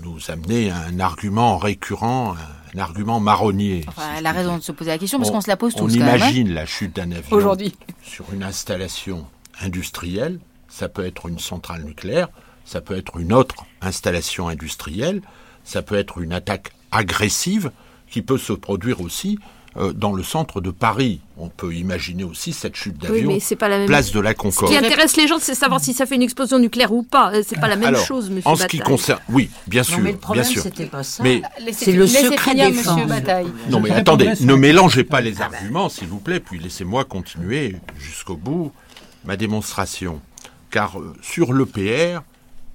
nous 0.03 0.31
amener 0.31 0.71
un 0.71 0.99
argument 0.99 1.57
récurrent, 1.57 2.35
un, 2.77 2.81
argument 2.81 3.19
marronnier. 3.19 3.85
elle 4.17 4.25
a 4.25 4.31
raison 4.31 4.57
de 4.57 4.63
se 4.63 4.71
poser 4.71 4.91
la 4.91 4.97
question 4.97 5.19
parce 5.19 5.31
qu'on 5.31 5.41
se 5.41 5.47
la 5.47 5.57
pose 5.57 5.73
tous. 5.73 5.83
On 5.83 5.87
hein. 5.89 6.15
imagine 6.17 6.53
la 6.53 6.65
chute 6.65 6.95
d'un 6.95 7.11
avion 7.11 7.35
aujourd'hui 7.35 7.75
sur 8.01 8.25
une 8.33 8.43
installation 8.43 9.25
industrielle. 9.61 10.39
Ça 10.69 10.89
peut 10.89 11.05
être 11.05 11.27
une 11.27 11.39
centrale 11.39 11.83
nucléaire, 11.83 12.29
ça 12.65 12.81
peut 12.81 12.95
être 12.97 13.17
une 13.17 13.33
autre 13.33 13.65
installation 13.81 14.47
industrielle, 14.47 15.21
ça 15.63 15.81
peut 15.81 15.95
être 15.95 16.19
une 16.19 16.33
attaque 16.33 16.71
agressive 16.91 17.71
qui 18.09 18.21
peut 18.21 18.37
se 18.37 18.53
produire 18.53 19.01
aussi 19.01 19.39
euh, 19.79 19.93
dans 19.93 20.11
le 20.11 20.23
centre 20.23 20.59
de 20.59 20.71
Paris. 20.71 21.19
On 21.37 21.49
peut 21.49 21.73
imaginer 21.75 22.23
aussi 22.23 22.51
cette 22.51 22.75
chute 22.75 22.97
d'avion, 22.97 23.31
oui, 23.31 23.85
place 23.85 24.11
de 24.11 24.19
la 24.19 24.33
Concorde. 24.33 24.71
Ce 24.71 24.77
qui 24.77 24.85
intéresse 24.85 25.15
les 25.17 25.27
gens, 25.27 25.37
c'est 25.39 25.53
savoir 25.53 25.79
si 25.79 25.93
ça 25.93 26.07
fait 26.07 26.15
une 26.15 26.23
explosion 26.23 26.57
nucléaire 26.57 26.91
ou 26.91 27.03
pas. 27.03 27.31
Euh, 27.31 27.43
c'est 27.45 27.59
pas 27.59 27.67
la 27.67 27.75
même 27.75 27.95
chose, 27.95 28.31
Monsieur 28.31 28.49
En 28.49 28.55
ce 28.55 28.65
qui 28.65 28.79
concerne, 28.79 29.19
oui, 29.29 29.51
bien 29.67 29.83
sûr, 29.83 29.99
mais 29.99 30.13
le 30.13 30.17
problème, 30.17 30.43
bien 30.43 30.51
sûr. 30.51 30.63
C'était 30.63 30.87
pas 30.87 31.03
ça. 31.03 31.21
Mais 31.21 31.43
c'est 31.73 31.91
le 31.91 32.07
secret 32.07 32.55
défense. 32.55 32.99
Non, 33.69 33.79
mais 33.79 33.91
attendez, 33.91 34.33
ne 34.39 34.55
mélangez 34.55 35.03
pas 35.03 35.21
les 35.21 35.41
arguments, 35.41 35.89
s'il 35.89 36.07
vous 36.07 36.19
plaît, 36.19 36.39
puis 36.39 36.57
laissez-moi 36.57 37.05
continuer 37.05 37.75
jusqu'au 37.99 38.35
bout 38.35 38.71
ma 39.25 39.37
démonstration. 39.37 40.21
Car 40.71 40.99
euh, 40.99 41.13
sur 41.21 41.53
l'EPR, 41.53 42.21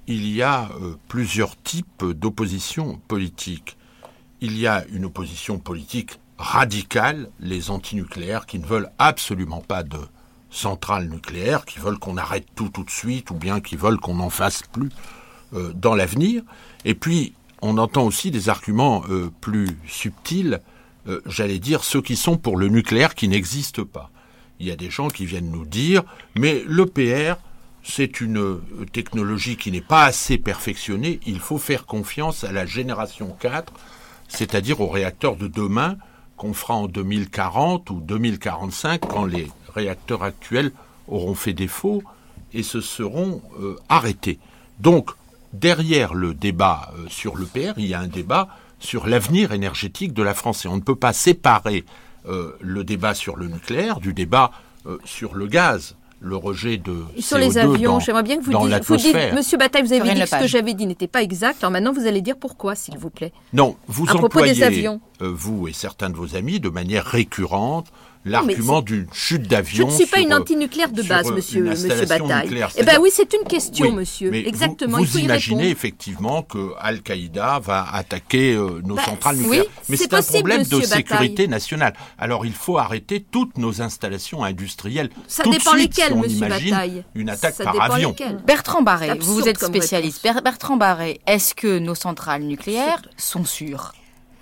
il 0.06 0.28
y 0.28 0.42
a 0.42 0.68
plusieurs 1.08 1.60
types 1.62 2.04
d'opposition 2.04 3.00
politique. 3.08 3.76
Il 4.40 4.58
y 4.58 4.66
a 4.66 4.84
une 4.92 5.04
opposition 5.04 5.58
politique 5.58 6.18
radicales, 6.42 7.30
les 7.38 7.70
antinucléaires, 7.70 8.46
qui 8.46 8.58
ne 8.58 8.66
veulent 8.66 8.90
absolument 8.98 9.60
pas 9.60 9.84
de 9.84 9.98
centrales 10.50 11.08
nucléaires, 11.08 11.64
qui 11.64 11.78
veulent 11.78 11.98
qu'on 11.98 12.16
arrête 12.16 12.46
tout 12.56 12.68
tout 12.68 12.82
de 12.82 12.90
suite, 12.90 13.30
ou 13.30 13.34
bien 13.34 13.60
qui 13.60 13.76
veulent 13.76 14.00
qu'on 14.00 14.16
n'en 14.16 14.28
fasse 14.28 14.62
plus 14.64 14.90
euh, 15.54 15.72
dans 15.72 15.94
l'avenir. 15.94 16.42
Et 16.84 16.94
puis, 16.94 17.34
on 17.62 17.78
entend 17.78 18.04
aussi 18.04 18.32
des 18.32 18.48
arguments 18.48 19.04
euh, 19.08 19.30
plus 19.40 19.68
subtils, 19.86 20.60
euh, 21.06 21.20
j'allais 21.26 21.60
dire 21.60 21.84
ceux 21.84 22.02
qui 22.02 22.16
sont 22.16 22.36
pour 22.36 22.56
le 22.56 22.66
nucléaire 22.68 23.14
qui 23.14 23.28
n'existent 23.28 23.84
pas. 23.84 24.10
Il 24.58 24.66
y 24.66 24.72
a 24.72 24.76
des 24.76 24.90
gens 24.90 25.08
qui 25.08 25.26
viennent 25.26 25.50
nous 25.50 25.64
dire, 25.64 26.02
mais 26.34 26.64
l'EPR, 26.66 27.34
c'est 27.84 28.20
une 28.20 28.60
technologie 28.92 29.56
qui 29.56 29.70
n'est 29.70 29.80
pas 29.80 30.04
assez 30.04 30.38
perfectionnée, 30.38 31.20
il 31.24 31.38
faut 31.38 31.58
faire 31.58 31.86
confiance 31.86 32.44
à 32.44 32.52
la 32.52 32.66
génération 32.66 33.36
4, 33.40 33.72
c'est-à-dire 34.28 34.80
aux 34.80 34.88
réacteurs 34.88 35.36
de 35.36 35.46
demain, 35.46 35.96
qu'on 36.36 36.54
fera 36.54 36.74
en 36.74 36.86
2040 36.86 37.90
ou 37.90 38.00
2045 38.00 39.00
quand 39.08 39.24
les 39.24 39.50
réacteurs 39.74 40.22
actuels 40.22 40.72
auront 41.08 41.34
fait 41.34 41.52
défaut 41.52 42.02
et 42.52 42.62
se 42.62 42.80
seront 42.80 43.42
euh, 43.60 43.76
arrêtés. 43.88 44.38
Donc, 44.78 45.10
derrière 45.52 46.14
le 46.14 46.34
débat 46.34 46.92
euh, 46.96 47.06
sur 47.08 47.36
l'EPR, 47.36 47.74
il 47.76 47.86
y 47.86 47.94
a 47.94 48.00
un 48.00 48.08
débat 48.08 48.48
sur 48.78 49.06
l'avenir 49.06 49.52
énergétique 49.52 50.12
de 50.12 50.22
la 50.22 50.34
France. 50.34 50.64
Et 50.64 50.68
on 50.68 50.76
ne 50.76 50.82
peut 50.82 50.96
pas 50.96 51.12
séparer 51.12 51.84
euh, 52.28 52.56
le 52.60 52.84
débat 52.84 53.14
sur 53.14 53.36
le 53.36 53.48
nucléaire 53.48 54.00
du 54.00 54.12
débat 54.12 54.50
sur 55.04 55.36
le 55.36 55.46
gaz 55.46 55.94
le 56.22 56.36
rejet 56.36 56.76
de 56.76 56.94
sur 57.18 57.36
les 57.36 57.58
avions. 57.58 58.00
J'aimerais 58.00 58.22
bien 58.22 58.38
que 58.38 58.44
vous 58.44 58.96
disiez, 58.96 59.32
Monsieur 59.34 59.58
Bataille, 59.58 59.82
vous 59.82 59.92
avez 59.92 60.14
dit 60.14 60.20
que 60.20 60.26
ce 60.26 60.36
que 60.36 60.46
j'avais 60.46 60.74
dit 60.74 60.86
n'était 60.86 61.08
pas 61.08 61.22
exact. 61.22 61.62
Alors 61.62 61.72
maintenant, 61.72 61.92
vous 61.92 62.06
allez 62.06 62.22
dire 62.22 62.36
pourquoi, 62.36 62.74
s'il 62.74 62.96
vous 62.96 63.10
plaît. 63.10 63.32
Non, 63.52 63.76
vous 63.88 64.06
à 64.08 64.14
employez, 64.16 64.54
des 64.54 64.62
avions. 64.62 65.00
vous 65.20 65.68
et 65.68 65.72
certains 65.72 66.10
de 66.10 66.16
vos 66.16 66.36
amis, 66.36 66.60
de 66.60 66.68
manière 66.68 67.04
récurrente, 67.04 67.88
l'argument 68.24 68.82
d'une 68.82 69.06
chute 69.12 69.48
d'avion. 69.48 69.88
Je 69.88 69.92
ne 69.92 69.98
suis 69.98 70.06
pas 70.06 70.20
une 70.20 70.32
euh, 70.32 70.38
antinucléaire 70.38 70.90
de 70.90 71.02
base, 71.02 71.30
monsieur, 71.30 71.62
monsieur 71.62 71.88
Bataille. 72.06 72.64
Eh 72.76 72.82
bien 72.82 73.00
oui, 73.00 73.10
c'est 73.12 73.32
une 73.32 73.46
question, 73.46 73.92
monsieur. 73.92 74.32
Exactement. 74.34 74.98
Vous, 74.98 75.18
imaginez 75.18 75.70
effectivement 75.70 76.42
que 76.42 76.72
Al-Qaïda 76.80 77.58
va 77.60 77.86
attaquer 77.92 78.54
euh, 78.54 78.80
nos 78.84 78.96
bah, 78.96 79.04
centrales 79.04 79.36
nucléaires. 79.36 79.64
Mais 79.88 79.96
c'est 79.96 80.14
un 80.14 80.22
problème 80.22 80.62
de 80.64 80.80
sécurité 80.80 81.48
nationale. 81.48 81.94
Alors 82.18 82.46
il 82.46 82.52
faut 82.54 82.78
arrêter 82.78 83.24
toutes 83.28 83.58
nos 83.58 83.82
installations 83.82 84.44
industrielles. 84.44 85.10
Ça 85.26 85.42
tout 85.42 85.50
dépend 85.50 85.72
de 85.72 85.78
suite, 85.78 85.96
lesquelles, 85.96 86.12
si 86.12 86.40
monsieur 86.40 86.70
Bataille. 86.70 87.04
Une 87.14 87.30
attaque 87.30 87.56
par 87.58 87.80
avion. 87.80 88.14
Bertrand 88.46 88.82
Barré, 88.82 89.10
vous 89.20 89.48
êtes 89.48 89.62
spécialiste. 89.62 90.22
Bertrand 90.22 90.76
Barré, 90.76 91.20
est-ce 91.26 91.54
que 91.54 91.78
nos 91.78 91.94
centrales 91.94 92.42
nucléaires 92.42 93.02
sont 93.16 93.44
sûres? 93.44 93.92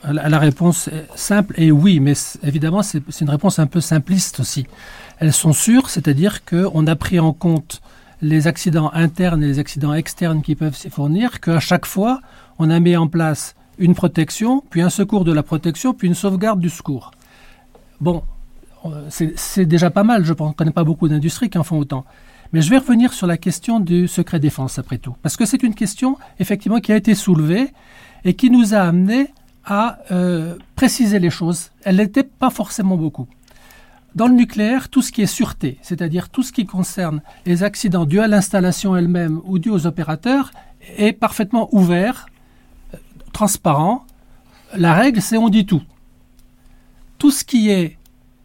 La 0.05 0.39
réponse 0.39 0.89
est 0.89 1.07
simple 1.15 1.55
est 1.61 1.71
oui, 1.71 2.01
mais 2.01 2.15
évidemment 2.43 2.83
c'est 2.83 3.21
une 3.21 3.31
réponse 3.31 3.59
un 3.59 3.67
peu 3.67 3.81
simpliste 3.81 4.41
aussi. 4.41 4.67
Elles 5.19 5.33
sont 5.33 5.53
sûres, 5.53 5.91
c'est-à-dire 5.91 6.45
qu'on 6.45 6.87
a 6.87 6.97
pris 6.97 7.21
en 7.21 7.33
compte 7.33 7.83
les 8.23 8.47
accidents 8.47 8.91
internes 8.93 9.43
et 9.43 9.47
les 9.47 9.59
accidents 9.59 9.95
externes 9.95 10.43
qui 10.43 10.55
peuvent 10.55 10.77
s'y 10.77 10.91
fournir, 10.91 11.41
qu'à 11.41 11.61
chaque 11.61 11.87
fois 11.87 12.21
on 12.59 12.71
a 12.71 12.81
mis 12.81 12.97
en 12.97 13.09
place 13.09 13.55
une 13.79 13.95
protection, 13.95 14.63
puis 14.71 14.83
un 14.83 14.91
secours 14.91 15.25
de 15.25 15.33
la 15.33 15.43
protection, 15.43 15.95
puis 15.95 16.09
une 16.09 16.15
sauvegarde 16.15 16.61
du 16.61 16.69
secours. 16.69 17.13
Bon, 18.01 18.23
c'est 19.09 19.67
déjà 19.67 19.91
pas 19.91 20.05
mal, 20.05 20.25
je 20.25 20.33
ne 20.33 20.53
connais 20.53 20.71
pas 20.71 20.85
beaucoup 20.85 21.09
d'industries 21.09 21.51
qui 21.51 21.59
en 21.59 21.65
font 21.65 21.79
autant. 21.79 22.05
Mais 22.53 22.63
je 22.63 22.71
vais 22.71 22.79
revenir 22.79 23.13
sur 23.13 23.27
la 23.27 23.37
question 23.37 23.79
du 23.81 24.09
secret 24.09 24.41
défense 24.41 24.79
après 24.79 24.99
tout, 24.99 25.15
parce 25.23 25.37
que 25.37 25.45
c'est 25.45 25.63
une 25.63 25.75
question 25.75 26.19
effectivement 26.41 26.81
qui 26.81 26.93
a 26.93 26.97
été 26.97 27.15
soulevée 27.15 27.73
et 28.25 28.35
qui 28.35 28.51
nous 28.51 28.75
a 28.75 28.81
amené 28.81 29.29
à 29.65 29.99
euh, 30.11 30.57
préciser 30.77 31.19
les 31.19 31.31
choses. 31.31 31.71
Elle 31.83 31.97
n'était 31.97 32.25
pas 32.25 32.51
forcément 32.51 32.97
beaucoup. 32.97 33.29
Dans 34.15 34.27
le 34.27 34.35
nucléaire, 34.35 34.89
tout 34.89 35.03
ce 35.03 35.13
qui 35.13 35.23
est 35.23 35.27
sûreté, 35.27 35.79
c'est-à-dire 35.83 36.31
tout 36.31 36.43
ce 36.43 36.53
qui 36.53 36.67
concerne 36.67 37.23
les 37.47 37.63
accidents 37.63 38.07
dus 38.07 38.21
à 38.21 38.27
l'installation 38.27 38.97
elle-même 38.97 39.41
ou 39.45 39.59
dus 39.59 39.71
aux 39.71 39.87
opérateurs, 39.87 40.51
est 40.97 41.13
parfaitement 41.13 41.69
ouvert, 41.73 42.27
euh, 42.95 42.97
transparent. 43.33 44.05
La 44.77 44.95
règle, 44.95 45.21
c'est 45.21 45.37
on 45.37 45.49
dit 45.49 45.67
tout. 45.67 45.83
Tout 47.19 47.31
ce 47.31 47.45
qui 47.45 47.71
est 47.71 47.99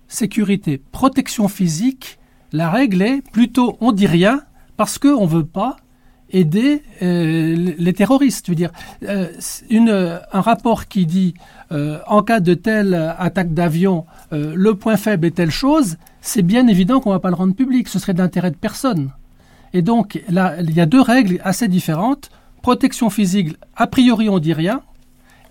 sécurité, 0.08 0.82
protection 0.92 1.48
physique, 1.48 2.20
la 2.52 2.70
règle 2.70 3.02
est 3.02 3.22
plutôt 3.32 3.78
on 3.82 3.92
dit 3.92 4.08
rien 4.08 4.42
parce 4.78 5.00
qu'on 5.00 5.24
ne 5.24 5.30
veut 5.30 5.46
pas 5.46 5.78
aider 6.32 6.84
euh, 7.02 7.74
les 7.78 7.94
terroristes. 7.94 8.48
Je 8.48 8.52
veux 8.52 8.56
dire, 8.56 8.72
euh, 9.04 9.28
une, 9.70 10.20
un 10.32 10.42
rapport 10.42 10.88
qui 10.88 11.06
dit 11.06 11.34
euh, 11.72 12.00
en 12.08 12.24
cas 12.24 12.40
de 12.40 12.54
telle 12.54 12.94
attaque 13.18 13.54
d'avion, 13.54 14.06
le 14.32 14.74
point 14.74 14.98
faible 14.98 15.28
est 15.28 15.36
telle 15.36 15.52
chose, 15.52 15.98
c'est 16.22 16.42
bien 16.42 16.68
évident 16.68 17.00
qu'on 17.00 17.10
ne 17.10 17.16
va 17.16 17.20
pas 17.20 17.30
le 17.30 17.36
rendre 17.36 17.56
public. 17.56 17.88
Ce 17.88 18.00
serait 18.00 18.14
d'intérêt 18.14 18.52
de 18.52 18.56
personne. 18.56 19.12
Et 19.74 19.82
donc 19.82 20.22
là, 20.30 20.56
il 20.62 20.74
y 20.74 20.82
a 20.82 20.86
deux 20.86 21.02
règles 21.02 21.40
assez 21.44 21.68
différentes. 21.68 22.30
Protection 22.62 23.10
physique, 23.10 23.56
a 23.76 23.88
priori 23.88 24.28
on 24.28 24.40
dit 24.40 24.54
rien, 24.54 24.82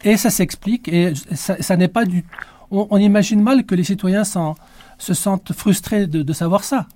et 0.02 0.16
ça 0.16 0.30
s'explique. 0.30 0.88
Et 0.88 1.12
ça, 1.34 1.76
n'est 1.76 1.88
pas 1.88 2.04
du. 2.04 2.24
On, 2.70 2.98
imagine 2.98 3.40
mal 3.40 3.64
que 3.64 3.74
les 3.74 3.84
citoyens 3.84 4.24
se 4.24 5.14
sentent 5.14 5.52
frustrés 5.52 6.06
de, 6.06 6.32
savoir 6.32 6.64
ça. 6.64 6.86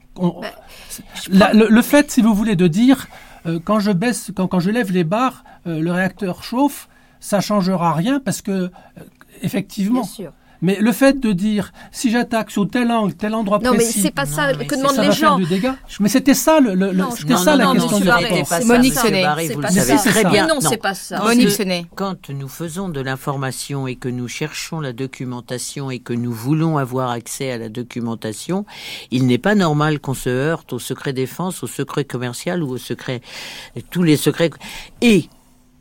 Bah, 1.33 1.53
le, 1.53 1.83
fait, 1.83 2.11
si 2.11 2.21
vous 2.21 2.35
voulez, 2.35 2.57
de 2.57 2.67
dire 2.67 3.07
euh, 3.46 3.59
quand 3.62 3.81
je 3.81 3.92
baisse, 3.92 4.31
quand, 4.35 4.61
je 4.61 4.70
lève 4.70 4.92
les 4.92 5.05
barres, 5.05 5.44
euh, 5.66 5.81
le 5.81 5.92
réacteur 5.92 6.42
chauffe, 6.42 6.88
ça 7.20 7.40
changera 7.40 7.92
rien 7.92 8.20
parce 8.20 8.42
que 8.42 8.51
euh, 8.51 8.68
effectivement. 9.42 10.05
Mais 10.61 10.79
le 10.81 10.92
fait 10.92 11.21
de 11.21 11.33
dire 11.33 11.73
si 11.92 12.11
j'attaque 12.11 12.51
sur 12.51 12.68
tel 12.68 12.90
angle, 12.90 13.14
tel 13.14 13.35
endroit 13.35 13.61
précis, 13.61 13.73
non 13.73 13.79
mais 13.79 14.03
c'est 14.03 14.11
pas 14.14 14.27
ça 14.27 14.53
que 14.53 14.75
demandent 14.75 14.99
les 14.99 15.12
gens. 15.12 15.38
Mais 16.01 16.09
c'était 16.09 16.35
ça 16.35 16.61
le, 16.61 16.71
c'était 17.16 17.37
ça 17.37 17.57
la 17.57 17.73
question 17.73 18.01
de 18.01 18.11
réponse. 18.11 18.64
Monique 18.64 18.94
Sonnet, 18.94 19.27
vous 19.55 19.61
le 19.61 19.68
savez 19.68 20.11
très 20.11 20.25
bien. 20.25 20.47
Non, 20.47 20.61
c'est 20.61 20.77
pas 20.77 20.94
ça. 20.94 21.23
Monique 21.23 21.51
Sonnet. 21.51 21.87
Quand 21.94 22.31
nous 22.31 22.49
faisons 22.49 22.88
de 22.88 23.01
l'information 23.01 23.87
et 23.87 23.97
que 23.97 24.09
nous 24.09 24.29
cherchons 24.29 24.81
la 24.81 24.92
documentation 24.92 25.90
et 25.90 25.99
que 25.99 26.12
nous 26.12 26.33
voulons 26.33 26.79
avoir 26.79 27.11
accès 27.11 27.51
à 27.53 27.59
la 27.59 27.68
documentation, 27.68 28.64
il 29.11 29.27
n'est 29.27 29.38
pas 29.38 29.55
normal 29.55 30.01
qu'on 30.01 30.14
se 30.14 30.29
heurte 30.29 30.73
au 30.73 30.79
secret 30.79 31.12
défense, 31.12 31.62
au 31.62 31.66
secret 31.66 32.05
commercial 32.05 32.62
ou 32.62 32.71
au 32.71 32.79
secret 32.79 33.21
tous 33.90 34.03
les 34.03 34.16
secrets. 34.16 34.51
Et 35.03 35.29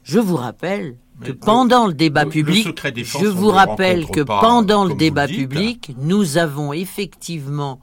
je 0.04 0.20
vous 0.20 0.36
rappelle 0.36 0.96
que 1.24 1.32
pendant 1.32 1.88
le, 1.88 1.94
débat 1.94 2.26
public, 2.26 2.68
je 3.04 3.26
vous 3.26 3.50
rappelle 3.50 4.06
que 4.08 4.22
pendant 4.22 4.86
le 4.86 4.96
débat 4.96 5.28
public, 5.28 5.96
nous 5.98 6.38
avons 6.38 6.74
effectivement 6.74 7.80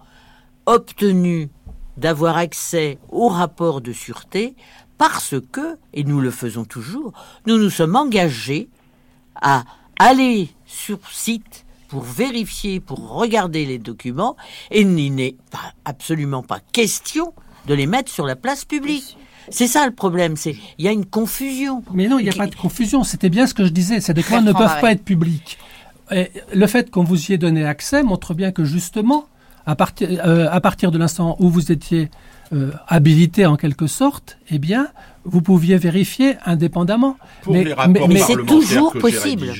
obtenu 0.67 1.51
d'avoir 1.97 2.37
accès 2.37 2.99
au 3.11 3.29
rapport 3.29 3.81
de 3.81 3.93
sûreté 3.93 4.55
parce 4.99 5.35
que, 5.53 5.79
et 5.93 6.05
nous 6.05 6.21
le 6.21 6.31
faisons 6.31 6.65
toujours, 6.65 7.13
nous 7.47 7.59
nous 7.59 7.71
sommes 7.71 7.97
engagés 7.97 8.69
à 9.41 9.65
aller 9.99 10.51
sur 10.67 10.99
site 11.11 11.65
pour 11.89 12.03
vérifier, 12.03 12.81
pour 12.81 13.11
regarder 13.11 13.67
les 13.67 13.79
documents, 13.79 14.37
et 14.71 14.81
il 14.81 15.15
n'est 15.15 15.37
absolument 15.85 16.43
pas 16.43 16.61
question 16.73 17.35
de 17.67 17.75
les 17.75 17.87
mettre 17.87 18.11
sur 18.11 18.27
la 18.27 18.37
place 18.37 18.65
publique. 18.65 19.17
C'est 19.51 19.67
ça 19.67 19.87
le 19.87 19.93
problème, 19.93 20.37
c'est 20.37 20.57
il 20.79 20.85
y 20.85 20.89
a 20.89 20.93
une 20.93 21.07
confusion. 21.07 21.83
Mais 21.93 22.09
non, 22.09 22.19
il 22.19 22.25
n'y 22.25 22.31
a 22.31 22.35
pas 22.35 22.47
de 22.47 22.55
confusion. 22.55 23.05
C'était 23.05 23.31
bien 23.31 23.47
ce 23.47 23.55
que 23.55 23.65
je 23.65 23.71
disais. 23.71 24.01
Ces 24.01 24.15
documents 24.15 24.43
ne 24.43 24.53
peuvent 24.53 24.81
pas 24.81 24.93
être 24.93 25.05
publics. 25.05 25.59
Et 26.11 26.31
le 26.53 26.67
fait 26.67 26.91
qu'on 26.91 27.05
vous 27.05 27.31
y 27.31 27.33
ait 27.33 27.39
donné 27.39 27.65
accès 27.65 28.03
montre 28.03 28.35
bien 28.35 28.53
que 28.53 28.65
justement, 28.65 29.27
À 29.67 29.77
partir, 29.77 30.09
à 30.59 30.61
partir 30.61 30.91
de 30.91 30.99
l'instant 30.99 31.37
où 31.39 31.49
vous 31.49 31.73
étiez 31.73 32.11
habilité 32.87 33.47
en 33.47 33.57
quelque 33.57 33.87
sorte, 33.87 34.37
eh 34.51 34.59
bien, 34.59 34.89
vous 35.25 35.41
pouviez 35.41 35.79
vérifier 35.79 36.37
indépendamment. 36.45 37.17
mais, 37.49 37.75
mais, 38.09 38.19
c'est 38.19 38.45
toujours 38.45 38.93
possible. 38.93 39.53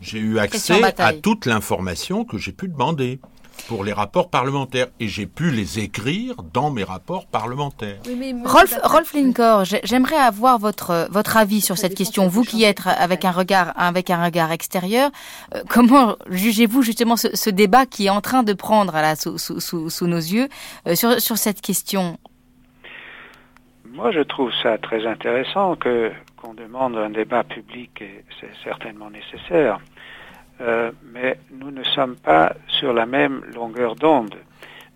J'ai 0.00 0.18
eu 0.18 0.38
accès 0.38 0.80
à 0.98 1.12
toute 1.12 1.44
l'information 1.44 2.24
que 2.24 2.38
j'ai 2.38 2.52
pu 2.52 2.68
demander 2.68 3.20
pour 3.66 3.84
les 3.84 3.92
rapports 3.92 4.30
parlementaires 4.30 4.86
et 5.00 5.08
j'ai 5.08 5.26
pu 5.26 5.50
les 5.50 5.78
écrire 5.78 6.34
dans 6.52 6.70
mes 6.70 6.84
rapports 6.84 7.26
parlementaires. 7.26 8.00
Rolf, 8.44 8.78
Rolf 8.82 9.14
Linkor, 9.14 9.64
j'aimerais 9.84 10.16
avoir 10.16 10.58
votre 10.58 11.08
votre 11.10 11.36
avis 11.36 11.60
sur 11.60 11.76
cette 11.76 11.94
question. 11.94 12.28
Vous 12.28 12.42
qui 12.42 12.64
êtes 12.64 12.86
avec 12.86 13.24
un 13.24 13.32
regard 13.32 13.72
avec 13.76 14.10
un 14.10 14.24
regard 14.24 14.52
extérieur, 14.52 15.10
euh, 15.54 15.62
comment 15.68 16.16
jugez-vous 16.28 16.82
justement 16.82 17.16
ce, 17.16 17.50
débat 17.50 17.86
qui 17.86 18.06
est 18.06 18.10
en 18.10 18.20
train 18.20 18.42
de 18.42 18.52
prendre 18.52 18.92
là 18.92 19.16
sous, 19.16 19.38
sous, 19.38 19.60
sous, 19.60 20.06
nos 20.06 20.16
yeux 20.16 20.48
euh, 20.86 20.94
sur 20.94 21.20
sur 21.20 21.38
cette 21.38 21.60
question? 21.60 22.18
Moi, 23.90 24.12
je 24.12 24.20
trouve 24.20 24.52
ça 24.62 24.78
très 24.78 25.06
intéressant 25.06 25.74
que 25.74 26.12
qu'on 26.36 26.54
demande 26.54 26.96
un 26.96 27.10
débat 27.10 27.42
public 27.42 27.90
et 28.00 28.24
c'est 28.40 28.50
certainement 28.62 29.10
nécessaire. 29.10 29.80
Euh, 30.60 30.90
mais 31.12 31.38
nous 31.50 31.70
ne 31.70 31.84
sommes 31.84 32.16
pas 32.16 32.54
sur 32.66 32.92
la 32.92 33.06
même 33.06 33.42
longueur 33.54 33.94
d'onde. 33.94 34.34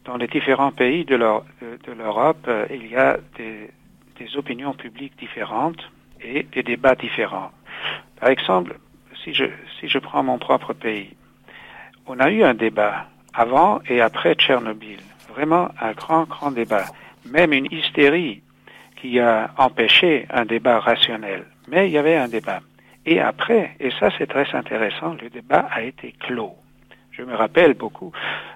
Dans 0.04 0.16
les 0.16 0.26
différents 0.26 0.72
pays 0.72 1.04
de 1.04 1.14
l'Europe, 1.14 2.44
euh, 2.48 2.66
il 2.70 2.88
y 2.88 2.96
a 2.96 3.18
des, 3.36 3.70
opinions 4.36 4.72
publiques 4.72 5.18
différentes 5.18 5.90
et 6.20 6.44
des 6.44 6.62
débats 6.62 6.94
différents. 6.94 7.50
Par 8.20 8.28
exemple, 8.28 8.78
si 9.24 9.34
je, 9.34 9.46
si 9.80 9.88
je 9.88 9.98
prends 9.98 10.22
mon 10.22 10.38
propre 10.38 10.72
pays, 10.72 11.10
on 12.06 12.20
a 12.20 12.30
eu 12.30 12.44
un 12.44 12.54
débat 12.54 13.06
avant 13.34 13.80
et 13.88 14.00
après 14.00 14.34
Tchernobyl. 14.34 15.00
Vraiment 15.28 15.70
un 15.80 15.90
grand, 15.92 16.24
grand 16.24 16.52
débat. 16.52 16.84
Même 17.26 17.52
une 17.52 17.66
hystérie 17.72 18.42
qui 18.94 19.18
a 19.18 19.50
empêché 19.58 20.26
un 20.30 20.44
débat 20.44 20.78
rationnel. 20.78 21.44
Mais 21.66 21.88
il 21.88 21.92
y 21.92 21.98
avait 21.98 22.16
un 22.16 22.28
débat. 22.28 22.60
Et 23.04 23.20
après, 23.20 23.74
et 23.80 23.90
ça 23.98 24.10
c'est 24.16 24.26
très 24.26 24.54
intéressant, 24.54 25.16
le 25.20 25.28
débat 25.28 25.66
a 25.70 25.82
été 25.82 26.12
clos. 26.20 26.54
Je 27.10 27.22
me 27.22 27.34
rappelle 27.34 27.74
beaucoup, 27.74 28.12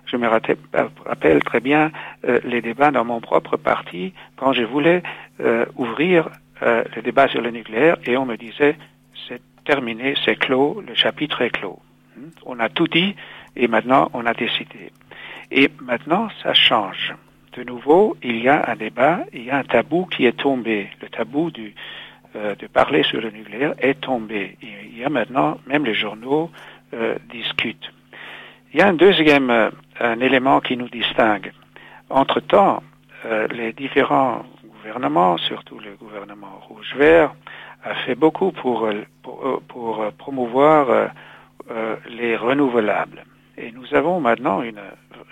je 0.07 0.17
me 0.17 0.29
rappelle 0.29 1.43
très 1.43 1.61
bien 1.61 1.91
euh, 2.27 2.41
les 2.45 2.63
débats 2.63 2.91
dans 2.91 3.05
mon 3.05 3.21
propre 3.21 3.57
parti 3.57 4.15
quand 4.37 4.53
je 4.53 4.63
voulais 4.63 5.03
euh, 5.41 5.67
ouvrir 5.77 6.31
euh, 6.63 6.85
le 6.95 7.03
débat 7.03 7.29
sur 7.29 7.43
le 7.43 7.51
nucléaire 7.51 7.97
et 8.07 8.17
on 8.17 8.25
me 8.25 8.37
disait 8.37 8.77
c'est 9.29 9.43
terminé, 9.65 10.15
c'est 10.25 10.37
clos, 10.37 10.83
le 10.87 10.95
chapitre 10.95 11.43
est 11.43 11.51
clos. 11.51 11.81
Hmm? 12.17 12.29
On 12.47 12.61
a 12.61 12.69
tout 12.69 12.87
dit 12.87 13.15
et 13.57 13.69
maintenant 13.69 14.11
on 14.15 14.25
a 14.25 14.33
décidé. 14.33 14.93
Et 15.51 15.71
maintenant 15.81 16.29
ça 16.43 16.55
change. 16.55 17.15
De 17.57 17.65
nouveau, 17.65 18.17
il 18.23 18.43
y 18.43 18.49
a 18.49 18.71
un 18.71 18.77
débat, 18.77 19.21
il 19.33 19.45
y 19.45 19.51
a 19.51 19.57
un 19.57 19.65
tabou 19.65 20.05
qui 20.07 20.27
est 20.27 20.37
tombé, 20.37 20.91
le 21.01 21.09
tabou 21.09 21.51
du, 21.51 21.75
euh, 22.35 22.55
de 22.57 22.67
parler 22.67 23.03
sur 23.03 23.21
le 23.21 23.31
nucléaire 23.31 23.75
est 23.79 24.01
tombé. 24.01 24.57
Il 24.61 24.99
y 24.99 25.05
a 25.05 25.09
maintenant, 25.09 25.59
même 25.67 25.85
les 25.85 25.95
journaux 25.95 26.51
euh, 26.93 27.17
discutent. 27.31 27.93
Il 28.73 28.81
y 28.81 28.83
a 28.83 28.89
un 28.89 28.95
deuxième 28.95 29.51
euh, 29.51 29.71
un 30.01 30.21
élément 30.21 30.61
qui 30.61 30.77
nous 30.77 30.89
distingue. 30.89 31.53
Entre-temps, 32.11 32.83
les 33.51 33.73
différents 33.73 34.45
gouvernements, 34.65 35.37
surtout 35.39 35.81
le 35.81 35.97
gouvernement 35.97 36.61
rouge-vert, 36.69 37.35
a 37.83 37.95
fait 37.95 38.15
beaucoup 38.15 38.53
pour, 38.53 38.89
pour, 39.67 40.05
promouvoir 40.19 41.11
les 42.09 42.37
renouvelables. 42.37 43.25
Et 43.57 43.73
nous 43.73 43.93
avons 43.95 44.21
maintenant 44.21 44.63
une, 44.63 44.83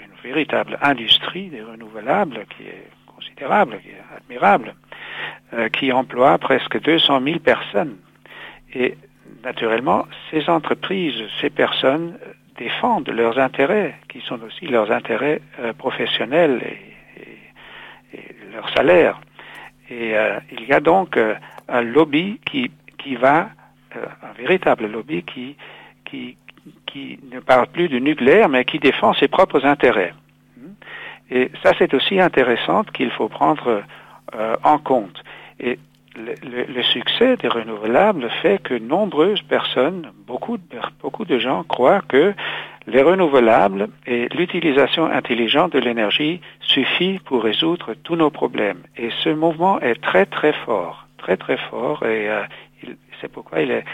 une 0.01 0.23
véritable 0.25 0.79
industrie 0.83 1.51
des 1.51 1.63
renouvelables 1.63 2.47
qui 2.57 2.65
est 2.65 2.89
considérable, 3.07 3.79
qui 3.83 3.91
est 3.91 4.17
admirable. 4.17 4.75
Euh, 5.57 5.69
qui 5.69 5.93
emploie 5.93 6.37
presque 6.39 6.81
200 6.81 7.21
000 7.23 7.39
personnes. 7.39 7.97
Et 8.75 8.97
naturellement, 9.45 10.07
ces 10.31 10.49
entreprises, 10.49 11.23
ces 11.41 11.51
personnes 11.51 12.19
euh, 12.27 12.33
défendent 12.59 13.11
leurs 13.11 13.39
intérêts, 13.39 13.95
qui 14.09 14.21
sont 14.23 14.43
aussi 14.43 14.67
leurs 14.67 14.91
intérêts 14.91 15.43
euh, 15.61 15.73
professionnels 15.73 16.61
et, 16.65 18.17
et, 18.17 18.37
leur 18.53 18.69
salaire. 18.71 19.21
Et 19.91 20.15
il 20.51 20.67
y 20.67 20.73
a 20.73 20.81
donc 20.81 21.19
un 21.69 21.83
lobby 21.83 22.41
qui, 22.47 22.71
qui 22.97 23.17
va, 23.17 23.51
un 23.95 24.33
véritable 24.39 24.87
lobby 24.87 25.23
qui, 25.25 25.57
qui, 26.05 26.37
qui 26.87 27.19
ne 27.31 27.41
parle 27.41 27.67
plus 27.67 27.89
du 27.89 28.01
nucléaire, 28.01 28.49
mais 28.49 28.65
qui 28.65 28.79
défend 28.79 29.13
ses 29.15 29.29
propres 29.29 29.67
intérêts. 29.67 30.15
Et 31.31 31.51
ça, 31.63 31.73
c'est 31.79 31.93
aussi 31.93 32.19
intéressant 32.19 32.83
qu'il 32.85 33.11
faut 33.11 33.29
prendre 33.29 33.83
en 34.63 34.79
compte. 34.79 35.23
Et 35.61 35.79
le, 36.17 36.83
succès 36.83 37.37
des 37.37 37.49
renouvelables 37.49 38.29
fait 38.43 38.63
que 38.63 38.75
nombreuses 38.75 39.43
personnes, 39.43 40.13
beaucoup 40.27 40.59
de, 40.59 40.79
beaucoup 41.01 41.25
de 41.25 41.39
gens 41.39 41.65
croient 41.65 42.03
que 42.07 42.35
les 42.87 43.03
renouvelables 43.03 43.89
et 44.07 44.29
l'utilisation 44.29 45.07
intelligente 45.07 45.73
de 45.73 45.79
l'énergie 45.79 46.41
suffit 46.61 47.19
pour 47.25 47.43
résoudre 47.43 47.95
tous 48.03 48.17
nos 48.17 48.31
problèmes. 48.31 48.83
Et 48.97 49.11
ce 49.23 49.31
mouvement 49.31 49.81
est 49.81 50.01
très 50.01 50.27
très 50.27 50.53
fort, 50.53 51.07
très 51.19 51.37
très 51.37 51.57
fort, 51.57 52.05
et 52.05 52.29
euh, 52.29 52.43
c'est 53.21 53.33
pourquoi 53.33 53.63
il 53.63 53.71
est 53.71 53.85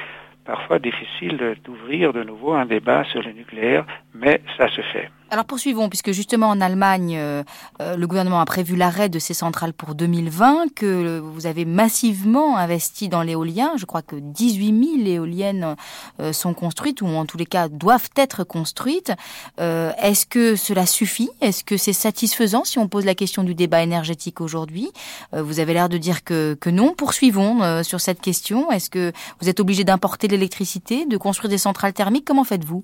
parfois 0.45 0.79
difficile 0.79 1.57
d'ouvrir 1.65 2.13
de 2.13 2.25
nouveau 2.25 2.53
un 2.53 2.67
débat 2.67 3.05
sur 3.05 3.23
le 3.23 3.33
nucléaire, 3.33 3.85
mais 4.15 4.41
ça 4.59 4.69
se 4.69 4.81
fait. 4.81 5.11
Alors 5.33 5.45
poursuivons, 5.45 5.89
puisque 5.89 6.11
justement 6.11 6.49
en 6.49 6.61
Allemagne, 6.61 7.15
euh, 7.17 7.45
euh, 7.81 7.97
le 7.97 8.07
gouvernement 8.09 8.41
a 8.41 8.45
prévu 8.45 8.75
l'arrêt 8.75 9.09
de 9.09 9.21
ces 9.21 9.33
centrales 9.33 9.73
pour 9.73 9.95
2020, 9.95 10.75
que 10.75 11.21
vous 11.21 11.47
avez 11.47 11.65
massivement 11.65 12.57
investi 12.57 13.09
dans 13.09 13.23
l'éolien. 13.23 13.75
Je 13.77 13.87
crois 13.87 14.03
que 14.03 14.17
18 14.17 15.05
000 15.05 15.09
éoliennes 15.09 15.77
euh, 16.19 16.33
sont 16.33 16.53
construites, 16.53 17.01
ou 17.01 17.07
en 17.07 17.27
tous 17.27 17.39
les 17.39 17.47
cas 17.47 17.69
doivent 17.69 18.11
être 18.17 18.43
construites. 18.43 19.13
Est-ce 19.59 20.27
que 20.27 20.57
cela 20.57 20.85
suffit? 20.85 21.31
Est-ce 21.41 21.63
que 21.63 21.77
c'est 21.77 21.93
satisfaisant 21.93 22.65
si 22.65 22.79
on 22.79 22.89
pose 22.89 23.05
la 23.05 23.15
question 23.15 23.45
du 23.45 23.55
débat 23.55 23.83
énergétique 23.83 24.41
aujourd'hui? 24.41 24.91
Vous 25.33 25.61
avez 25.61 25.75
l'air 25.75 25.89
de 25.89 25.99
dire 25.99 26.25
que, 26.25 26.57
que 26.61 26.71
non. 26.71 26.95
Poursuivons 26.95 27.83
sur 27.85 28.01
cette 28.01 28.21
question. 28.21 28.73
Est-ce 28.73 28.91
que 28.91 29.13
vous 29.41 29.49
êtes 29.49 29.61
obligé 29.61 29.85
d'importer 29.85 30.29
l'électricité, 30.29 31.07
de 31.07 31.17
construire 31.17 31.51
des 31.51 31.59
centrales 31.59 31.93
thermiques? 31.93 32.25
Comment 32.25 32.45
faites-vous? 32.45 32.83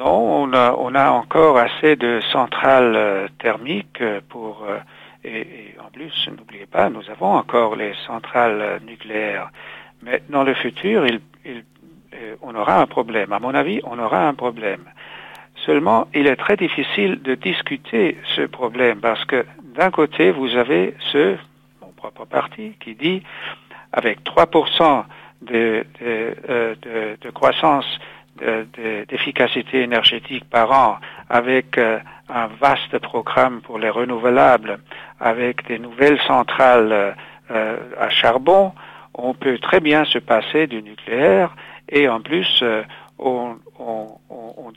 Non, 0.00 0.50
on 0.50 0.94
a, 0.94 1.10
encore 1.10 1.58
assez 1.58 1.94
de 1.94 2.20
centrales 2.32 2.96
euh, 2.96 3.28
thermiques 3.38 4.00
euh, 4.00 4.20
pour... 4.30 4.64
Euh, 4.66 4.78
et, 5.24 5.74
en 5.78 5.90
plus, 5.90 6.30
n'oubliez 6.34 6.64
pas, 6.64 6.88
nous 6.88 7.10
avons 7.10 7.34
encore 7.34 7.76
les 7.76 7.92
centrales 8.06 8.80
nucléaires. 8.86 9.50
Mais 10.02 10.22
dans 10.30 10.42
le 10.42 10.54
futur, 10.54 11.04
on 12.40 12.54
aura 12.54 12.80
un 12.80 12.86
problème. 12.86 13.30
À 13.34 13.38
mon 13.38 13.54
avis, 13.54 13.82
on 13.84 13.98
aura 13.98 14.26
un 14.26 14.32
problème. 14.32 14.84
Seulement, 15.66 16.08
il 16.14 16.26
est 16.26 16.36
très 16.36 16.56
difficile 16.56 17.20
de 17.20 17.34
discuter 17.34 18.16
ce 18.34 18.42
problème 18.46 19.00
parce 19.00 19.22
que 19.26 19.44
d'un 19.76 19.90
côté, 19.90 20.30
vous 20.30 20.56
avez 20.56 20.94
ce, 21.12 21.36
mon 21.82 21.92
propre 21.94 22.24
parti, 22.24 22.72
qui 22.80 22.94
dit 22.94 23.22
avec 23.92 24.24
3% 24.24 25.04
de, 25.42 25.84
de, 26.00 26.76
de, 26.80 27.18
de 27.20 27.30
croissance 27.30 27.84
d'efficacité 29.08 29.82
énergétique 29.82 30.44
par 30.48 30.72
an, 30.72 30.98
avec 31.28 31.78
euh, 31.78 31.98
un 32.28 32.46
vaste 32.46 32.98
programme 32.98 33.60
pour 33.60 33.78
les 33.78 33.90
renouvelables, 33.90 34.78
avec 35.18 35.66
des 35.66 35.78
nouvelles 35.78 36.20
centrales 36.26 37.16
euh, 37.50 37.76
à 37.98 38.08
charbon, 38.08 38.72
on 39.14 39.34
peut 39.34 39.58
très 39.58 39.80
bien 39.80 40.04
se 40.04 40.18
passer 40.18 40.66
du 40.66 40.82
nucléaire 40.82 41.54
et 41.88 42.08
en 42.08 42.20
plus 42.20 42.60
euh, 42.62 42.82
on, 43.18 43.56
on, 43.78 44.72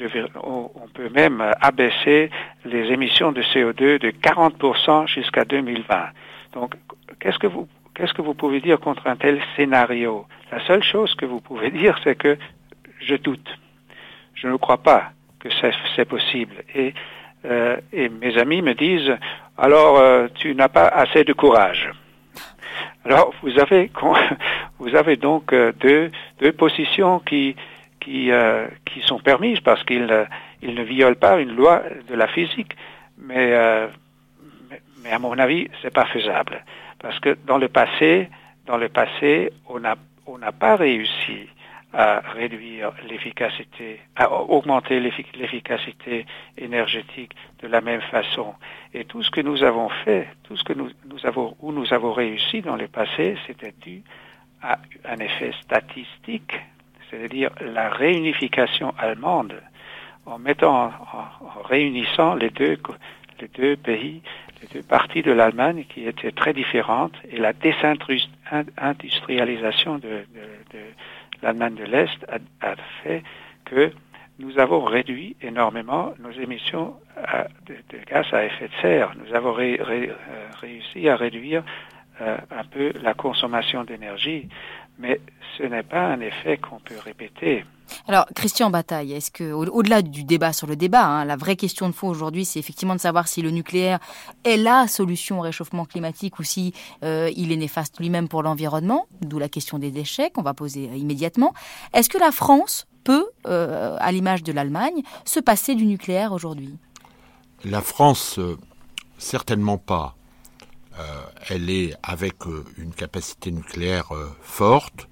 peut 0.94 1.10
même 1.10 1.44
abaisser 1.62 2.30
les 2.66 2.92
émissions 2.92 3.32
de 3.32 3.42
CO2 3.42 4.00
de 4.00 4.12
40% 4.12 5.08
jusqu'à 5.08 5.46
2020. 5.46 6.10
Donc 6.54 6.76
qu'est-ce 7.20 7.40
que 7.40 7.48
vous 7.48 7.68
qu'est-ce 7.96 8.14
que 8.14 8.22
vous 8.22 8.34
pouvez 8.34 8.60
dire 8.60 8.80
contre 8.80 9.08
un 9.08 9.16
tel 9.16 9.40
scénario? 9.56 10.26
La 10.52 10.60
seule 10.66 10.84
chose 10.84 11.16
que 11.16 11.26
vous 11.26 11.42
pouvez 11.42 11.72
dire, 11.82 11.98
c'est 12.04 12.16
que 12.16 12.38
je 13.06 13.16
doute. 13.16 13.58
Je 14.34 14.48
ne 14.48 14.58
crois 14.58 14.78
pas 14.78 15.12
que 15.40 15.50
c'est 15.96 16.06
possible. 16.06 16.64
Et, 16.74 16.94
euh, 17.46 17.78
et, 17.92 18.10
mes 18.10 18.38
amis 18.38 18.62
me 18.62 18.74
disent, 18.74 19.14
alors 19.58 19.98
euh, 19.98 20.28
tu 20.36 20.56
n'as 20.56 20.70
pas 20.70 20.88
assez 20.88 21.24
de 21.24 21.34
courage. 21.34 21.92
Alors 23.06 23.34
vous 23.42 23.60
avez, 23.60 23.92
donc 25.18 25.54
euh, 25.54 25.74
deux, 25.80 26.52
positions 26.54 27.20
qui, 27.20 27.56
sont 29.06 29.20
permises 29.20 29.60
parce 29.60 29.84
qu'ils 29.84 30.28
ils 30.62 30.74
ne 30.74 30.84
violent 30.84 31.16
pas 31.16 31.40
une 31.40 31.56
loi 31.56 31.84
de 32.10 32.16
la 32.16 32.28
physique, 32.28 32.76
mais, 33.18 33.54
à 33.54 35.20
mon 35.20 35.38
avis, 35.38 35.68
c'est 35.82 35.94
pas 35.94 36.06
faisable. 36.06 36.64
Parce 37.00 37.20
que 37.20 37.38
dans 37.46 37.58
le 37.58 37.68
passé, 37.68 38.30
dans 38.66 38.78
le 38.78 38.88
passé, 38.88 39.52
on 39.68 39.80
n'a 39.80 40.52
pas 40.54 40.78
réussi 40.78 41.50
à 41.94 42.22
réduire 42.22 42.92
l'efficacité, 43.08 44.00
à 44.16 44.32
augmenter 44.32 45.00
l'efficacité 45.00 46.26
énergétique 46.58 47.36
de 47.62 47.68
la 47.68 47.82
même 47.82 48.02
façon. 48.02 48.56
Et 48.96 49.06
tout 49.06 49.22
ce 49.22 49.30
que 49.30 49.42
nous 49.42 49.62
avons 49.64 49.90
fait, 49.90 50.28
tout 50.44 50.58
ce 50.58 50.64
que 50.64 50.74
nous, 50.74 50.90
avons, 51.24 51.56
où 51.62 51.72
nous 51.72 51.94
avons 51.94 52.12
réussi 52.12 52.62
dans 52.62 52.76
le 52.76 52.88
passé, 52.88 53.38
c'était 53.46 53.76
dû 53.80 54.02
à 54.64 54.80
un 55.06 55.18
effet 55.18 55.52
statistique, 55.62 56.60
c'est-à-dire 57.10 57.52
la 57.62 57.90
réunification 57.90 58.96
allemande, 58.98 59.62
en 60.26 60.40
mettant, 60.40 60.86
en, 60.86 60.92
réunissant 61.64 62.34
les 62.34 62.50
deux, 62.50 62.80
les 63.40 63.50
deux 63.50 63.76
pays, 63.76 64.24
les 64.62 64.68
deux 64.74 64.82
parties 64.82 65.22
de 65.22 65.32
l'Allemagne 65.32 65.86
qui 65.88 66.08
étaient 66.08 66.32
très 66.32 66.54
différentes, 66.54 67.14
et 67.30 67.38
la 67.38 67.54
désindustrialisation 67.54 70.00
de, 70.00 70.26
de, 70.34 70.42
de 70.72 70.80
l'Allemagne 71.44 71.76
de 71.76 71.84
l'Est 71.84 72.26
a, 72.62 72.76
fait 73.04 73.24
que 73.66 73.92
nous 74.40 74.58
avons 74.58 74.84
réduit 74.84 75.36
énormément 75.42 76.14
nos 76.20 76.32
émissions 76.32 76.96
de, 77.68 77.76
gaz 78.10 78.26
à 78.34 78.46
effet 78.46 78.68
de 78.68 78.82
serre. 78.82 79.14
Nous 79.24 79.36
avons 79.36 79.56
euh, 79.60 80.08
réussi 80.60 81.08
à 81.08 81.16
réduire 81.16 81.64
euh, 82.22 82.38
un 82.50 82.64
peu 82.64 82.92
la 83.02 83.14
consommation 83.14 83.84
d'énergie, 83.84 84.48
mais 84.98 85.20
ce 85.58 85.64
n'est 85.64 85.84
pas 85.84 86.08
un 86.08 86.20
effet 86.22 86.58
qu'on 86.58 86.80
peut 86.80 86.98
répéter. 87.04 87.64
Alors, 88.08 88.26
Christian 88.36 88.70
Bataille, 88.70 89.14
est-ce 89.14 89.32
que, 89.32 89.52
au-delà 89.52 90.02
du 90.02 90.24
débat 90.24 90.54
sur 90.54 90.68
le 90.68 90.76
débat, 90.76 91.06
hein, 91.06 91.26
la 91.26 91.36
vraie 91.36 91.56
question 91.56 91.88
de 91.88 91.94
fond 91.94 92.10
aujourd'hui, 92.10 92.46
c'est 92.46 92.60
effectivement 92.60 92.96
de 92.96 93.00
savoir 93.00 93.28
si 93.28 93.42
le 93.42 93.50
nucléaire 93.50 94.00
est 94.44 94.58
la 94.58 94.88
solution 94.88 95.40
au 95.40 95.42
réchauffement 95.42 95.86
climatique 95.86 96.40
ou 96.40 96.44
si 96.44 96.74
euh, 97.04 97.32
il 97.36 97.52
est 97.52 97.58
néfaste 97.58 98.00
lui-même 98.00 98.28
pour 98.28 98.44
l'environnement, 98.44 99.08
d'où 99.22 99.40
la 99.40 99.50
question 99.50 99.80
des 99.80 99.92
déchets 99.92 100.30
qu'on 100.32 100.42
va 100.42 100.54
poser 100.54 100.90
euh, 100.90 100.96
immédiatement. 100.96 101.54
Est-ce 101.94 102.10
que 102.10 102.18
la 102.18 102.32
France 102.32 102.88
peut, 103.04 103.28
euh, 103.48 103.98
à 104.00 104.12
l'image 104.12 104.44
de 104.44 104.52
l'Allemagne, 104.52 105.04
se 105.26 105.40
passer 105.40 105.76
du 105.76 105.86
nucléaire 105.86 106.32
aujourd'hui? 106.34 106.78
La 107.66 107.82
France, 107.82 108.40
certainement 109.18 109.78
pas. 109.78 110.16
elle 111.50 111.70
est 111.70 111.96
avec 112.04 112.36
une 112.78 112.94
capacité 112.94 113.52
nucléaire 113.52 114.10
forte 114.42 115.08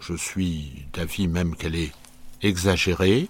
je 0.00 0.14
suis 0.14 0.86
d'avis 0.92 1.28
même 1.28 1.54
qu'elle 1.56 1.76
est 1.76 1.92
exagérée, 2.42 3.28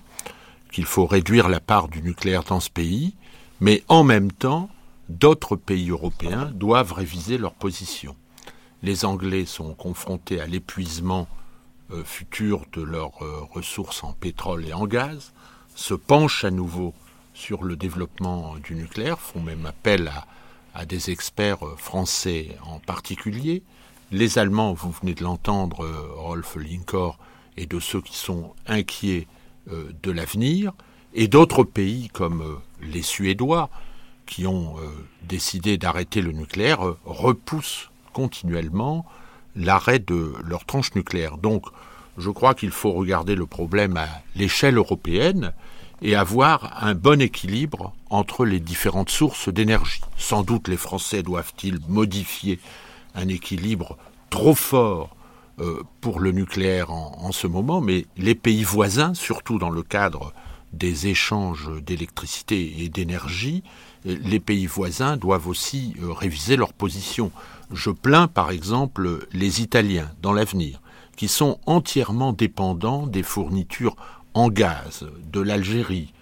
qu'il 0.72 0.86
faut 0.86 1.06
réduire 1.06 1.48
la 1.48 1.60
part 1.60 1.88
du 1.88 2.02
nucléaire 2.02 2.44
dans 2.44 2.60
ce 2.60 2.70
pays, 2.70 3.14
mais 3.60 3.82
en 3.88 4.04
même 4.04 4.32
temps, 4.32 4.70
d'autres 5.08 5.56
pays 5.56 5.90
européens 5.90 6.50
doivent 6.54 6.92
réviser 6.92 7.38
leur 7.38 7.54
position. 7.54 8.16
Les 8.82 9.04
Anglais 9.04 9.44
sont 9.44 9.74
confrontés 9.74 10.40
à 10.40 10.46
l'épuisement 10.46 11.28
euh, 11.92 12.04
futur 12.04 12.64
de 12.72 12.82
leurs 12.82 13.22
euh, 13.22 13.40
ressources 13.52 14.04
en 14.04 14.12
pétrole 14.12 14.66
et 14.66 14.72
en 14.72 14.86
gaz, 14.86 15.32
se 15.74 15.94
penchent 15.94 16.44
à 16.44 16.50
nouveau 16.50 16.94
sur 17.34 17.64
le 17.64 17.76
développement 17.76 18.56
du 18.56 18.74
nucléaire, 18.74 19.18
font 19.18 19.40
même 19.40 19.66
appel 19.66 20.10
à 20.74 20.84
des 20.84 21.10
experts 21.10 21.64
français 21.76 22.56
en 22.64 22.78
particulier, 22.78 23.62
les 24.10 24.38
Allemands, 24.38 24.72
vous 24.72 24.90
venez 24.90 25.14
de 25.14 25.22
l'entendre, 25.22 25.84
euh, 25.84 26.08
Rolf 26.16 26.56
Linkor, 26.56 27.18
et 27.56 27.66
de 27.66 27.78
ceux 27.80 28.00
qui 28.00 28.16
sont 28.16 28.54
inquiets 28.66 29.26
euh, 29.70 29.90
de 30.02 30.10
l'avenir, 30.10 30.72
et 31.14 31.28
d'autres 31.28 31.64
pays 31.64 32.08
comme 32.08 32.42
euh, 32.42 32.54
les 32.82 33.02
Suédois, 33.02 33.70
qui 34.26 34.46
ont 34.46 34.76
décidé 35.26 35.76
d'arrêter 35.76 36.22
le 36.22 36.30
nucléaire, 36.30 36.94
repoussent 37.04 37.90
continuellement 38.12 39.04
l'arrêt 39.56 39.98
de 39.98 40.34
leur 40.44 40.64
tranche 40.66 40.94
nucléaire. 40.94 41.36
Donc, 41.36 41.66
je 42.16 42.30
crois 42.30 42.54
qu'il 42.54 42.70
faut 42.70 42.92
regarder 42.92 43.34
le 43.34 43.46
problème 43.46 43.96
à 43.96 44.06
l'échelle 44.36 44.76
européenne 44.76 45.52
et 46.00 46.14
avoir 46.14 46.84
un 46.84 46.94
bon 46.94 47.20
équilibre 47.20 47.92
entre 48.08 48.44
les 48.44 48.60
différentes 48.60 49.10
sources 49.10 49.48
d'énergie. 49.48 50.00
Sans 50.16 50.44
doute 50.44 50.68
les 50.68 50.76
Français 50.76 51.24
doivent-ils 51.24 51.80
modifier 51.88 52.60
un 53.14 53.28
équilibre 53.28 53.96
trop 54.30 54.54
fort 54.54 55.16
euh, 55.60 55.82
pour 56.00 56.20
le 56.20 56.32
nucléaire 56.32 56.90
en, 56.90 57.32
ce 57.32 57.46
moment, 57.46 57.82
mais 57.82 58.06
les 58.16 58.34
pays 58.34 58.64
voisins, 58.64 59.12
surtout 59.12 59.58
dans 59.58 59.68
le 59.68 59.82
cadre 59.82 60.32
des 60.72 61.08
échanges 61.08 61.68
d'électricité 61.82 62.82
et 62.82 62.88
d'énergie, 62.88 63.62
les 64.04 64.40
pays 64.40 64.66
voisins 64.66 65.18
doivent 65.18 65.48
aussi 65.48 65.94
euh, 66.00 66.12
réviser 66.12 66.56
leur 66.56 66.72
position. 66.72 67.30
Je 67.72 67.90
plains 67.90 68.26
par 68.26 68.50
exemple 68.50 69.26
les 69.32 69.60
Italiens 69.60 70.10
dans 70.22 70.32
l'avenir, 70.32 70.80
qui 71.16 71.28
sont 71.28 71.58
entièrement 71.66 72.32
dépendants 72.32 73.06
des 73.06 73.24
fournitures 73.24 73.96
en 74.32 74.48
gaz 74.48 75.06
de 75.30 75.40
l'Algérie, 75.40 76.14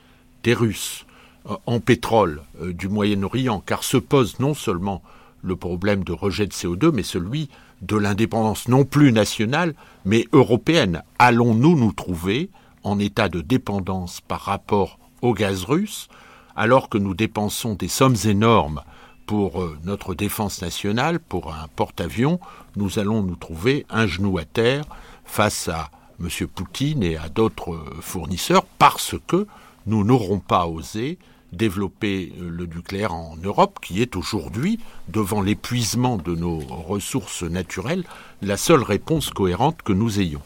des 0.42 0.55
Russes, 0.55 1.07
euh, 1.48 1.55
en 1.66 1.79
pétrole 1.79 2.42
du 2.61 2.88
Moyen-Orient, 2.88 3.62
car 3.64 3.85
se 3.85 3.98
pose 3.98 4.40
non 4.40 4.55
seulement 4.55 5.01
le 5.42 5.57
problème 5.57 6.05
de 6.05 6.12
rejet 6.12 6.46
de 6.46 6.53
CO2, 6.53 6.90
mais 6.92 7.03
celui 7.03 7.48
de 7.83 7.96
l'indépendance 7.96 8.68
non 8.68 8.85
plus 8.85 9.12
nationale, 9.12 9.74
mais 10.05 10.27
européenne. 10.33 11.03
Allons-nous 11.18 11.77
nous 11.77 11.92
trouver 11.92 12.51
en 12.83 12.98
état 12.98 13.29
de 13.29 13.40
dépendance 13.40 14.20
par 14.20 14.40
rapport 14.40 14.98
au 15.22 15.35
gaz 15.35 15.64
russe, 15.64 16.09
alors 16.57 16.88
que 16.88 16.98
nous 16.98 17.14
dépensons 17.14 17.74
des 17.74 17.88
sommes 17.88 18.16
énormes 18.24 18.83
pour 19.27 19.62
euh, 19.62 19.77
notre 19.85 20.14
défense 20.14 20.62
nationale, 20.62 21.20
pour 21.20 21.53
un 21.53 21.68
porte-avions, 21.77 22.40
nous 22.77 22.98
allons 22.98 23.22
nous 23.22 23.37
trouver 23.37 23.85
un 23.90 24.07
genou 24.07 24.38
à 24.38 24.44
terre 24.44 24.85
face 25.24 25.68
à 25.68 25.90
M. 26.20 26.29
Poutine 26.48 27.03
et 27.03 27.16
à 27.16 27.29
d'autres 27.29 27.79
fournisseurs 28.01 28.64
parce 28.79 29.14
que 29.27 29.46
nous 29.87 30.03
n'aurons 30.03 30.40
pas 30.40 30.66
osé 30.66 31.18
développer 31.53 32.33
euh, 32.39 32.51
le 32.51 32.67
nucléaire 32.67 33.15
en 33.15 33.37
Europe, 33.43 33.79
qui 33.83 34.03
est 34.03 34.17
aujourd'hui, 34.17 34.79
devant 35.09 35.43
l'épuisement 35.43 36.17
de 36.17 36.35
nos 36.35 36.59
ressources 36.59 37.43
naturelles, 37.43 38.05
la 38.43 38.57
seule 38.57 38.83
réponse 38.83 39.31
cohérente 39.31 39.83
que 39.83 39.93
nous 39.93 40.21
ayons. 40.21 40.43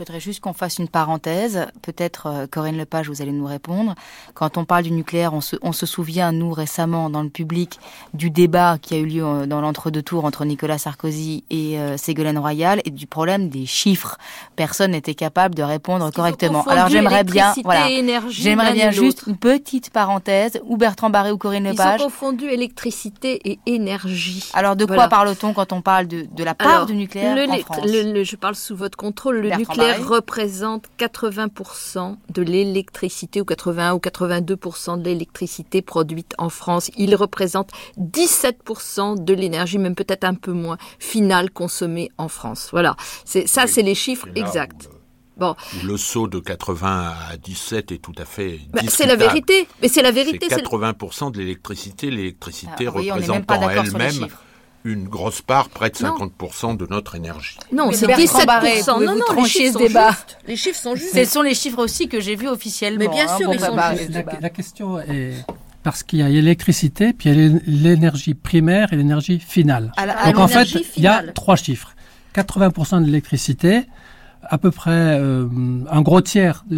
Je 0.00 0.04
voudrais 0.06 0.20
juste 0.20 0.40
qu'on 0.40 0.54
fasse 0.54 0.78
une 0.78 0.88
parenthèse. 0.88 1.66
Peut-être, 1.82 2.26
euh, 2.26 2.46
Corinne 2.50 2.78
Lepage, 2.78 3.10
vous 3.10 3.20
allez 3.20 3.32
nous 3.32 3.44
répondre. 3.44 3.94
Quand 4.32 4.56
on 4.56 4.64
parle 4.64 4.84
du 4.84 4.92
nucléaire, 4.92 5.34
on 5.34 5.42
se, 5.42 5.56
on 5.60 5.72
se 5.72 5.84
souvient, 5.84 6.32
nous, 6.32 6.52
récemment, 6.52 7.10
dans 7.10 7.22
le 7.22 7.28
public, 7.28 7.78
du 8.14 8.30
débat 8.30 8.78
qui 8.80 8.94
a 8.94 8.96
eu 8.96 9.04
lieu 9.04 9.22
euh, 9.22 9.44
dans 9.44 9.60
l'entre-deux 9.60 10.00
tours 10.00 10.24
entre 10.24 10.46
Nicolas 10.46 10.78
Sarkozy 10.78 11.44
et 11.50 11.78
euh, 11.78 11.98
Ségolène 11.98 12.38
Royal 12.38 12.80
et 12.86 12.90
du 12.90 13.06
problème 13.06 13.50
des 13.50 13.66
chiffres. 13.66 14.16
Personne 14.56 14.92
n'était 14.92 15.12
capable 15.12 15.54
de 15.54 15.62
répondre 15.62 16.10
correctement. 16.10 16.62
Alors 16.62 16.88
j'aimerais 16.88 17.22
bien, 17.22 17.52
voilà, 17.62 17.86
j'aimerais 18.30 18.72
bien 18.72 18.92
juste 18.92 19.24
une 19.26 19.36
petite 19.36 19.90
parenthèse, 19.90 20.62
ou 20.64 20.78
Bertrand 20.78 21.10
Barré 21.10 21.30
ou 21.30 21.36
Corinne 21.36 21.64
Lepage. 21.64 22.00
Ils 22.00 22.04
ont 22.04 22.06
confondu 22.06 22.46
électricité 22.46 23.38
et 23.44 23.58
énergie. 23.66 24.48
Alors 24.54 24.76
de 24.76 24.86
quoi 24.86 25.08
parle-t-on 25.08 25.52
quand 25.52 25.74
on 25.74 25.82
parle 25.82 26.06
de, 26.06 26.26
de 26.34 26.42
la 26.42 26.54
part 26.54 26.86
du 26.86 26.94
nucléaire 26.94 27.36
en 27.50 27.58
France 27.58 27.84
Je 27.84 28.36
parle 28.36 28.54
sous 28.54 28.74
votre 28.74 28.96
contrôle. 28.96 29.40
Le 29.40 29.50
nucléaire 29.56 29.89
représente 29.98 30.86
80% 30.98 32.16
de 32.32 32.42
l'électricité 32.42 33.40
ou 33.40 33.44
81 33.44 33.94
ou 33.94 33.98
82% 33.98 34.98
de 34.98 35.04
l'électricité 35.04 35.82
produite 35.82 36.34
en 36.38 36.48
France. 36.48 36.90
Il 36.96 37.14
représente 37.14 37.70
17% 37.98 39.22
de 39.22 39.34
l'énergie, 39.34 39.78
même 39.78 39.94
peut-être 39.94 40.24
un 40.24 40.34
peu 40.34 40.52
moins, 40.52 40.78
finale 40.98 41.50
consommée 41.50 42.10
en 42.18 42.28
France. 42.28 42.68
Voilà. 42.72 42.96
C'est 43.24 43.46
ça, 43.46 43.66
c'est 43.66 43.82
les 43.82 43.94
chiffres 43.94 44.28
exacts. 44.34 44.88
Euh, 44.92 44.96
bon. 45.36 45.54
Le 45.84 45.96
saut 45.96 46.28
de 46.28 46.38
80 46.38 47.14
à 47.30 47.36
17 47.36 47.92
est 47.92 47.98
tout 47.98 48.14
à 48.18 48.24
fait. 48.24 48.60
Bah, 48.70 48.80
c'est 48.88 49.06
la 49.06 49.16
vérité. 49.16 49.66
Mais 49.82 49.88
c'est 49.88 50.02
la 50.02 50.12
vérité. 50.12 50.46
C'est 50.48 50.64
80% 50.64 51.32
de 51.32 51.38
l'électricité. 51.38 52.10
L'électricité 52.10 52.86
ah, 52.86 52.90
représente 52.90 53.50
en 53.50 53.68
elle-même 53.70 54.28
une 54.84 55.08
grosse 55.08 55.42
part, 55.42 55.68
près 55.68 55.90
de 55.90 55.94
50% 55.94 56.76
de 56.76 56.86
notre 56.88 57.14
énergie. 57.14 57.58
Non, 57.72 57.92
c'est 57.92 58.06
17%. 58.06 59.04
non, 59.04 59.14
non, 59.16 59.42
les 59.42 59.48
chiffres, 59.48 59.78
débat. 59.78 60.16
les 60.46 60.56
chiffres 60.56 60.80
sont 60.80 60.94
justes. 60.94 61.14
Ce 61.14 61.24
sont 61.24 61.42
les 61.42 61.54
chiffres 61.54 61.78
aussi 61.78 62.08
que 62.08 62.20
j'ai 62.20 62.36
vus 62.36 62.48
officiellement. 62.48 62.98
Mais 62.98 63.08
bien 63.08 63.26
hein, 63.28 63.36
sûr, 63.36 63.52
ils 63.52 63.60
sont 63.60 63.76
justes. 63.96 64.24
La, 64.40 64.50
question 64.50 64.98
est 65.00 65.44
parce 65.82 66.02
qu'il 66.02 66.18
y 66.18 66.22
a 66.22 66.28
l'électricité, 66.28 67.12
puis 67.12 67.30
il 67.30 67.38
y 67.38 67.56
a 67.56 67.60
l'énergie 67.66 68.34
primaire 68.34 68.92
et 68.92 68.96
l'énergie 68.96 69.38
finale. 69.38 69.92
Donc 70.26 70.38
en 70.38 70.48
fait, 70.48 70.68
il 70.96 71.02
y 71.02 71.06
a 71.06 71.22
trois 71.34 71.56
chiffres. 71.56 71.94
80% 72.34 73.00
de 73.00 73.06
l'électricité, 73.06 73.82
à 74.42 74.56
peu 74.56 74.70
près 74.70 74.90
euh, 74.92 75.48
un 75.90 76.00
gros 76.02 76.20
tiers 76.20 76.64
de 76.70 76.76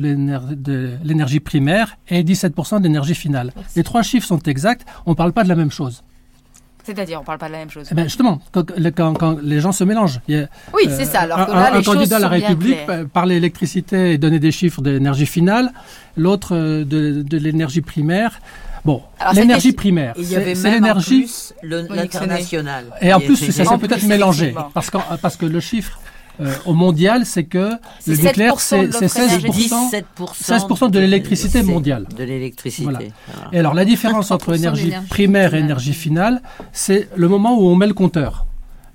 l'énergie 1.05 1.41
primaire 1.41 1.97
et 2.09 2.23
17% 2.23 2.81
d'énergie 2.81 3.15
finale. 3.15 3.53
Les 3.77 3.83
trois 3.83 4.03
chiffres 4.03 4.27
sont 4.27 4.41
exacts, 4.41 4.87
on 5.07 5.11
ne 5.11 5.17
parle 5.17 5.33
pas 5.33 5.45
de 5.45 5.49
la 5.49 5.57
même 5.57 5.71
chose. 5.71 6.03
C'est-à-dire, 6.85 7.19
on 7.19 7.21
ne 7.21 7.27
parle 7.27 7.39
pas 7.39 7.49
de 7.49 7.53
la 7.53 7.59
même 7.59 7.71
chose. 7.71 7.89
Eh 7.91 7.95
ben 7.95 8.05
justement, 8.05 8.41
quand, 8.51 8.65
quand, 9.15 9.39
les 9.43 9.61
gens 9.61 9.73
se 9.73 9.85
mélangent. 9.85 10.21
oui, 10.29 10.89
c'est 10.89 11.05
ça. 11.05 11.21
Alors 11.21 11.47
que 11.47 11.53
là, 11.53 11.75
un, 11.75 11.83
candidat 11.83 12.17
à 12.17 12.21
la 12.21 12.29
République 12.29 12.79
parlait 13.13 13.37
d'électricité 13.37 14.13
et 14.13 14.19
donnait 14.19 14.41
des 14.41 14.53
chiffres 14.53 14.83
d'énergie 14.83 15.27
finale, 15.27 15.73
l'autre 16.17 16.55
euh, 16.55 16.85
de, 16.85 17.23
de 17.23 17.37
l'énergie 17.39 17.81
primaire. 17.81 18.41
Bon, 18.85 19.01
l'énergie 19.35 19.73
primaire, 19.73 20.15
c'est 20.21 20.71
l'énergie 20.71 21.29
l'international. 21.63 22.87
Et 23.01 23.13
en 23.13 23.21
plus, 23.21 23.37
ça 23.37 23.65
s'est 23.65 23.79
peut-être 23.79 24.07
mélangé 24.07 24.55
parce 24.75 24.91
que 24.91 24.99
parce 25.21 25.37
que 25.37 25.47
le 25.47 25.61
chiffre 25.61 26.01
euh, 26.43 26.53
au 26.67 26.75
mondial, 26.75 27.27
c'est 27.27 27.45
que 27.45 27.73
le 28.07 28.17
nucléaire, 28.17 28.61
c'est 28.61 28.89
16%, 28.89 30.91
de 30.91 30.99
l'électricité 30.99 31.63
mondiale. 31.63 32.07
De 32.17 32.25
l'électricité. 32.25 33.13
Et 33.53 33.59
alors, 33.59 33.75
la 33.75 33.85
différence 33.85 34.31
entre 34.31 34.55
énergie 34.55 34.93
primaire 35.09 35.55
et 35.55 35.59
énergie 35.59 35.95
finale, 35.95 36.43
c'est 36.73 37.09
le 37.17 37.29
moment 37.29 37.59
où 37.59 37.67
on 37.67 37.77
met 37.77 37.87
le 37.87 37.95
compteur. 37.95 38.47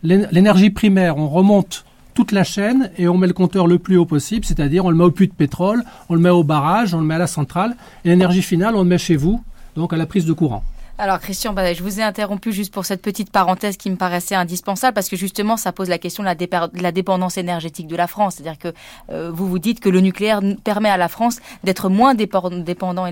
L'énergie 0.03 0.69
primaire, 0.69 1.17
on 1.17 1.27
remonte 1.27 1.85
toute 2.13 2.31
la 2.31 2.43
chaîne 2.43 2.91
et 2.97 3.07
on 3.07 3.17
met 3.17 3.27
le 3.27 3.33
compteur 3.33 3.67
le 3.67 3.77
plus 3.77 3.97
haut 3.97 4.05
possible, 4.05 4.45
c'est-à-dire 4.45 4.85
on 4.85 4.89
le 4.89 4.95
met 4.95 5.03
au 5.03 5.11
puits 5.11 5.27
de 5.27 5.33
pétrole, 5.33 5.83
on 6.09 6.15
le 6.15 6.19
met 6.19 6.29
au 6.29 6.43
barrage, 6.43 6.93
on 6.93 6.99
le 6.99 7.05
met 7.05 7.15
à 7.15 7.19
la 7.19 7.27
centrale, 7.27 7.75
et 8.05 8.09
l'énergie 8.09 8.41
finale, 8.41 8.75
on 8.75 8.81
le 8.81 8.89
met 8.89 8.97
chez 8.97 9.15
vous, 9.15 9.43
donc 9.75 9.93
à 9.93 9.97
la 9.97 10.07
prise 10.07 10.25
de 10.25 10.33
courant. 10.33 10.63
Alors 10.99 11.19
Christian, 11.19 11.53
bah, 11.53 11.73
je 11.73 11.83
vous 11.83 11.99
ai 11.99 12.03
interrompu 12.03 12.51
juste 12.51 12.73
pour 12.73 12.83
cette 12.85 13.03
petite 13.03 13.31
parenthèse 13.31 13.77
qui 13.77 13.91
me 13.91 13.97
paraissait 13.97 14.33
indispensable 14.33 14.95
parce 14.95 15.09
que 15.09 15.15
justement 15.15 15.55
ça 15.55 15.71
pose 15.71 15.89
la 15.89 15.99
question 15.99 16.23
de 16.23 16.81
la, 16.81 16.91
dépendance 16.91 17.37
énergétique 17.37 17.85
de 17.85 17.95
la 17.95 18.07
France. 18.07 18.35
C'est-à-dire 18.35 18.57
que 18.57 18.73
euh, 19.11 19.29
vous 19.31 19.47
vous 19.47 19.59
dites 19.59 19.79
que 19.79 19.89
le 19.89 19.99
nucléaire 19.99 20.41
permet 20.63 20.89
à 20.89 20.97
la 20.97 21.07
France 21.07 21.39
d'être 21.63 21.89
moins 21.89 22.15
dépendant 22.15 23.05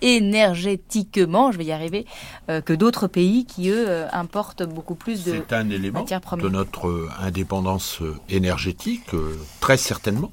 énergétiquement, 0.00 1.50
je 1.50 1.58
vais 1.58 1.64
y 1.64 1.72
arriver, 1.72 2.06
euh, 2.50 2.60
que 2.60 2.72
d'autres 2.72 3.08
pays 3.08 3.46
qui, 3.46 3.68
eux, 3.70 3.86
euh, 3.88 4.06
importent 4.12 4.62
beaucoup 4.62 4.94
plus 4.94 5.24
de 5.24 5.32
C'est 5.32 5.52
un 5.52 5.70
élément 5.70 6.04
de 6.04 6.48
notre 6.48 7.08
indépendance 7.20 7.98
énergétique, 8.28 9.10
très 9.58 9.76
certainement. 9.76 10.30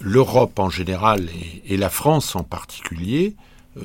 L'Europe 0.00 0.58
en 0.58 0.70
général 0.70 1.28
et, 1.66 1.76
la 1.76 1.90
France 1.90 2.34
en 2.34 2.42
particulier 2.42 3.36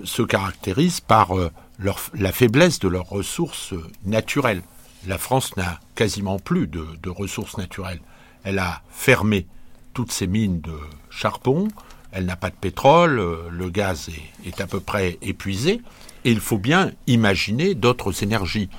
se 0.03 0.21
caractérisent 0.21 1.01
par 1.01 1.33
la 1.79 2.31
faiblesse 2.31 2.79
de 2.79 2.87
leurs 2.87 3.09
ressources 3.09 3.73
naturelles. 4.05 4.61
La 5.07 5.17
France 5.17 5.55
n'a 5.57 5.79
quasiment 5.95 6.39
plus 6.39 6.67
de, 6.67 7.09
ressources 7.09 7.57
naturelles. 7.57 7.99
Elle 8.43 8.59
a 8.59 8.81
fermé 8.91 9.47
toutes 9.93 10.11
ses 10.11 10.27
mines 10.27 10.61
de 10.61 10.75
charbon, 11.09 11.67
elle 12.11 12.25
n'a 12.25 12.35
pas 12.35 12.49
de 12.49 12.55
pétrole, 12.55 13.19
euh, 13.19 13.37
le 13.51 13.69
gaz 13.69 14.09
est, 14.45 14.59
à 14.59 14.67
peu 14.67 14.79
près 14.79 15.17
épuisé, 15.21 15.81
et 16.25 16.31
il 16.31 16.39
faut 16.39 16.57
bien 16.57 16.91
imaginer 17.05 17.75
d'autres 17.75 18.23
énergies. 18.23 18.69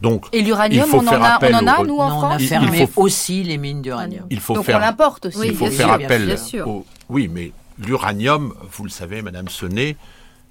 Donc, 0.00 0.26
et 0.32 0.42
l'uranium, 0.42 0.88
on, 0.92 1.06
en 1.06 1.22
a, 1.22 1.38
on 1.40 1.54
en 1.54 1.66
a, 1.66 1.84
nous, 1.84 1.98
en 1.98 2.08
France 2.08 2.34
On 2.40 2.44
a 2.44 2.48
fermé 2.48 2.88
aussi 2.96 3.42
les 3.44 3.56
mines 3.56 3.82
d'uranium. 3.82 4.26
Il 4.30 4.40
faut 4.40 4.54
Donc 4.54 4.64
faire, 4.64 4.78
on 4.78 4.80
l'importe 4.80 5.26
aussi. 5.26 5.38
il 5.44 5.54
faut 5.54 5.70
faire 5.70 5.92
appel 5.92 6.36
Oui, 7.08 7.28
mais 7.32 7.52
l'uranium, 7.78 8.52
vous 8.72 8.84
le 8.84 8.90
savez, 8.90 9.22
Madame 9.22 9.48
Sonnet, 9.48 9.96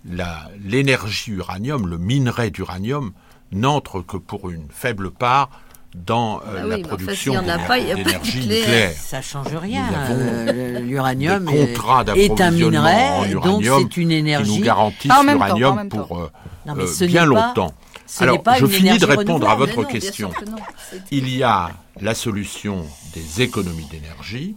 l'énergie 0.05 1.31
uranium, 1.31 1.87
le 1.87 1.97
minerai 1.97 2.51
d'uranium, 2.51 3.13
n'entre 3.51 4.01
que 4.01 4.17
pour 4.17 4.49
une 4.49 4.67
faible 4.69 5.11
part 5.11 5.49
dans 5.95 6.39
euh, 6.47 6.61
ah 6.63 6.65
la 6.65 6.77
production 6.79 7.33
d'énergie 7.33 8.47
nucléaire. 8.47 8.93
Ça 8.97 9.21
change 9.21 9.55
rien. 9.55 9.85
Euh, 10.09 10.79
l'uranium 10.79 11.47
est, 11.49 12.41
un 12.41 12.51
minerai, 12.51 13.33
donc 13.43 13.63
c'est 13.63 13.97
une 13.97 14.11
énergie 14.11 14.51
qui 14.51 14.59
nous 14.59 14.65
garantissent 14.65 15.11
l'uranium 15.23 15.89
pour 15.89 16.19
euh, 16.19 17.05
bien 17.07 17.25
longtemps. 17.25 17.73
Alors, 18.19 18.43
je 18.57 18.65
finis 18.65 18.97
de 18.97 19.05
répondre 19.05 19.49
à 19.49 19.55
votre 19.55 19.83
question. 19.83 20.31
Il 21.11 21.29
y 21.29 21.43
a 21.43 21.71
la 22.01 22.15
solution 22.15 22.85
des 23.13 23.41
économies 23.41 23.87
d'énergie, 23.89 24.55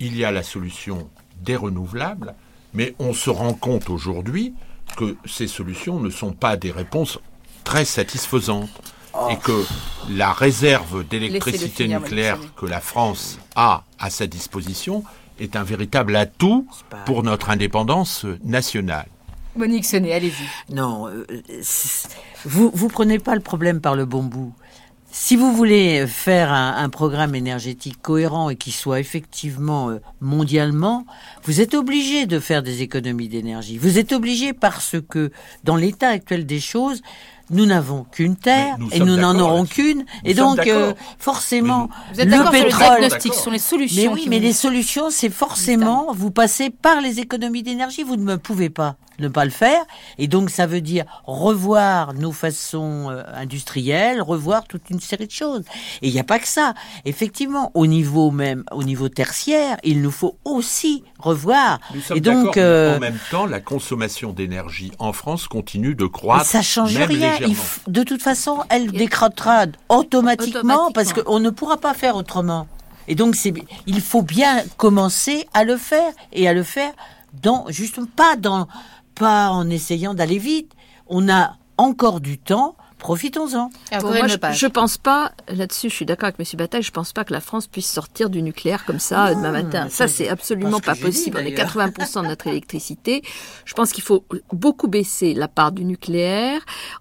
il 0.00 0.16
y 0.16 0.24
a 0.24 0.30
la 0.30 0.42
solution 0.42 1.08
des 1.42 1.56
renouvelables, 1.56 2.34
mais 2.74 2.94
on 2.98 3.12
se 3.12 3.30
rend 3.30 3.54
compte 3.54 3.90
aujourd'hui 3.90 4.54
que 4.96 5.16
ces 5.26 5.46
solutions 5.46 6.00
ne 6.00 6.10
sont 6.10 6.32
pas 6.32 6.56
des 6.56 6.70
réponses 6.70 7.18
très 7.64 7.84
satisfaisantes 7.84 8.70
et 9.30 9.36
que 9.36 9.64
la 10.10 10.32
réserve 10.32 11.06
d'électricité 11.06 11.88
nucléaire 11.88 12.38
que 12.56 12.66
la 12.66 12.80
France 12.80 13.38
a 13.56 13.84
à 13.98 14.10
sa 14.10 14.26
disposition 14.26 15.04
est 15.40 15.56
un 15.56 15.64
véritable 15.64 16.16
atout 16.16 16.66
pour 17.04 17.22
notre 17.22 17.50
indépendance 17.50 18.26
nationale. 18.44 19.06
Monique 19.56 19.84
Sonnet, 19.84 20.12
allez-y. 20.12 20.74
Non, 20.74 21.08
euh, 21.08 21.26
vous 22.44 22.70
ne 22.74 22.88
prenez 22.88 23.18
pas 23.18 23.34
le 23.34 23.40
problème 23.40 23.80
par 23.80 23.96
le 23.96 24.04
bon 24.04 24.22
bout. 24.22 24.54
Si 25.10 25.36
vous 25.36 25.54
voulez 25.54 26.06
faire 26.06 26.52
un, 26.52 26.88
programme 26.90 27.34
énergétique 27.34 28.00
cohérent 28.02 28.50
et 28.50 28.56
qui 28.56 28.72
soit 28.72 29.00
effectivement 29.00 29.88
euh, 29.88 30.00
mondialement, 30.20 31.06
vous 31.44 31.62
êtes 31.62 31.72
obligé 31.72 32.26
de 32.26 32.38
faire 32.38 32.62
des 32.62 32.82
économies 32.82 33.28
d'énergie. 33.28 33.78
Vous 33.78 33.98
êtes 33.98 34.12
obligé 34.12 34.52
parce 34.52 34.96
que 35.08 35.30
dans 35.64 35.76
l'état 35.76 36.08
actuel 36.08 36.44
des 36.44 36.60
choses, 36.60 37.00
nous 37.50 37.66
n'avons 37.66 38.04
qu'une 38.04 38.36
terre 38.36 38.76
et 38.92 39.00
nous 39.00 39.16
n'en 39.16 39.38
aurons 39.38 39.64
qu'une. 39.64 40.04
Et 40.24 40.34
donc, 40.34 40.66
euh, 40.66 40.92
forcément, 41.18 41.88
vous 42.12 42.20
êtes 42.20 42.28
le 42.28 42.50
pétrole. 42.50 43.08
Sur 43.20 43.30
le 43.30 43.34
sont 43.34 43.50
les 43.50 43.58
solutions. 43.58 44.14
Mais 44.14 44.20
oui, 44.20 44.26
mais 44.28 44.38
les 44.38 44.52
solutions, 44.52 45.10
c'est 45.10 45.30
forcément, 45.30 46.12
vous 46.12 46.30
passez 46.30 46.70
par 46.70 47.00
les 47.00 47.20
économies 47.20 47.62
d'énergie. 47.62 48.02
Vous 48.02 48.16
ne 48.16 48.24
me 48.24 48.38
pouvez 48.38 48.70
pas 48.70 48.96
ne 49.18 49.28
pas 49.28 49.44
le 49.44 49.50
faire. 49.50 49.84
Et 50.18 50.28
donc, 50.28 50.50
ça 50.50 50.66
veut 50.66 50.80
dire 50.80 51.04
revoir 51.24 52.14
nos 52.14 52.32
façons 52.32 53.10
euh, 53.10 53.22
industrielles, 53.34 54.22
revoir 54.22 54.64
toute 54.66 54.90
une 54.90 55.00
série 55.00 55.26
de 55.26 55.32
choses. 55.32 55.64
Et 56.02 56.08
il 56.08 56.14
n'y 56.14 56.20
a 56.20 56.24
pas 56.24 56.38
que 56.38 56.48
ça. 56.48 56.74
Effectivement, 57.04 57.70
au 57.74 57.86
niveau 57.86 58.30
même, 58.30 58.64
au 58.72 58.82
niveau 58.82 59.08
tertiaire, 59.08 59.78
il 59.82 60.02
nous 60.02 60.10
faut 60.10 60.36
aussi 60.44 61.04
revoir. 61.18 61.80
et 62.14 62.20
donc, 62.20 62.56
euh, 62.56 62.96
en 62.96 63.00
même 63.00 63.18
temps, 63.30 63.46
la 63.46 63.60
consommation 63.60 64.32
d'énergie 64.32 64.92
en 64.98 65.12
France 65.12 65.48
continue 65.48 65.94
de 65.94 66.06
croître. 66.06 66.46
Ça 66.46 66.62
change 66.62 66.96
rien. 66.96 67.30
de 67.86 68.02
toute 68.02 68.22
façon, 68.22 68.58
elle 68.68 68.92
décroîtra 68.92 69.66
automatiquement, 69.88 70.90
parce 70.92 71.12
qu'on 71.12 71.40
ne 71.40 71.50
pourra 71.50 71.76
pas 71.76 71.94
faire 71.94 72.16
autrement. 72.16 72.66
Et 73.08 73.14
donc, 73.14 73.36
il 73.86 74.00
faut 74.00 74.22
bien 74.22 74.62
commencer 74.76 75.46
à 75.54 75.64
le 75.64 75.76
faire 75.76 76.12
et 76.32 76.46
à 76.46 76.52
le 76.52 76.62
faire 76.62 76.92
dans, 77.42 77.66
justement, 77.68 78.06
pas 78.14 78.36
dans, 78.36 78.68
pas 79.14 79.48
en 79.48 79.68
essayant 79.70 80.14
d'aller 80.14 80.38
vite. 80.38 80.72
On 81.06 81.28
a 81.28 81.56
encore 81.78 82.20
du 82.20 82.38
temps. 82.38 82.76
Profitons-en. 82.98 83.70
je, 83.92 83.96
ne 84.66 84.70
pense 84.70 84.98
pas, 84.98 85.32
là-dessus, 85.48 85.88
je 85.88 85.94
suis 85.94 86.04
d'accord 86.04 86.28
avec 86.28 86.40
M. 86.40 86.58
Bataille, 86.58 86.82
je 86.82 86.90
pense 86.90 87.12
pas 87.12 87.24
que 87.24 87.32
la 87.32 87.40
France 87.40 87.66
puisse 87.66 87.90
sortir 87.90 88.28
du 88.28 88.42
nucléaire 88.42 88.84
comme 88.84 88.98
ça 88.98 89.34
demain 89.34 89.52
matin. 89.52 89.88
Ça, 89.88 90.08
c'est 90.08 90.28
absolument 90.28 90.80
pas, 90.80 90.96
possible. 90.96 91.38
on 91.40 91.46
est 91.46 91.56
80% 91.56 92.22
de 92.22 92.28
notre 92.28 92.46
électricité. 92.48 93.22
Je 93.64 93.74
pense 93.74 93.92
qu'il 93.92 94.02
faut 94.02 94.24
beaucoup 94.52 94.88
baisser 94.88 95.34
la 95.34 95.48
part 95.48 95.72
du 95.72 95.84
nucléaire 95.84 96.60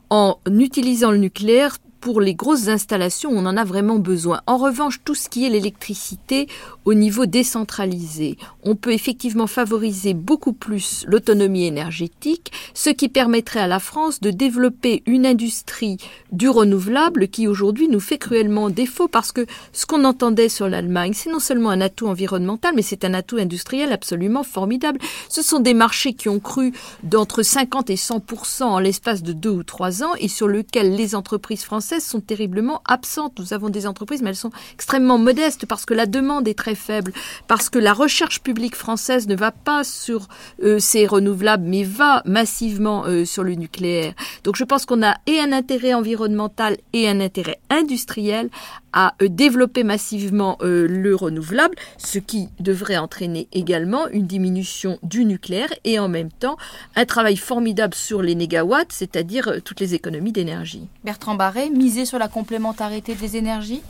en 0.09 0.37
utilisant 0.47 1.11
le 1.11 1.17
nucléaire 1.17 1.77
pour 1.99 2.21
les 2.21 2.35
grosses 2.35 2.67
installations, 2.67 3.31
on 3.31 3.45
en 3.45 3.57
a 3.57 3.63
vraiment 3.63 3.97
besoin. 3.97 4.41
En 4.45 4.57
revanche, 4.57 5.01
tout 5.03 5.15
ce 5.15 5.29
qui 5.29 5.45
est 5.45 5.49
l'électricité 5.49 6.47
au 6.85 6.93
niveau 6.93 7.25
décentralisé, 7.25 8.37
on 8.63 8.75
peut 8.75 8.93
effectivement 8.93 9.47
favoriser 9.47 10.13
beaucoup 10.13 10.53
plus 10.53 11.05
l'autonomie 11.07 11.65
énergétique, 11.65 12.51
ce 12.73 12.89
qui 12.89 13.09
permettrait 13.09 13.59
à 13.59 13.67
la 13.67 13.79
France 13.79 14.19
de 14.21 14.31
développer 14.31 15.03
une 15.05 15.25
industrie 15.25 15.97
du 16.31 16.49
renouvelable 16.49 17.27
qui 17.27 17.47
aujourd'hui 17.47 17.87
nous 17.87 17.99
fait 17.99 18.17
cruellement 18.17 18.69
défaut 18.69 19.07
parce 19.07 19.31
que 19.31 19.45
ce 19.73 19.85
qu'on 19.85 20.05
entendait 20.05 20.49
sur 20.49 20.69
l'Allemagne, 20.69 21.13
c'est 21.13 21.31
non 21.31 21.39
seulement 21.39 21.71
un 21.71 21.81
atout 21.81 22.07
environnemental, 22.07 22.73
mais 22.75 22.81
c'est 22.81 23.05
un 23.05 23.13
atout 23.13 23.37
industriel 23.37 23.91
absolument 23.91 24.43
formidable. 24.43 24.99
Ce 25.29 25.41
sont 25.41 25.59
des 25.59 25.73
marchés 25.73 26.13
qui 26.13 26.29
ont 26.29 26.39
cru 26.39 26.73
d'entre 27.03 27.43
50 27.43 27.89
et 27.89 27.95
100% 27.95 28.63
en 28.63 28.79
l'espace 28.79 29.23
de 29.23 29.33
deux 29.33 29.49
ou 29.49 29.63
trois 29.63 30.03
ans 30.03 30.13
et 30.19 30.27
sur 30.27 30.47
lesquels 30.47 30.95
les 30.95 31.15
entreprises 31.15 31.63
françaises 31.63 31.86
sont 31.99 32.21
terriblement 32.21 32.81
absentes. 32.85 33.39
Nous 33.39 33.53
avons 33.53 33.69
des 33.69 33.87
entreprises, 33.87 34.21
mais 34.21 34.29
elles 34.29 34.35
sont 34.35 34.51
extrêmement 34.73 35.17
modestes 35.17 35.65
parce 35.65 35.85
que 35.85 35.93
la 35.93 36.05
demande 36.05 36.47
est 36.47 36.57
très 36.57 36.75
faible, 36.75 37.13
parce 37.47 37.69
que 37.69 37.79
la 37.79 37.93
recherche 37.93 38.41
publique 38.41 38.75
française 38.75 39.27
ne 39.27 39.35
va 39.35 39.51
pas 39.51 39.83
sur 39.83 40.27
euh, 40.63 40.79
ces 40.79 41.05
renouvelables, 41.05 41.65
mais 41.65 41.83
va 41.83 42.21
massivement 42.25 43.05
euh, 43.05 43.25
sur 43.25 43.43
le 43.43 43.55
nucléaire. 43.55 44.13
Donc 44.43 44.55
je 44.55 44.63
pense 44.63 44.85
qu'on 44.85 45.03
a 45.03 45.15
et 45.25 45.39
un 45.39 45.51
intérêt 45.51 45.93
environnemental 45.93 46.77
et 46.93 47.09
un 47.09 47.19
intérêt 47.19 47.59
industriel 47.69 48.49
à 48.93 49.13
euh, 49.21 49.27
développer 49.29 49.83
massivement 49.83 50.57
le 50.61 51.15
renouvelable, 51.15 51.75
ce 51.97 52.19
qui 52.19 52.49
devrait 52.59 52.97
entraîner 52.97 53.47
également 53.51 54.07
une 54.07 54.25
diminution 54.25 54.97
du 55.03 55.25
nucléaire 55.25 55.69
et 55.83 55.99
en 55.99 56.09
même 56.09 56.31
temps 56.31 56.57
un 56.95 57.05
travail 57.05 57.37
formidable 57.37 57.93
sur 57.93 58.21
les 58.21 58.35
négawatts, 58.35 58.91
c'est-à-dire 58.91 59.61
toutes 59.63 59.79
les 59.79 59.93
économies 59.93 60.31
d'énergie. 60.31 60.87
Bertrand 61.03 61.35
Barré, 61.35 61.69
miser 61.77 62.05
sur 62.05 62.19
la 62.19 62.27
complémentarité 62.27 63.15
des 63.15 63.37
énergies 63.37 63.81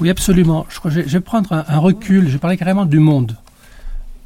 Oui, 0.00 0.10
absolument. 0.10 0.66
Je, 0.68 0.88
je 0.88 1.00
vais 1.00 1.20
prendre 1.20 1.64
un, 1.68 1.78
recul, 1.78 2.26
je 2.26 2.32
vais 2.32 2.38
parler 2.38 2.56
carrément 2.56 2.86
du 2.86 2.98
monde. 2.98 3.36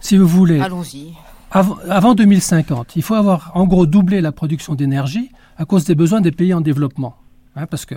Si 0.00 0.16
vous 0.16 0.26
voulez. 0.26 0.60
Allons-y. 0.60 1.12
Avant, 1.50 2.14
2050, 2.14 2.96
il 2.96 3.02
faut 3.02 3.14
avoir 3.14 3.52
en 3.54 3.66
gros 3.66 3.86
doublé 3.86 4.20
la 4.20 4.32
production 4.32 4.74
d'énergie 4.74 5.30
à 5.56 5.64
cause 5.64 5.84
des 5.84 5.94
besoins 5.94 6.20
des 6.20 6.30
pays 6.30 6.52
en 6.52 6.60
développement. 6.60 7.16
Hein, 7.56 7.66
parce 7.66 7.86
que 7.86 7.94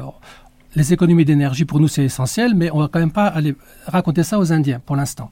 les 0.76 0.94
économies 0.94 1.26
d'énergie, 1.26 1.66
pour 1.66 1.82
nous, 1.82 1.90
c'est 1.90 2.06
essentiel, 2.06 2.56
mais 2.56 2.72
on 2.72 2.78
ne 2.78 2.84
va 2.84 2.88
quand 2.88 3.00
même 3.00 3.12
pas 3.12 3.28
aller 3.28 3.56
raconter 3.86 4.24
ça 4.24 4.40
aux 4.40 4.54
Indiens 4.54 4.82
pour 4.86 4.96
l'instant. 4.96 5.32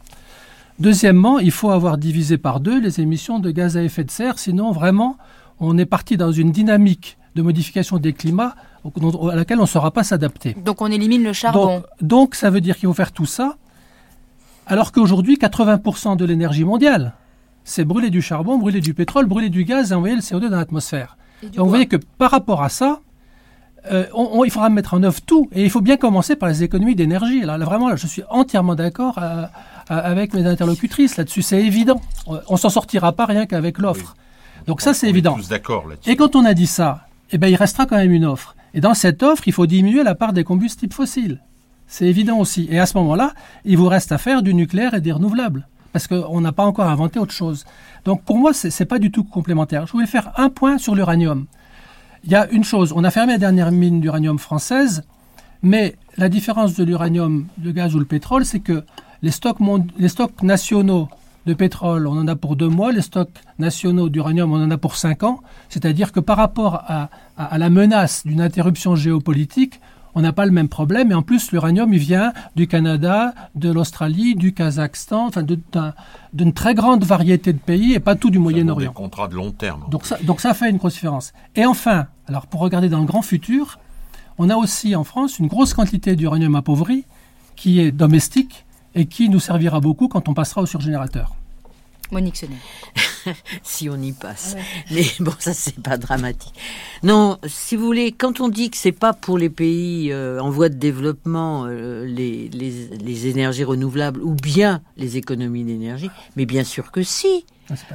Deuxièmement, 0.80 1.40
il 1.40 1.52
faut 1.52 1.72
avoir 1.72 1.98
divisé 1.98 2.38
par 2.38 2.60
deux 2.60 2.80
les 2.80 3.00
émissions 3.00 3.40
de 3.40 3.52
gaz 3.52 3.78
à 3.78 3.84
effet 3.84 4.04
de 4.04 4.12
serre, 4.12 4.38
sinon 4.38 4.72
vraiment, 4.72 5.18
on 5.60 5.78
est 5.78 5.86
parti 5.86 6.18
dans 6.18 6.32
une 6.32 6.52
dynamique 6.52 7.18
de 7.36 7.42
modification 7.42 7.98
des 7.98 8.14
climats 8.14 8.56
à 9.32 9.36
laquelle 9.36 9.60
on 9.60 9.64
ne 9.64 9.68
saura 9.68 9.92
pas 9.92 10.04
s'adapter. 10.04 10.56
Donc 10.66 10.82
on 10.82 10.88
élimine 10.88 11.24
le 11.24 11.34
charbon. 11.34 11.84
Donc, 12.02 12.36
ça 12.36 12.50
veut 12.50 12.62
dire 12.62 12.78
qu'il 12.78 12.88
faut 12.88 12.94
faire 12.94 13.12
tout 13.12 13.26
ça 13.26 13.58
Alors 14.68 14.92
qu'aujourd'hui, 14.92 15.36
80% 15.38 16.16
de 16.16 16.26
l'énergie 16.26 16.64
mondiale, 16.64 17.14
c'est 17.64 17.86
brûler 17.86 18.10
du 18.10 18.22
charbon, 18.22 18.58
brûler 18.58 18.82
du 18.82 18.94
pétrole, 18.94 19.26
brûler 19.26 19.50
du 19.50 19.64
gaz 19.64 19.92
et 19.92 19.96
envoyer 19.96 20.16
le 20.16 20.22
CO2 20.22 20.50
dans 20.50 20.58
l'atmosphère. 20.58 21.18
Donc 21.44 21.60
vous 21.60 21.70
voyez 21.70 21.88
que 21.88 21.98
par 22.18 22.32
rapport 22.32 22.64
à 22.64 22.70
ça, 22.70 23.00
euh, 23.92 24.06
il 24.46 24.52
faudra 24.52 24.70
mettre 24.70 24.94
en 24.94 25.04
œuvre 25.04 25.22
tout. 25.22 25.50
Et 25.54 25.64
il 25.64 25.70
faut 25.70 25.82
bien 25.82 25.98
commencer 25.98 26.36
par 26.36 26.50
les 26.50 26.64
économies 26.64 26.96
d'énergie. 26.96 27.42
Là, 27.42 27.58
vraiment, 27.58 27.96
je 27.96 28.08
suis 28.08 28.24
entièrement 28.30 28.76
d'accord 28.76 29.18
euh, 29.18 29.44
euh, 29.44 29.46
avec 29.88 30.34
mes 30.34 30.46
interlocutrices 30.46 31.18
là-dessus. 31.18 31.42
C'est 31.42 31.62
évident. 31.62 32.02
On 32.28 32.58
s'en 32.58 32.70
sortira 32.70 33.14
pas 33.14 33.26
rien 33.26 33.46
qu'avec 33.46 33.78
l'offre. 33.78 34.16
Donc 34.68 34.82
ça, 34.82 34.94
c'est 34.94 35.10
évident. 35.10 35.38
Et 36.06 36.16
quand 36.16 36.36
on 36.36 36.46
a 36.46 36.54
dit 36.54 36.68
ça, 36.68 37.08
eh 37.32 37.38
ben, 37.38 37.48
il 37.48 37.56
restera 37.56 37.86
quand 37.86 37.98
même 37.98 38.12
une 38.12 38.26
offre. 38.26 38.56
Et 38.74 38.82
dans 38.82 38.94
cette 38.94 39.24
offre, 39.24 39.48
il 39.48 39.54
faut 39.54 39.66
diminuer 39.66 40.04
la 40.04 40.16
part 40.16 40.34
des 40.34 40.44
combustibles 40.44 40.94
fossiles. 40.94 41.42
C'est 41.88 42.06
évident 42.06 42.38
aussi. 42.38 42.68
Et 42.70 42.80
à 42.80 42.86
ce 42.86 42.98
moment-là, 42.98 43.34
il 43.66 43.78
vous 43.78 43.88
reste 43.88 44.12
à 44.12 44.18
faire 44.18 44.44
du 44.44 44.54
nucléaire 44.54 44.94
et 44.94 45.02
des 45.02 45.12
renouvelables. 45.12 45.68
Parce 45.92 46.08
qu'on 46.08 46.40
n'a 46.42 46.52
pas 46.52 46.66
encore 46.66 46.88
inventé 46.88 47.20
autre 47.20 47.34
chose. 47.34 47.66
Donc 48.06 48.24
pour 48.24 48.38
moi, 48.38 48.54
ce 48.54 48.68
n'est 48.68 48.86
pas 48.86 49.00
du 49.00 49.12
tout 49.12 49.24
complémentaire. 49.24 49.88
Je 49.88 49.92
voulais 49.92 50.06
faire 50.06 50.32
un 50.38 50.50
point 50.50 50.78
sur 50.78 50.94
l'uranium. 50.94 51.48
Il 52.24 52.32
y 52.32 52.36
a 52.36 52.48
une 52.52 52.64
chose, 52.64 52.94
on 52.96 53.04
a 53.04 53.12
fermé 53.12 53.34
la 53.34 53.40
dernière 53.40 53.72
mine 53.72 54.02
d'uranium 54.02 54.38
française, 54.40 55.04
mais 55.64 55.96
la 56.18 56.30
différence 56.30 56.76
de 56.76 56.84
l'uranium, 56.84 57.48
le 57.64 57.72
gaz 57.72 57.96
ou 57.96 58.00
le 58.00 58.06
pétrole, 58.06 58.46
c'est 58.46 58.60
que 58.60 58.84
les 59.22 59.32
stocks, 59.32 59.58
les 59.98 60.10
stocks 60.10 60.44
nationaux 60.44 61.10
de 61.46 61.54
pétrole, 61.54 62.08
on 62.08 62.18
en 62.18 62.28
a 62.28 62.36
pour 62.36 62.56
deux 62.56 62.68
mois, 62.68 62.92
les 62.92 63.02
stocks 63.02 63.30
nationaux 63.58 64.10
d'uranium, 64.10 64.52
on 64.52 64.64
en 64.64 64.72
a 64.72 64.78
pour 64.78 64.96
cinq 64.96 65.24
ans. 65.24 65.42
C'est-à-dire 65.70 66.12
que 66.12 66.20
par 66.20 66.38
rapport 66.38 66.84
à, 66.88 67.10
la 67.58 67.70
menace 67.70 68.26
d'une 68.26 68.42
interruption 68.42 68.96
géopolitique, 68.96 69.80
on 70.16 70.22
n'a 70.22 70.34
pas 70.34 70.46
le 70.46 70.52
même 70.52 70.68
problème. 70.68 71.12
Et 71.12 71.14
en 71.14 71.22
plus, 71.22 71.52
l'uranium, 71.52 71.94
il 71.94 72.00
vient 72.00 72.34
du 72.56 72.68
Canada, 72.68 73.34
de 73.56 73.72
l'Australie, 73.72 74.36
du 74.36 74.54
Kazakhstan, 74.54 75.28
enfin 75.28 75.44
d'une 76.34 76.54
très 76.54 76.74
grande 76.74 77.04
variété 77.04 77.54
de 77.54 77.60
pays 77.60 77.94
et 77.94 78.00
pas 78.00 78.16
tout 78.16 78.30
du 78.30 78.40
Moyen-Orient. 78.40 78.92
Des 78.92 78.96
contrats 78.96 79.28
de 79.28 79.36
long 79.36 79.52
terme. 79.52 79.86
Donc 79.90 80.06
ça, 80.06 80.18
donc 80.24 80.42
ça 80.42 80.54
fait 80.54 80.70
une 80.70 80.78
grosse 80.78 80.96
différence. 80.96 81.32
Et 81.56 81.66
enfin, 81.66 82.08
alors 82.28 82.48
pour 82.48 82.60
regarder 82.60 82.90
dans 82.90 83.00
le 83.00 83.06
grand 83.06 83.22
futur, 83.22 83.80
on 84.38 84.50
a 84.50 84.56
aussi 84.56 84.96
en 84.96 85.04
France 85.04 85.40
une 85.40 85.48
grosse 85.48 85.74
quantité 85.74 86.16
d'uranium 86.16 86.56
appauvri 86.56 87.06
qui 87.56 87.80
est 87.80 87.92
domestique 87.92 88.66
et 88.96 89.06
qui 89.06 89.30
nous 89.30 89.40
servira 89.40 89.80
beaucoup 89.80 90.08
quand 90.08 90.28
on 90.30 90.34
passera 90.34 90.62
au 90.62 90.66
surgénérateur. 90.66 91.36
Monique 92.12 92.38
Senet. 92.38 92.56
si 93.64 93.90
on 93.90 94.02
y 94.02 94.14
passe. 94.14 94.56
Mais 94.92 95.06
bon, 95.20 95.34
ça, 95.38 95.54
c'est 95.54 95.80
pas 95.80 95.98
dramatique. 95.98 96.54
Non, 97.04 97.38
si 97.46 97.76
vous 97.76 97.86
voulez, 97.86 98.12
quand 98.12 98.40
on 98.42 98.50
dit 98.50 98.72
que 98.72 98.78
c'est 98.78 98.92
pas 98.92 99.14
pour 99.14 99.38
les 99.38 99.50
pays 99.50 100.12
euh, 100.12 100.42
en 100.42 100.50
voie 100.50 100.70
de 100.70 100.76
développement 100.76 101.66
euh, 101.66 102.06
les, 102.06 102.50
les, 102.50 102.88
les 102.98 103.28
énergies 103.28 103.64
renouvelables 103.64 104.22
ou 104.24 104.34
bien 104.34 104.82
les 104.98 105.18
économies 105.18 105.64
d'énergie, 105.64 106.10
mais 106.36 106.46
bien 106.46 106.64
sûr 106.64 106.92
que 106.92 107.04
si. 107.04 107.46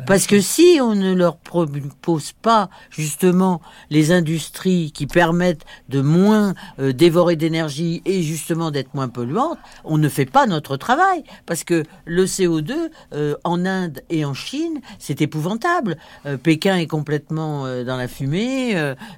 Parce 0.06 0.26
que 0.26 0.40
si 0.40 0.78
on 0.80 0.94
ne 0.94 1.14
leur 1.14 1.36
propose 1.36 2.32
pas 2.32 2.70
justement 2.90 3.60
les 3.90 4.12
industries 4.12 4.92
qui 4.92 5.06
permettent 5.06 5.64
de 5.88 6.00
moins 6.00 6.54
euh, 6.78 6.92
dévorer 6.92 7.36
d'énergie 7.36 8.02
et 8.04 8.22
justement 8.22 8.70
d'être 8.70 8.94
moins 8.94 9.08
polluantes, 9.08 9.58
on 9.84 9.98
ne 9.98 10.08
fait 10.08 10.26
pas 10.26 10.46
notre 10.46 10.76
travail. 10.76 11.24
Parce 11.46 11.64
que 11.64 11.84
le 12.04 12.24
CO2 12.24 12.72
euh, 13.12 13.34
en 13.44 13.64
Inde 13.64 14.02
et 14.10 14.24
en 14.24 14.34
Chine, 14.34 14.80
c'est 14.98 15.20
épouvantable. 15.20 15.96
Euh, 16.26 16.36
Pékin 16.36 16.76
est 16.76 16.86
complètement 16.86 17.64
dans 17.84 17.96
la 17.96 18.08
fumée, 18.08 18.74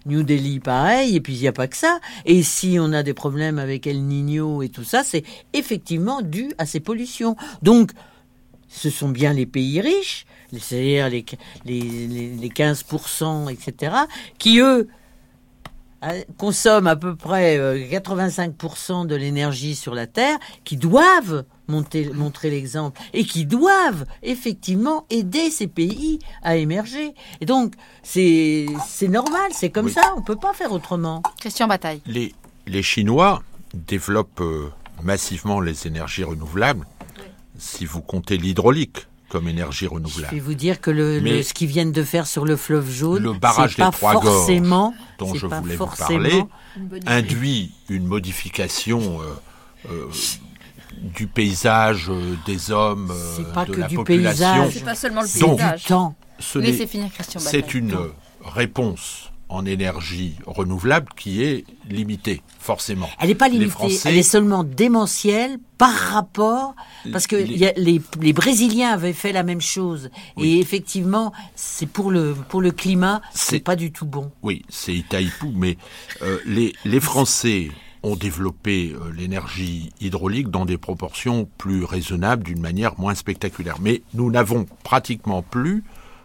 New 0.06 0.22
Delhi 0.22 0.60
pareil, 0.60 1.16
et 1.16 1.20
puis 1.20 1.34
il 1.34 1.40
n'y 1.40 1.48
a 1.48 1.52
pas 1.52 1.66
que 1.66 1.76
ça. 1.76 2.00
Et 2.24 2.42
si 2.42 2.78
on 2.80 2.92
a 2.92 3.02
des 3.02 3.14
problèmes 3.14 3.58
avec 3.58 3.86
El 3.86 4.02
Niño 4.02 4.62
et 4.62 4.68
tout 4.68 4.84
ça, 4.84 5.02
c'est 5.04 5.24
effectivement 5.52 6.22
dû 6.22 6.50
à 6.58 6.66
ces 6.66 6.80
pollutions. 6.80 7.36
Donc, 7.62 7.92
ce 8.68 8.90
sont 8.90 9.08
bien 9.08 9.32
les 9.32 9.46
pays 9.46 9.80
riches 9.80 10.26
c'est-à-dire 10.52 11.08
les, 11.08 11.24
les, 11.64 12.48
15%, 12.48 13.50
etc., 13.52 13.96
qui, 14.38 14.60
eux, 14.60 14.88
consomment 16.36 16.86
à 16.86 16.96
peu 16.96 17.16
près 17.16 17.58
85% 17.58 19.02
euh, 19.02 19.04
de 19.06 19.14
l'énergie 19.14 19.74
sur 19.74 19.94
la 19.94 20.06
Terre, 20.06 20.38
qui 20.64 20.76
doivent 20.76 21.44
monter, 21.68 22.10
montrer 22.12 22.50
l'exemple 22.50 23.00
et 23.12 23.24
qui 23.24 23.44
doivent 23.44 24.06
effectivement 24.22 25.06
aider 25.10 25.50
ces 25.50 25.66
pays 25.66 26.18
à 26.42 26.56
émerger. 26.56 27.14
Et 27.40 27.46
donc, 27.46 27.74
c'est 28.02 28.66
normal, 29.08 29.50
c'est 29.52 29.70
comme 29.70 29.88
ça, 29.88 30.12
on 30.16 30.20
ne 30.20 30.24
peut 30.24 30.36
pas 30.36 30.52
faire 30.52 30.72
autrement. 30.72 31.22
Christian 31.40 31.66
Bataille. 31.66 32.00
Les, 32.06 32.34
les 32.66 32.82
Chinois 32.82 33.42
développent 33.74 34.40
euh, 34.40 34.70
massivement 35.02 35.60
les 35.60 35.86
énergies 35.86 36.24
renouvelables, 36.24 36.86
si 37.58 37.84
vous 37.84 38.02
comptez 38.02 38.36
l'hydraulique 38.36 39.06
comme 39.28 39.48
énergie 39.48 39.86
renouvelable. 39.86 40.28
Je 40.30 40.36
vais 40.36 40.40
vous 40.40 40.54
dire 40.54 40.80
que 40.80 40.90
le, 40.90 41.42
ce 41.42 41.52
qu'ils 41.52 41.68
viennent 41.68 41.92
de 41.92 42.02
faire 42.02 42.26
sur 42.26 42.44
le 42.44 42.56
fleuve 42.56 42.90
jaune, 42.90 43.22
le 43.22 43.32
barrage 43.32 43.76
des 43.76 43.82
Trois 43.92 44.20
Gorges, 44.20 44.62
dont 45.18 45.34
je 45.34 45.46
voulais 45.46 45.76
vous 45.76 45.86
parler, 45.86 46.44
induit 47.06 47.72
une 47.88 48.06
modification 48.06 49.20
euh, 49.20 49.90
euh, 49.90 50.08
du 51.02 51.26
paysage, 51.26 52.08
euh, 52.08 52.36
des 52.46 52.70
hommes, 52.70 53.12
de 53.68 53.74
la 53.74 53.88
du 53.88 53.96
population. 53.96 54.70
C'est 54.72 54.84
pas 54.84 54.94
seulement 54.94 55.22
le 55.22 55.28
paysage. 55.28 55.86
Donc, 55.86 56.14
C'est 57.38 57.74
une 57.74 57.96
réponse 58.44 59.25
en 59.48 59.64
énergie 59.64 60.36
renouvelable 60.46 61.08
qui 61.16 61.42
est 61.42 61.64
limitée, 61.88 62.42
forcément. 62.58 63.08
Elle 63.20 63.28
n'est 63.28 63.34
pas 63.34 63.48
limitée, 63.48 63.98
elle 64.04 64.16
est 64.16 64.22
seulement 64.22 64.64
démentielle 64.64 65.58
par 65.78 65.92
rapport, 65.92 66.74
parce 67.12 67.26
que 67.26 67.36
les, 67.36 68.00
les, 68.20 68.32
Brésiliens 68.32 68.90
avaient 68.90 69.12
fait 69.12 69.32
la 69.32 69.42
même 69.42 69.60
chose, 69.60 70.10
et 70.40 70.58
effectivement, 70.58 71.32
c'est 71.54 71.86
pour 71.86 72.10
le, 72.10 72.34
pour 72.48 72.60
le 72.60 72.70
climat, 72.70 73.20
c'est 73.32 73.60
pas 73.60 73.76
du 73.76 73.92
tout 73.92 74.06
bon. 74.06 74.30
Oui, 74.42 74.62
c'est 74.68 74.94
Itaipou, 74.94 75.52
mais 75.54 75.76
euh, 76.22 76.38
les, 76.46 76.74
les 76.84 77.00
Français 77.00 77.70
ont 78.02 78.16
développé 78.16 78.94
euh, 78.94 79.12
l'énergie 79.12 79.92
hydraulique 80.00 80.48
dans 80.48 80.64
des 80.64 80.78
proportions 80.78 81.48
plus 81.58 81.84
raisonnables, 81.84 82.44
d'une 82.44 82.60
manière 82.60 82.98
moins 82.98 83.14
spectaculaire. 83.14 83.76
Mais 83.80 84.02
nous 84.14 84.30
n'avons 84.30 84.66
pratiquement 84.82 85.42
plus 85.42 85.84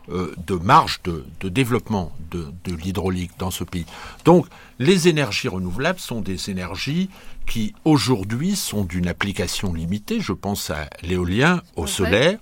de 0.10 0.56
marge 0.56 1.02
de, 1.04 1.50
développement 1.50 2.12
de, 2.32 2.52
l'hydraulique 2.76 3.32
dans 3.38 3.52
ce 3.52 3.64
pays. 3.64 3.86
Donc 4.26 4.48
les 4.80 5.08
énergies 5.08 5.48
renouvelables 5.48 6.00
sont 6.00 6.22
des 6.22 6.50
énergies 6.50 7.10
qui 7.48 7.74
aujourd'hui 7.86 8.56
sont 8.56 8.84
d'une 8.84 9.08
application 9.08 9.74
limitée. 9.74 10.20
Je 10.20 10.34
pense 10.34 10.70
à 10.70 10.90
l'éolien, 11.04 11.62
au 11.76 11.88
solaire. 11.88 12.40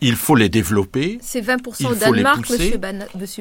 Il 0.00 0.14
faut 0.14 0.36
les 0.36 0.48
développer. 0.48 1.18
C'est 1.20 1.40
20% 1.40 1.86
au 1.86 1.94
Danemark, 1.94 2.48
monsieur, 2.48 2.78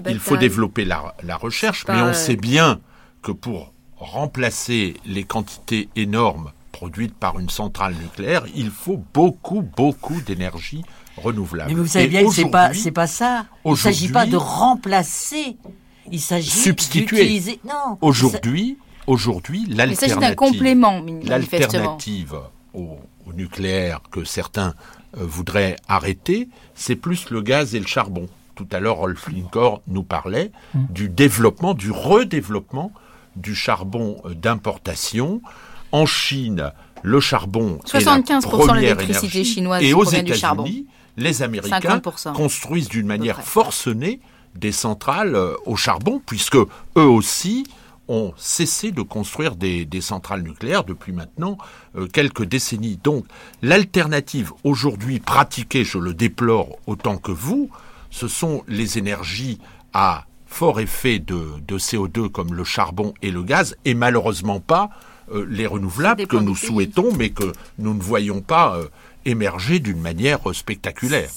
Il 0.07 0.19
faut 0.19 0.37
développer 0.37 0.85
la, 0.85 1.13
recherche, 1.39 1.85
mais 1.87 2.01
on 2.01 2.13
sait 2.13 2.35
bien 2.35 2.79
que 3.21 3.31
pour 3.31 3.73
remplacer 3.97 4.95
les 5.05 5.23
quantités 5.23 5.89
énormes 5.95 6.51
produites 6.71 7.15
par 7.15 7.39
une 7.39 7.49
centrale 7.49 7.95
nucléaire, 7.95 8.45
il 8.55 8.69
faut 8.69 9.03
beaucoup, 9.13 9.61
beaucoup 9.61 10.21
d'énergie 10.21 10.83
renouvelable. 11.17 11.69
Mais 11.69 11.75
vous 11.75 11.87
savez 11.87 12.07
bien 12.07 12.23
que 12.25 12.33
c'est 12.33 12.49
pas 12.49 12.73
c'est 12.73 12.91
pas 12.91 13.07
ça. 13.07 13.45
Il 13.65 13.71
ne 13.71 13.75
s'agit 13.75 14.09
pas 14.09 14.25
de 14.25 14.37
remplacer. 14.37 15.57
Il 16.11 16.21
s'agit 16.21 16.73
d'utiliser. 16.91 17.59
Non. 17.65 17.97
Aujourd'hui, 18.01 18.77
aujourd'hui, 19.07 19.65
l'alternative. 19.67 20.19
d'un 20.19 20.35
complément, 20.35 21.03
L'alternative 21.23 22.35
au, 22.73 22.97
nucléaire 23.35 24.01
que 24.09 24.23
certains 24.23 24.73
euh, 25.17 25.25
voudraient 25.25 25.75
arrêter, 25.89 26.47
c'est 26.75 26.95
plus 26.95 27.29
le 27.29 27.41
gaz 27.41 27.75
et 27.75 27.79
le 27.79 27.85
charbon. 27.85 28.27
Tout 28.55 28.67
à 28.71 28.79
l'heure, 28.79 28.95
Rolf 28.97 29.27
Linkor 29.27 29.81
nous 29.87 30.03
parlait 30.03 30.51
mm. 30.73 30.85
du 30.89 31.09
développement, 31.09 31.73
du 31.73 31.91
redéveloppement 31.91 32.93
du 33.35 33.53
charbon 33.55 34.21
euh, 34.25 34.33
d'importation. 34.33 35.41
En 35.91 36.05
Chine, 36.05 36.71
le 37.01 37.19
charbon 37.21 37.79
75% 37.85 38.73
de 38.73 38.79
l'électricité 38.79 39.43
chinoise 39.45 39.81
et 39.81 39.93
aux 39.93 40.03
États-Unis, 40.03 40.85
les 41.17 41.41
Américains 41.41 42.01
construisent 42.33 42.89
d'une 42.89 43.07
manière 43.07 43.41
forcenée 43.41 44.21
des 44.55 44.71
centrales 44.71 45.35
euh, 45.35 45.53
au 45.65 45.75
charbon, 45.75 46.21
puisque 46.25 46.55
eux 46.55 46.67
aussi 46.95 47.65
ont 48.07 48.33
cessé 48.37 48.91
de 48.91 49.01
construire 49.01 49.55
des, 49.55 49.87
centrales 49.99 50.41
nucléaires 50.41 50.83
depuis 50.83 51.11
maintenant 51.11 51.57
euh, 51.97 52.07
quelques 52.07 52.45
décennies. 52.45 52.99
Donc 53.03 53.25
l'alternative 53.61 54.53
aujourd'hui 54.63 55.19
pratiquée, 55.19 55.83
je 55.83 55.97
le 55.97 56.13
déplore 56.13 56.77
autant 56.87 57.17
que 57.17 57.31
vous, 57.31 57.69
ce 58.09 58.27
sont 58.27 58.63
les 58.67 58.97
énergies 58.97 59.59
à 59.93 60.25
fort 60.45 60.79
effet 60.79 61.19
de, 61.19 61.45
CO2 61.69 62.29
comme 62.29 62.53
le 62.53 62.63
charbon 62.63 63.13
et 63.21 63.31
le 63.31 63.43
gaz, 63.43 63.75
et 63.83 63.93
malheureusement 63.93 64.61
pas 64.61 64.89
euh, 65.33 65.45
les 65.49 65.67
renouvelables 65.67 66.25
que 66.25 66.37
nous 66.37 66.55
souhaitons, 66.55 67.13
mais 67.17 67.31
que 67.31 67.51
nous 67.77 67.93
ne 67.93 68.01
voyons 68.01 68.41
pas 68.41 68.79
émerger 69.27 69.79
d'une 69.79 69.99
manière 69.99 70.39
spectaculaire. 70.53 71.29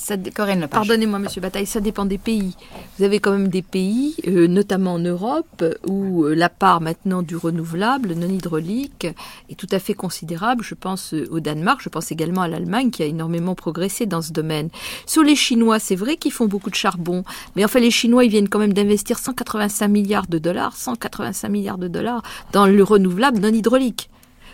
Pardonnez-moi, 0.70 1.18
Monsieur 1.18 1.40
Bataille, 1.40 1.66
ça 1.66 1.80
dépend 1.80 2.04
des 2.04 2.18
pays. 2.18 2.54
Vous 2.98 3.04
avez 3.04 3.18
quand 3.20 3.32
même 3.32 3.48
des 3.48 3.62
pays, 3.62 4.14
euh, 4.26 4.46
notamment 4.46 4.94
en 4.94 4.98
Europe, 4.98 5.64
où 5.86 6.24
euh, 6.24 6.34
la 6.34 6.48
part 6.48 6.80
maintenant 6.80 7.22
du 7.22 7.36
renouvelable 7.36 8.14
non 8.14 8.28
hydraulique 8.28 9.06
est 9.50 9.54
tout 9.58 9.66
à 9.72 9.78
fait 9.78 9.94
considérable. 9.94 10.62
Je 10.62 10.74
pense 10.74 11.14
euh, 11.14 11.26
au 11.30 11.40
Danemark, 11.40 11.80
je 11.82 11.88
pense 11.88 12.12
également 12.12 12.42
à 12.42 12.48
l'Allemagne 12.48 12.90
qui 12.90 13.02
a 13.02 13.06
énormément 13.06 13.54
progressé 13.54 14.06
dans 14.06 14.22
ce 14.22 14.32
domaine. 14.32 14.70
Sur 15.06 15.22
les 15.22 15.36
Chinois, 15.36 15.78
c'est 15.78 15.96
vrai 15.96 16.16
qu'ils 16.16 16.32
font 16.32 16.46
beaucoup 16.46 16.70
de 16.70 16.76
charbon, 16.76 17.24
mais 17.56 17.64
enfin 17.64 17.80
les 17.80 17.90
Chinois, 17.90 18.24
ils 18.24 18.30
viennent 18.30 18.48
quand 18.48 18.58
même 18.60 18.72
d'investir 18.72 19.18
185 19.18 19.88
milliards 19.88 20.26
de 20.28 20.38
dollars, 20.38 20.76
185 20.76 21.48
milliards 21.48 21.78
de 21.78 21.88
dollars 21.88 22.22
dans 22.52 22.66
le 22.66 22.82
renouvelable 22.82 23.40
non 23.40 23.52
hydraulique 23.52 24.10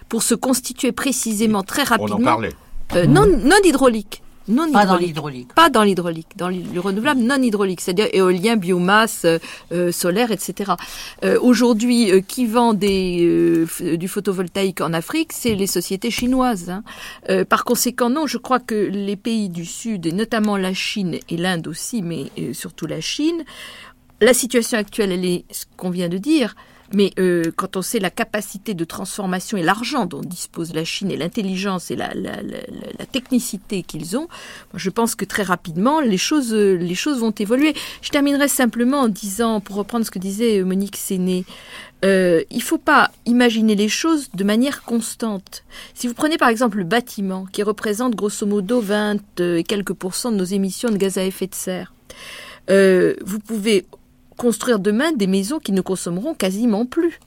pour 0.08 0.22
se 0.22 0.34
constituer 0.34 0.92
précisément 0.92 1.62
très 1.62 1.82
rapidement. 1.82 2.16
On 2.18 2.22
en 2.22 2.24
parlait. 2.24 2.52
Euh, 2.94 3.06
non, 3.06 3.26
non 3.26 3.56
hydraulique. 3.64 4.22
Non 4.48 4.70
pas 4.70 4.86
dans 4.86 4.96
l'hydraulique. 4.96 5.52
Pas 5.54 5.70
dans 5.70 5.82
l'hydraulique, 5.82 6.36
dans 6.36 6.48
le 6.48 6.78
renouvelable 6.78 7.20
non 7.20 7.42
hydraulique, 7.42 7.80
c'est-à-dire 7.80 8.06
éolien, 8.12 8.54
biomasse, 8.54 9.24
euh, 9.24 9.38
euh, 9.72 9.90
solaire, 9.90 10.30
etc. 10.30 10.74
Aujourd'hui, 11.40 12.24
qui 12.28 12.46
vend 12.46 12.72
des, 12.72 13.66
du 13.98 14.06
photovoltaïque 14.06 14.80
en 14.80 14.92
Afrique, 14.92 15.32
c'est 15.32 15.56
les 15.56 15.66
sociétés 15.66 16.12
chinoises. 16.12 16.70
Hein. 16.70 16.84
par 17.46 17.64
conséquent, 17.64 18.08
non, 18.08 18.28
je 18.28 18.38
crois 18.38 18.60
que 18.60 18.76
les 18.76 19.16
pays 19.16 19.48
du 19.48 19.64
Sud, 19.64 20.06
et 20.06 20.12
notamment 20.12 20.56
la 20.56 20.72
Chine 20.72 21.18
et 21.28 21.36
l'Inde 21.36 21.66
aussi, 21.66 22.02
mais 22.02 22.30
surtout 22.52 22.86
la 22.86 23.00
Chine, 23.00 23.42
la 24.20 24.32
situation 24.32 24.78
actuelle, 24.78 25.10
elle 25.10 25.24
est 25.24 25.44
ce 25.50 25.64
qu'on 25.76 25.90
vient 25.90 26.08
de 26.08 26.18
dire. 26.18 26.54
Mais 26.92 27.12
euh, 27.18 27.50
quand 27.56 27.76
on 27.76 27.82
sait 27.82 27.98
la 27.98 28.10
capacité 28.10 28.74
de 28.74 28.84
transformation 28.84 29.56
et 29.56 29.62
l'argent 29.62 30.06
dont 30.06 30.20
dispose 30.20 30.74
la 30.74 30.84
Chine 30.84 31.10
et 31.10 31.16
l'intelligence 31.16 31.90
et 31.90 31.96
la, 31.96 32.10
technicité 33.12 33.82
qu'ils 33.82 34.16
ont, 34.16 34.28
je 34.74 34.90
pense 34.90 35.14
que 35.14 35.24
très 35.24 35.42
rapidement 35.42 36.00
les 36.00 36.18
choses, 36.18 36.52
les 36.52 36.94
choses 36.94 37.20
vont 37.20 37.30
évoluer. 37.30 37.74
Je 38.02 38.10
terminerai 38.10 38.48
simplement 38.48 39.00
en 39.00 39.08
disant, 39.08 39.60
pour 39.60 39.76
reprendre 39.76 40.04
ce 40.04 40.10
que 40.10 40.18
disait 40.18 40.62
Monique 40.62 40.96
Séné, 40.96 41.44
euh, 42.04 42.42
il 42.50 42.58
ne 42.58 42.62
faut 42.62 42.78
pas 42.78 43.10
imaginer 43.24 43.74
les 43.74 43.88
choses 43.88 44.30
de 44.34 44.44
manière 44.44 44.82
constante. 44.82 45.64
Si 45.94 46.06
vous 46.06 46.14
prenez 46.14 46.36
par 46.36 46.48
exemple 46.48 46.78
le 46.78 46.84
bâtiment, 46.84 47.46
qui 47.46 47.62
représente 47.62 48.14
grosso 48.14 48.46
modo 48.46 48.80
20 48.80 49.40
et 49.40 49.64
quelques 49.64 49.94
pourcents 49.94 50.30
de 50.30 50.36
nos 50.36 50.44
émissions 50.44 50.90
de 50.90 50.96
gaz 50.96 51.16
à 51.18 51.24
effet 51.24 51.46
de 51.46 51.54
serre, 51.54 51.94
euh, 52.70 53.14
vous 53.24 53.38
pouvez 53.38 53.86
construire 54.36 54.78
demain 54.78 55.12
des 55.12 55.26
maisons 55.26 55.58
qui 55.58 55.72
ne 55.72 55.80
consommeront 55.80 56.34
quasiment 56.34 56.86
plus 56.86 57.18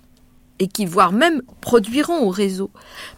et 0.60 0.68
qui 0.68 0.86
voire 0.86 1.12
même 1.12 1.42
produiront 1.62 2.28
au 2.28 2.30
réseau. 2.30 2.70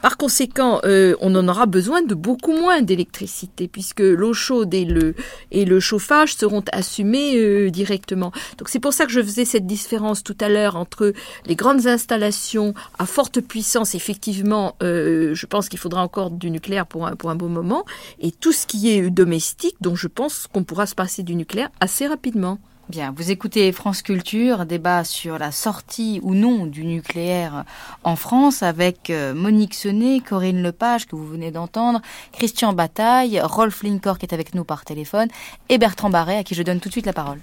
Par 0.02 0.18
conséquent, 0.18 0.80
euh, 0.86 1.16
on 1.20 1.36
en 1.36 1.48
aura 1.48 1.66
besoin 1.66 2.04
de 2.04 2.14
beaucoup 2.14 2.54
moins 2.54 2.82
d'électricité 2.82 3.68
puisque 3.68 4.00
l'eau 4.00 4.34
chaude 4.34 4.74
et 4.74 4.86
le, 4.86 5.80
chauffage 5.80 6.36
seront 6.36 6.64
assumés 6.72 7.38
euh, 7.38 7.72
directement. 7.72 8.32
Donc 8.60 8.70
c'est 8.70 8.80
pour 8.80 8.94
ça 8.94 9.06
que 9.06 9.12
je 9.12 9.22
faisais 9.22 9.46
cette 9.46 9.66
différence 9.66 10.24
tout 10.24 10.38
à 10.40 10.50
l'heure 10.50 10.76
entre 10.76 11.14
les 11.48 11.56
grandes 11.56 11.88
installations 11.88 12.74
à 13.00 13.06
forte 13.08 13.42
puissance, 13.42 13.96
effectivement, 13.96 14.76
euh, 14.84 15.34
je 15.34 15.46
pense 15.48 15.68
qu'il 15.70 15.80
faudra 15.80 16.04
encore 16.04 16.30
du 16.30 16.52
nucléaire 16.52 16.86
pour 16.86 17.08
un, 17.08 17.16
pour 17.16 17.32
un 17.32 17.36
bon 17.36 17.50
moment, 17.50 17.86
et 18.20 18.32
tout 18.32 18.52
ce 18.52 18.68
qui 18.68 18.92
est 18.92 19.10
domestique, 19.10 19.76
dont 19.82 19.96
je 19.96 20.08
pense 20.08 20.48
qu'on 20.54 20.64
pourra 20.64 20.86
se 20.86 20.94
passer 20.94 21.24
du 21.24 21.36
nucléaire 21.36 21.70
assez 21.80 22.06
rapidement. 22.06 22.60
Bien, 22.92 23.14
vous 23.16 23.32
écoutez 23.32 23.72
France 23.72 24.02
Culture, 24.02 24.66
débat 24.66 25.06
sur 25.06 25.40
la 25.40 25.54
sortie 25.54 26.20
ou 26.24 26.36
non 26.36 26.66
du 26.66 26.84
nucléaire 26.84 27.64
en 28.04 28.18
France 28.18 28.64
avec 28.64 29.10
euh, 29.10 29.34
Monique 29.34 29.76
Senet, 29.76 30.20
Corinne 30.20 30.62
Lepage 30.62 31.08
que 31.08 31.16
vous 31.16 31.26
venez 31.26 31.52
d'entendre, 31.52 32.02
Christian 32.34 32.74
Bataille, 32.74 33.40
Rolf 33.42 33.84
Linkor 33.84 34.18
qui 34.18 34.26
est 34.26 34.34
avec 34.34 34.54
nous 34.56 34.66
par 34.66 34.84
téléphone 34.84 35.30
et 35.70 35.78
Bertrand 35.78 36.10
Barret 36.10 36.36
à 36.36 36.44
qui 36.44 36.54
je 36.54 36.64
donne 36.64 36.82
tout 36.82 36.90
de 36.90 36.92
suite 36.92 37.06
la 37.06 37.14
parole. 37.14 37.40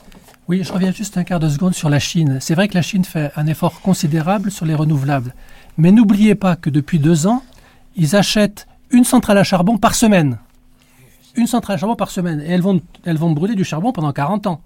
Oui, 0.48 0.62
je 0.62 0.70
reviens 0.70 0.92
juste 0.92 1.16
un 1.16 1.24
quart 1.24 1.40
de 1.40 1.48
seconde 1.48 1.74
sur 1.74 1.88
la 1.88 1.98
Chine. 1.98 2.36
C'est 2.42 2.54
vrai 2.54 2.68
que 2.68 2.74
la 2.74 2.82
Chine 2.82 3.06
fait 3.06 3.32
un 3.34 3.46
effort 3.46 3.80
considérable 3.80 4.50
sur 4.50 4.66
les 4.66 4.74
renouvelables. 4.74 5.34
Mais 5.78 5.92
n'oubliez 5.92 6.34
pas 6.34 6.56
que 6.56 6.68
depuis 6.68 6.98
deux 6.98 7.26
ans, 7.26 7.42
ils 7.96 8.16
achètent 8.16 8.68
une 8.90 9.04
centrale 9.04 9.38
à 9.38 9.44
charbon 9.44 9.78
par 9.78 9.94
semaine. 9.94 10.40
Une 11.36 11.46
centrale 11.46 11.76
à 11.76 11.78
charbon 11.78 11.96
par 11.96 12.10
semaine. 12.10 12.42
Et 12.42 12.50
elles 12.50 12.60
vont, 12.60 12.82
elles 13.06 13.16
vont 13.16 13.30
brûler 13.30 13.54
du 13.54 13.64
charbon 13.64 13.92
pendant 13.92 14.12
40 14.12 14.46
ans. 14.46 14.60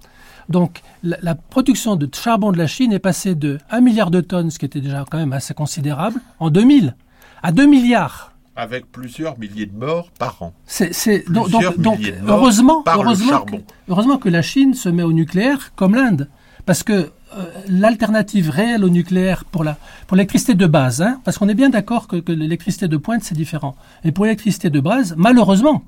Donc 0.48 0.80
la, 1.02 1.34
production 1.34 1.96
de 1.96 2.08
charbon 2.12 2.52
de 2.52 2.58
la 2.58 2.66
Chine 2.66 2.92
est 2.92 2.98
passée 2.98 3.34
de 3.34 3.58
1 3.70 3.80
milliard 3.80 4.10
de 4.10 4.20
tonnes, 4.20 4.50
ce 4.50 4.58
qui 4.58 4.64
était 4.64 4.80
déjà 4.80 5.04
quand 5.10 5.18
même 5.18 5.32
assez 5.32 5.54
considérable, 5.54 6.20
en 6.40 6.50
2000, 6.50 6.94
à 7.42 7.52
2 7.52 7.66
milliards. 7.66 8.32
Avec 8.54 8.90
plusieurs 8.92 9.38
milliers 9.38 9.66
de 9.66 9.76
morts 9.76 10.10
par 10.18 10.42
an. 10.42 10.52
C'est, 10.66 11.24
donc, 11.30 11.48
donc 11.78 11.98
heureusement, 12.28 12.84
heureusement, 12.86 13.40
que, 13.40 13.56
heureusement 13.88 14.18
que 14.18 14.28
la 14.28 14.42
Chine 14.42 14.74
se 14.74 14.88
met 14.90 15.02
au 15.02 15.12
nucléaire 15.12 15.72
comme 15.74 15.94
l'Inde. 15.94 16.28
Parce 16.66 16.82
que 16.82 17.10
euh, 17.34 17.44
l'alternative 17.66 18.50
réelle 18.50 18.84
au 18.84 18.90
nucléaire 18.90 19.44
pour 19.46 19.64
la 19.64 19.78
pour 20.06 20.16
l'électricité 20.16 20.54
de 20.54 20.66
base, 20.66 21.00
hein, 21.00 21.18
parce 21.24 21.38
qu'on 21.38 21.48
est 21.48 21.54
bien 21.54 21.70
d'accord 21.70 22.06
que, 22.06 22.16
que 22.16 22.30
l'électricité 22.30 22.88
de 22.88 22.96
pointe 22.98 23.24
c'est 23.24 23.34
différent. 23.34 23.74
Et 24.04 24.12
pour 24.12 24.26
l'électricité 24.26 24.68
de 24.68 24.80
base, 24.80 25.14
malheureusement, 25.16 25.82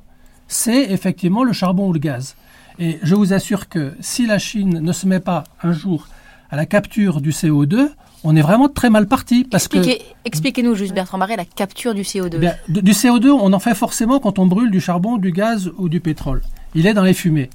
c'est 0.48 0.90
effectivement 0.90 1.44
le 1.44 1.52
charbon 1.52 1.88
ou 1.88 1.92
le 1.92 1.98
gaz. 1.98 2.34
Et 2.78 2.98
je 3.02 3.14
vous 3.14 3.32
assure 3.32 3.68
que 3.68 3.94
si 4.00 4.26
la 4.26 4.38
Chine 4.38 4.80
ne 4.80 4.92
se 4.92 5.06
met 5.06 5.20
pas 5.20 5.44
un 5.62 5.72
jour 5.72 6.08
à 6.50 6.56
la 6.56 6.66
capture 6.66 7.20
du 7.20 7.30
CO2, 7.30 7.88
on 8.24 8.34
est 8.36 8.42
vraiment 8.42 8.68
très 8.68 8.90
mal 8.90 9.06
parti. 9.06 9.44
Parce 9.44 9.64
Expliquez, 9.64 9.98
que, 9.98 10.04
expliquez-nous 10.24 10.74
juste, 10.74 10.94
Bertrand 10.94 11.18
Marais, 11.18 11.36
la 11.36 11.44
capture 11.44 11.94
du 11.94 12.02
CO2. 12.02 12.38
du 12.68 12.92
CO2, 12.92 13.28
on 13.28 13.52
en 13.52 13.58
fait 13.58 13.74
forcément 13.74 14.18
quand 14.18 14.38
on 14.38 14.46
brûle 14.46 14.70
du 14.70 14.80
charbon, 14.80 15.18
du 15.18 15.30
gaz 15.30 15.70
ou 15.76 15.88
du 15.88 16.00
pétrole. 16.00 16.42
Il 16.74 16.86
est 16.86 16.94
dans 16.94 17.04
les 17.04 17.14
fumées. 17.14 17.50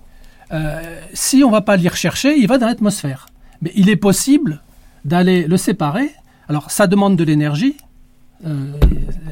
Euh, 0.52 0.82
si 1.14 1.44
on 1.44 1.48
ne 1.48 1.54
va 1.54 1.62
pas 1.62 1.76
l'y 1.76 1.88
rechercher, 1.88 2.38
il 2.38 2.48
va 2.48 2.58
dans 2.58 2.68
l'atmosphère. 2.68 3.28
Mais 3.62 3.72
il 3.76 3.90
est 3.90 3.96
possible 3.96 4.62
d'aller 5.06 5.48
le 5.48 5.58
séparer. 5.58 6.12
Alors, 6.48 6.72
ça 6.72 6.88
demande 6.88 7.16
de 7.16 7.24
l'énergie, 7.24 7.78
euh, 8.46 8.74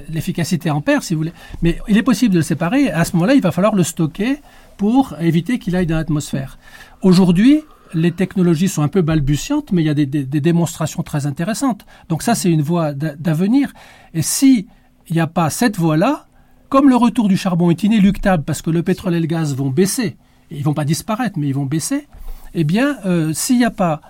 l'efficacité 0.09 0.69
ampère, 0.69 1.03
si 1.03 1.13
vous 1.13 1.19
voulez. 1.19 1.33
Mais 1.61 1.79
il 1.87 1.97
est 1.97 2.03
possible 2.03 2.33
de 2.33 2.39
le 2.39 2.43
séparer. 2.43 2.91
À 2.91 3.05
ce 3.05 3.13
moment-là, 3.13 3.33
il 3.35 3.41
va 3.41 3.51
falloir 3.51 3.75
le 3.75 3.83
stocker 3.83 4.39
pour 4.77 5.15
éviter 5.19 5.59
qu'il 5.59 5.75
aille 5.75 5.87
dans 5.87 5.95
l'atmosphère. 5.95 6.57
Aujourd'hui, 7.01 7.61
les 7.93 8.11
technologies 8.11 8.67
sont 8.67 8.81
un 8.81 8.87
peu 8.87 9.01
balbutiantes, 9.01 9.71
mais 9.71 9.81
il 9.81 9.85
y 9.85 9.89
a 9.89 9.93
des, 9.93 10.05
démonstrations 10.05 11.03
très 11.03 11.25
intéressantes. 11.25 11.85
Donc 12.09 12.23
ça, 12.23 12.35
c'est 12.35 12.51
une 12.51 12.61
voie 12.61 12.93
d'avenir. 12.93 13.73
Et 14.13 14.21
si 14.21 14.67
il 15.09 15.13
n'y 15.13 15.21
a 15.21 15.27
pas 15.27 15.49
cette 15.49 15.77
voie-là, 15.77 16.25
comme 16.69 16.89
le 16.89 16.95
retour 16.95 17.29
du 17.29 17.37
charbon 17.37 17.71
est 17.71 17.83
inéluctable 17.83 18.43
parce 18.43 18.61
que 18.61 18.69
le 18.69 18.83
pétrole 18.83 19.15
et 19.15 19.19
le 19.19 19.25
gaz 19.25 19.55
vont 19.55 19.69
baisser, 19.69 20.17
ils 20.51 20.63
vont 20.63 20.73
pas 20.73 20.85
disparaître, 20.85 21.39
mais 21.39 21.47
ils 21.47 21.55
vont 21.55 21.65
baisser, 21.65 22.07
eh 22.53 22.63
bien, 22.63 22.97
euh, 23.05 23.33
s'il 23.33 23.57
n'y 23.57 23.65
a 23.65 23.71
pas 23.71 24.01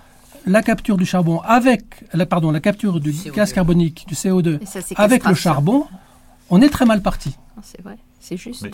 la 0.46 0.62
capture 0.62 0.96
du 0.96 1.06
charbon 1.06 1.40
avec, 1.40 2.04
la, 2.12 2.26
pardon, 2.26 2.50
la 2.50 2.60
capture 2.60 3.00
du 3.00 3.12
gaz 3.34 3.52
carbonique, 3.52 4.06
du 4.08 4.14
CO2, 4.14 4.58
avec 4.96 5.24
le 5.24 5.34
charbon, 5.34 5.86
on 6.50 6.60
est 6.62 6.68
très 6.68 6.86
mal 6.86 7.02
parti. 7.02 7.36
C'est 7.62 7.82
vrai. 7.82 7.98
C'est 8.20 8.36
juste. 8.36 8.68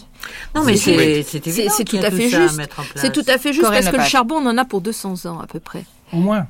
Non, 0.55 0.65
mais 0.65 0.77
c'est 0.77 1.85
tout, 1.85 1.97
à 1.97 2.11
fait 2.11 2.29
juste. 2.29 2.61
C'est 2.97 3.13
tout 3.13 3.25
à 3.27 3.39
fait 3.39 3.53
juste 3.53 3.69
parce 3.69 3.89
que 3.89 3.97
le 3.97 4.05
charbon, 4.05 4.37
on 4.37 4.47
en 4.47 4.59
a 4.59 4.65
pour 4.65 4.81
200 4.81 5.27
ans 5.27 5.39
à 5.39 5.47
peu 5.47 5.61
près. 5.61 5.85
Au 6.13 6.17
moins. 6.17 6.47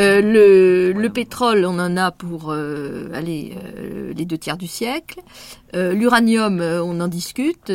Euh, 0.00 0.20
le, 0.22 0.92
le, 0.92 1.10
pétrole, 1.10 1.64
on 1.64 1.78
en 1.78 1.96
a 1.96 2.12
pour 2.12 2.50
euh, 2.50 3.10
allez, 3.12 3.54
euh, 3.76 4.12
les 4.14 4.24
deux 4.24 4.38
tiers 4.38 4.56
du 4.56 4.66
siècle. 4.66 5.20
L'uranium, 5.74 6.60
on 6.60 6.98
en 7.00 7.08
discute, 7.08 7.70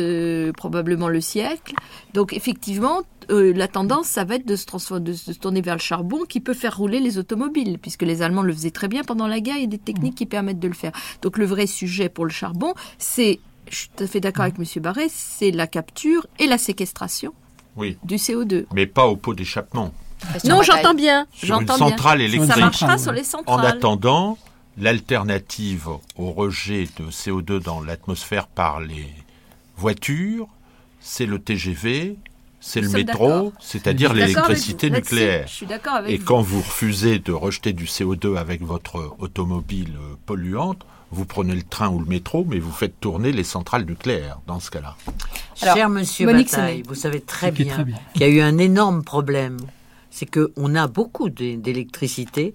probablement 0.56 1.08
le 1.08 1.20
siècle. 1.20 1.74
Donc 2.12 2.32
effectivement, 2.32 3.02
la 3.28 3.68
tendance, 3.68 4.06
ça 4.06 4.24
va 4.24 4.34
être 4.34 4.46
de 4.46 4.56
se, 4.56 4.66
transformer, 4.66 5.04
de 5.04 5.12
se 5.12 5.30
tourner 5.32 5.60
vers 5.60 5.76
le 5.76 5.80
charbon 5.80 6.24
qui 6.28 6.40
peut 6.40 6.54
faire 6.54 6.76
rouler 6.76 6.98
les 6.98 7.18
automobiles, 7.18 7.78
puisque 7.78 8.02
les 8.02 8.20
Allemands 8.22 8.42
le 8.42 8.52
faisaient 8.52 8.72
très 8.72 8.88
bien 8.88 9.04
pendant 9.04 9.28
la 9.28 9.38
guerre, 9.38 9.56
il 9.58 9.62
y 9.62 9.64
a 9.64 9.68
des 9.68 9.78
techniques 9.78 10.16
qui 10.16 10.26
permettent 10.26 10.58
de 10.58 10.66
le 10.66 10.74
faire. 10.74 10.90
Donc 11.22 11.38
le 11.38 11.46
vrai 11.46 11.68
sujet 11.68 12.08
pour 12.08 12.24
le 12.24 12.32
charbon, 12.32 12.74
c'est 12.98 13.38
je 13.70 13.76
suis 13.76 13.88
tout 13.96 14.04
à 14.04 14.06
fait 14.06 14.20
d'accord 14.20 14.44
avec 14.44 14.58
M. 14.58 14.82
Barret, 14.82 15.08
c'est 15.08 15.50
la 15.50 15.66
capture 15.66 16.26
et 16.38 16.46
la 16.46 16.58
séquestration 16.58 17.32
du 18.04 18.16
CO2. 18.16 18.66
Mais 18.72 18.86
pas 18.86 19.06
au 19.06 19.16
pot 19.16 19.34
d'échappement. 19.34 19.92
Non, 20.44 20.62
j'entends 20.62 20.94
bien. 20.94 21.26
Sur 21.32 21.60
une 21.60 21.68
centrale 21.68 22.20
électrique. 22.20 22.52
Ça 22.52 22.58
marchera 22.58 22.98
sur 22.98 23.12
les 23.12 23.24
centrales. 23.24 23.60
En 23.60 23.62
attendant, 23.62 24.38
l'alternative 24.78 25.88
au 26.16 26.30
rejet 26.30 26.88
de 26.98 27.10
CO2 27.10 27.60
dans 27.60 27.80
l'atmosphère 27.82 28.46
par 28.46 28.80
les 28.80 29.12
voitures, 29.76 30.48
c'est 31.00 31.26
le 31.26 31.38
TGV, 31.38 32.16
c'est 32.60 32.80
le 32.80 32.88
métro, 32.88 33.52
c'est-à-dire 33.60 34.14
l'électricité 34.14 34.88
nucléaire. 34.88 35.46
Et 36.06 36.18
quand 36.18 36.40
vous 36.40 36.60
refusez 36.60 37.18
de 37.18 37.32
rejeter 37.32 37.72
du 37.72 37.84
CO2 37.84 38.36
avec 38.36 38.62
votre 38.62 39.16
automobile 39.18 39.94
polluante, 40.24 40.86
vous 41.14 41.24
prenez 41.24 41.54
le 41.54 41.62
train 41.62 41.88
ou 41.88 41.98
le 41.98 42.06
métro, 42.06 42.44
mais 42.44 42.58
vous 42.58 42.72
faites 42.72 42.98
tourner 43.00 43.32
les 43.32 43.44
centrales 43.44 43.84
nucléaires 43.84 44.40
dans 44.46 44.60
ce 44.60 44.70
cas-là. 44.70 44.96
Cher 45.54 45.88
monsieur 45.88 46.26
Bataille, 46.26 46.82
vous 46.86 46.94
savez 46.94 47.20
très 47.20 47.50
bien, 47.50 47.86
qu'il 48.12 48.22
y 48.22 48.24
a 48.24 48.28
eu 48.28 48.40
un 48.40 48.58
énorme 48.58 49.04
problème. 49.04 49.58
C'est 50.10 50.26
qu'on 50.26 50.74
a 50.74 50.86
beaucoup 50.86 51.28
d'électricité 51.30 52.52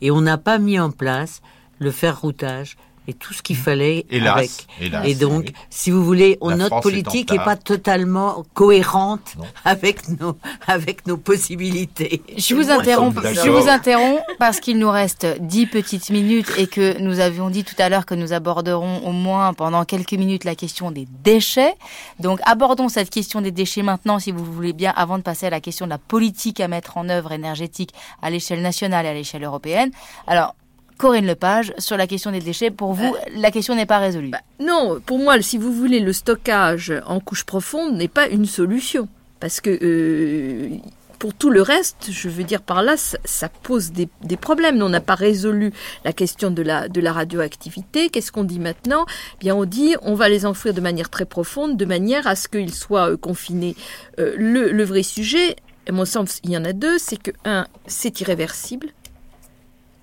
et 0.00 0.10
on 0.10 0.20
n'a 0.20 0.38
pas 0.38 0.58
mis 0.58 0.78
en 0.78 0.90
place 0.90 1.42
le 1.78 1.90
fer 1.90 2.20
routage 2.20 2.76
et 3.08 3.14
tout 3.14 3.32
ce 3.32 3.42
qu'il 3.42 3.56
fallait 3.56 4.06
hélas, 4.10 4.36
avec. 4.80 5.04
et 5.04 5.14
donc, 5.14 5.52
si 5.70 5.90
vous 5.90 6.04
voulez, 6.04 6.38
notre 6.40 6.80
politique 6.80 7.32
n'est 7.32 7.38
pas 7.38 7.56
totalement 7.56 8.44
cohérente 8.54 9.34
avec 9.64 10.08
nos 10.20 10.36
avec 10.66 11.06
nos 11.06 11.16
possibilités. 11.16 12.22
Je 12.36 12.54
vous 12.54 12.70
interromps, 12.70 13.16
je 13.22 13.50
vous 13.50 13.68
interromps 13.68 14.22
parce 14.38 14.60
qu'il 14.60 14.78
nous 14.78 14.90
reste 14.90 15.26
dix 15.40 15.66
petites 15.66 16.10
minutes 16.10 16.52
et 16.56 16.66
que 16.66 16.98
nous 17.00 17.20
avions 17.20 17.50
dit 17.50 17.64
tout 17.64 17.74
à 17.78 17.88
l'heure 17.88 18.06
que 18.06 18.14
nous 18.14 18.32
aborderons 18.32 18.98
au 19.04 19.12
moins 19.12 19.52
pendant 19.52 19.84
quelques 19.84 20.12
minutes 20.12 20.44
la 20.44 20.54
question 20.54 20.90
des 20.90 21.06
déchets. 21.24 21.74
Donc, 22.20 22.40
abordons 22.44 22.88
cette 22.88 23.10
question 23.10 23.40
des 23.40 23.50
déchets 23.50 23.82
maintenant, 23.82 24.18
si 24.18 24.30
vous 24.32 24.44
voulez 24.44 24.72
bien, 24.72 24.92
avant 24.96 25.18
de 25.18 25.22
passer 25.22 25.46
à 25.46 25.50
la 25.50 25.60
question 25.60 25.86
de 25.86 25.90
la 25.90 25.98
politique 25.98 26.60
à 26.60 26.68
mettre 26.68 26.96
en 26.96 27.08
œuvre 27.08 27.32
énergétique 27.32 27.92
à 28.22 28.30
l'échelle 28.30 28.62
nationale 28.62 29.06
et 29.06 29.08
à 29.08 29.14
l'échelle 29.14 29.44
européenne. 29.44 29.90
Alors, 30.26 30.54
Corinne 31.02 31.26
Lepage, 31.26 31.74
sur 31.78 31.96
la 31.96 32.06
question 32.06 32.30
des 32.30 32.38
déchets, 32.38 32.70
pour 32.70 32.92
vous, 32.92 33.12
euh, 33.12 33.30
la 33.34 33.50
question 33.50 33.74
n'est 33.74 33.86
pas 33.86 33.98
résolue. 33.98 34.28
Bah, 34.28 34.38
non, 34.60 35.00
pour 35.04 35.18
moi, 35.18 35.42
si 35.42 35.58
vous 35.58 35.72
voulez, 35.72 35.98
le 35.98 36.12
stockage 36.12 36.92
en 37.06 37.18
couche 37.18 37.42
profonde 37.42 37.96
n'est 37.96 38.06
pas 38.06 38.28
une 38.28 38.46
solution. 38.46 39.08
Parce 39.40 39.60
que 39.60 39.76
euh, 39.82 40.76
pour 41.18 41.34
tout 41.34 41.50
le 41.50 41.60
reste, 41.60 42.10
je 42.12 42.28
veux 42.28 42.44
dire 42.44 42.62
par 42.62 42.84
là, 42.84 42.94
ça, 42.96 43.48
pose 43.48 43.90
des, 43.90 44.06
problèmes. 44.36 44.80
On 44.80 44.90
n'a 44.90 45.00
pas 45.00 45.16
résolu 45.16 45.72
la 46.04 46.12
question 46.12 46.52
de 46.52 46.62
la, 46.62 46.88
de 46.88 47.00
la 47.00 47.12
radioactivité. 47.12 48.08
Qu'est-ce 48.08 48.30
qu'on 48.30 48.44
dit 48.44 48.60
maintenant? 48.60 49.04
Eh 49.08 49.38
Bien, 49.40 49.56
on 49.56 49.64
dit 49.64 49.96
on 50.02 50.14
va 50.14 50.28
les 50.28 50.46
enfouir 50.46 50.72
de 50.72 50.80
manière 50.80 51.10
très 51.10 51.24
profonde, 51.24 51.76
de 51.76 51.84
manière 51.84 52.28
à 52.28 52.36
ce 52.36 52.46
qu'ils 52.46 52.72
soient 52.72 53.10
euh, 53.10 53.16
confinés. 53.16 53.74
le, 54.18 54.70
le 54.70 54.84
vrai 54.84 55.02
sujet, 55.02 55.56
à 55.88 55.92
mon 55.92 56.04
sens, 56.04 56.38
il 56.44 56.50
y 56.52 56.56
en 56.56 56.64
a 56.64 56.72
deux, 56.72 56.96
c'est 56.98 57.20
que, 57.20 57.32
un, 57.44 57.66
c'est 57.88 58.20
irréversible 58.20 58.92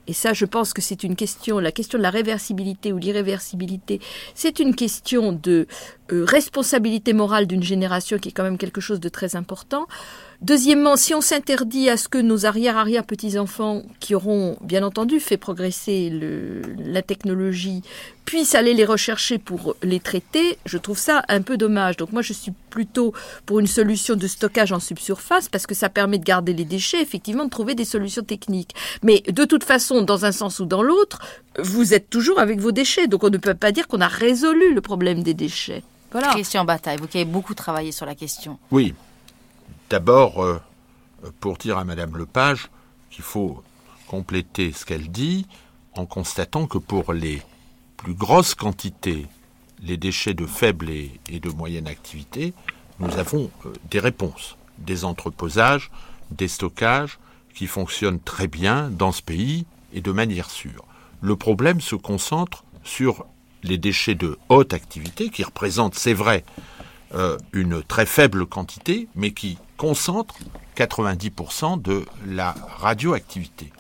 et 0.10 0.14
ça, 0.14 0.34
je 0.34 0.46
pense 0.46 0.74
que 0.74 0.82
c'est 0.82 1.04
une 1.04 1.16
question, 1.16 1.60
la 1.60 1.72
question 1.72 2.00
de 2.00 2.04
la 2.04 2.10
réversibilité 2.10 2.92
ou 2.92 2.98
l'irréversibilité, 2.98 4.00
c'est 4.34 4.58
une 4.58 4.74
question 4.74 5.32
de 5.32 5.68
euh, 6.12 6.26
responsabilité 6.26 7.14
morale 7.14 7.48
d'une 7.48 7.64
génération 7.64 8.18
qui 8.18 8.30
est 8.30 8.32
quand 8.32 8.44
même 8.44 8.58
quelque 8.58 8.82
chose 8.82 9.00
de 9.00 9.10
très 9.10 9.36
important. 9.36 9.88
Deuxièmement, 10.42 10.96
si 10.96 11.14
on 11.14 11.20
s'interdit 11.20 11.90
à 11.90 11.98
ce 11.98 12.08
que 12.08 12.18
nos 12.18 12.46
arrière-arrière-petits-enfants, 12.46 13.84
qui 14.00 14.16
auront 14.16 14.58
bien 14.62 14.84
entendu 14.84 15.20
fait 15.20 15.36
progresser 15.36 16.10
la 16.78 17.02
technologie, 17.02 17.82
puissent 18.24 18.56
aller 18.56 18.74
les 18.74 18.86
rechercher 18.86 19.38
pour 19.38 19.76
les 19.84 20.00
traiter, 20.00 20.58
je 20.66 20.78
trouve 20.78 20.98
ça 20.98 21.24
un 21.28 21.42
peu 21.42 21.58
dommage. 21.58 21.98
Donc 21.98 22.14
moi, 22.14 22.22
je 22.22 22.32
suis 22.32 22.54
plutôt 22.70 23.14
pour 23.46 23.60
une 23.60 23.68
solution 23.68 24.16
de 24.16 24.28
stockage 24.28 24.72
en 24.72 24.80
subsurface, 24.80 25.50
parce 25.50 25.68
que 25.68 25.76
ça 25.76 25.90
permet 25.90 26.20
de 26.20 26.24
garder 26.24 26.54
les 26.54 26.64
déchets, 26.64 27.02
effectivement, 27.02 27.44
de 27.44 27.50
trouver 27.50 27.76
des 27.76 27.86
solutions 27.86 28.24
techniques. 28.24 28.76
Mais 29.04 29.22
de 29.28 29.44
toute 29.44 29.66
façon, 29.66 30.04
dans 30.04 30.24
un 30.24 30.32
sens 30.32 30.60
ou 30.60 30.66
dans 30.66 30.84
l'autre, 30.84 31.20
vous 31.58 31.94
êtes 31.94 32.10
toujours 32.10 32.40
avec 32.40 32.60
vos 32.60 32.72
déchets. 32.72 33.08
Donc 33.08 33.26
on 33.26 33.30
ne 33.30 33.38
peut 33.38 33.56
pas 33.56 33.74
dire 33.74 33.90
qu'on 33.90 34.00
a 34.00 34.08
résolu 34.08 34.74
le 34.74 34.80
problème 34.80 35.22
des 35.22 35.34
déchets. 35.34 35.84
Voilà. 36.12 36.30
Christian 36.30 36.66
Bataille, 36.66 36.98
vous 36.98 37.08
qui 37.08 37.18
avez 37.18 37.26
beaucoup 37.26 37.54
travaillé 37.54 37.92
sur 37.92 38.06
la 38.06 38.16
question. 38.16 38.58
Oui, 38.72 38.96
D'abord, 39.90 40.44
euh, 40.44 40.62
pour 41.40 41.58
dire 41.58 41.80
à 41.80 41.84
Madame 41.84 42.16
Lepage 42.16 42.70
qu'il 43.10 43.24
faut 43.24 43.64
compléter 44.08 44.72
ce 44.72 44.86
qu'elle 44.86 45.10
dit 45.10 45.48
en 45.96 46.06
constatant 46.06 46.68
que 46.68 46.78
pour 46.78 47.12
les 47.12 47.42
plus 47.98 48.14
grosses 48.14 48.54
quantités, 48.54 49.26
les 49.82 49.98
déchets 49.98 50.36
de 50.36 50.46
faible 50.46 50.92
et, 50.92 51.40
de 51.40 51.50
moyenne 51.50 51.88
activité, 51.88 52.54
nous 53.00 53.18
avons 53.18 53.50
euh, 53.66 53.74
des 53.90 54.00
réponses, 54.00 54.58
des 54.78 55.06
entreposages, 55.06 55.90
des 56.30 56.48
stockages 56.48 57.18
qui 57.56 57.66
fonctionnent 57.66 58.20
très 58.20 58.48
bien 58.48 58.92
dans 58.92 59.12
ce 59.12 59.24
pays 59.24 59.66
et 59.92 60.02
de 60.02 60.12
manière 60.12 60.52
sûre. 60.52 60.86
Le 61.20 61.36
problème 61.36 61.82
se 61.82 61.96
concentre 61.96 62.64
sur 62.84 63.26
les 63.64 63.78
déchets 63.78 64.16
de 64.16 64.38
haute 64.50 64.74
activité 64.74 65.30
qui 65.30 65.44
représentent, 65.44 65.96
c'est 65.96 66.14
vrai, 66.14 66.44
euh, 67.16 67.38
une 67.54 67.82
très 67.82 68.06
faible 68.06 68.46
quantité, 68.46 69.08
mais 69.16 69.32
qui 69.32 69.58
concentre 69.78 70.36
90% 70.76 71.82
de 71.82 72.06
la 72.28 72.54
radioactivité. 72.78 73.72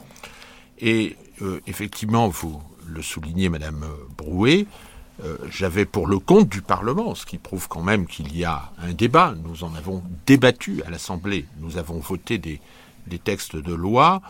Et 0.79 1.15
euh, 1.43 1.61
effectivement, 1.67 2.27
vous 2.27 2.59
le 2.87 3.03
soulignez, 3.03 3.49
Madame 3.49 3.85
Brouet, 4.17 4.65
euh, 5.23 5.37
j'avais 5.51 5.85
pour 5.85 6.07
le 6.07 6.17
compte 6.17 6.49
du 6.49 6.63
Parlement, 6.63 7.13
ce 7.13 7.27
qui 7.27 7.37
prouve 7.37 7.67
quand 7.67 7.83
même 7.83 8.07
qu'il 8.07 8.35
y 8.35 8.45
a 8.45 8.71
un 8.79 8.93
débat. 8.93 9.35
Nous 9.43 9.63
en 9.63 9.75
avons 9.75 10.01
débattu 10.25 10.81
à 10.87 10.89
l'Assemblée, 10.89 11.45
nous 11.59 11.77
avons 11.77 11.99
voté 11.99 12.39
des, 12.39 12.59
textes 13.23 13.55
de 13.55 13.73
loi, 13.73 14.21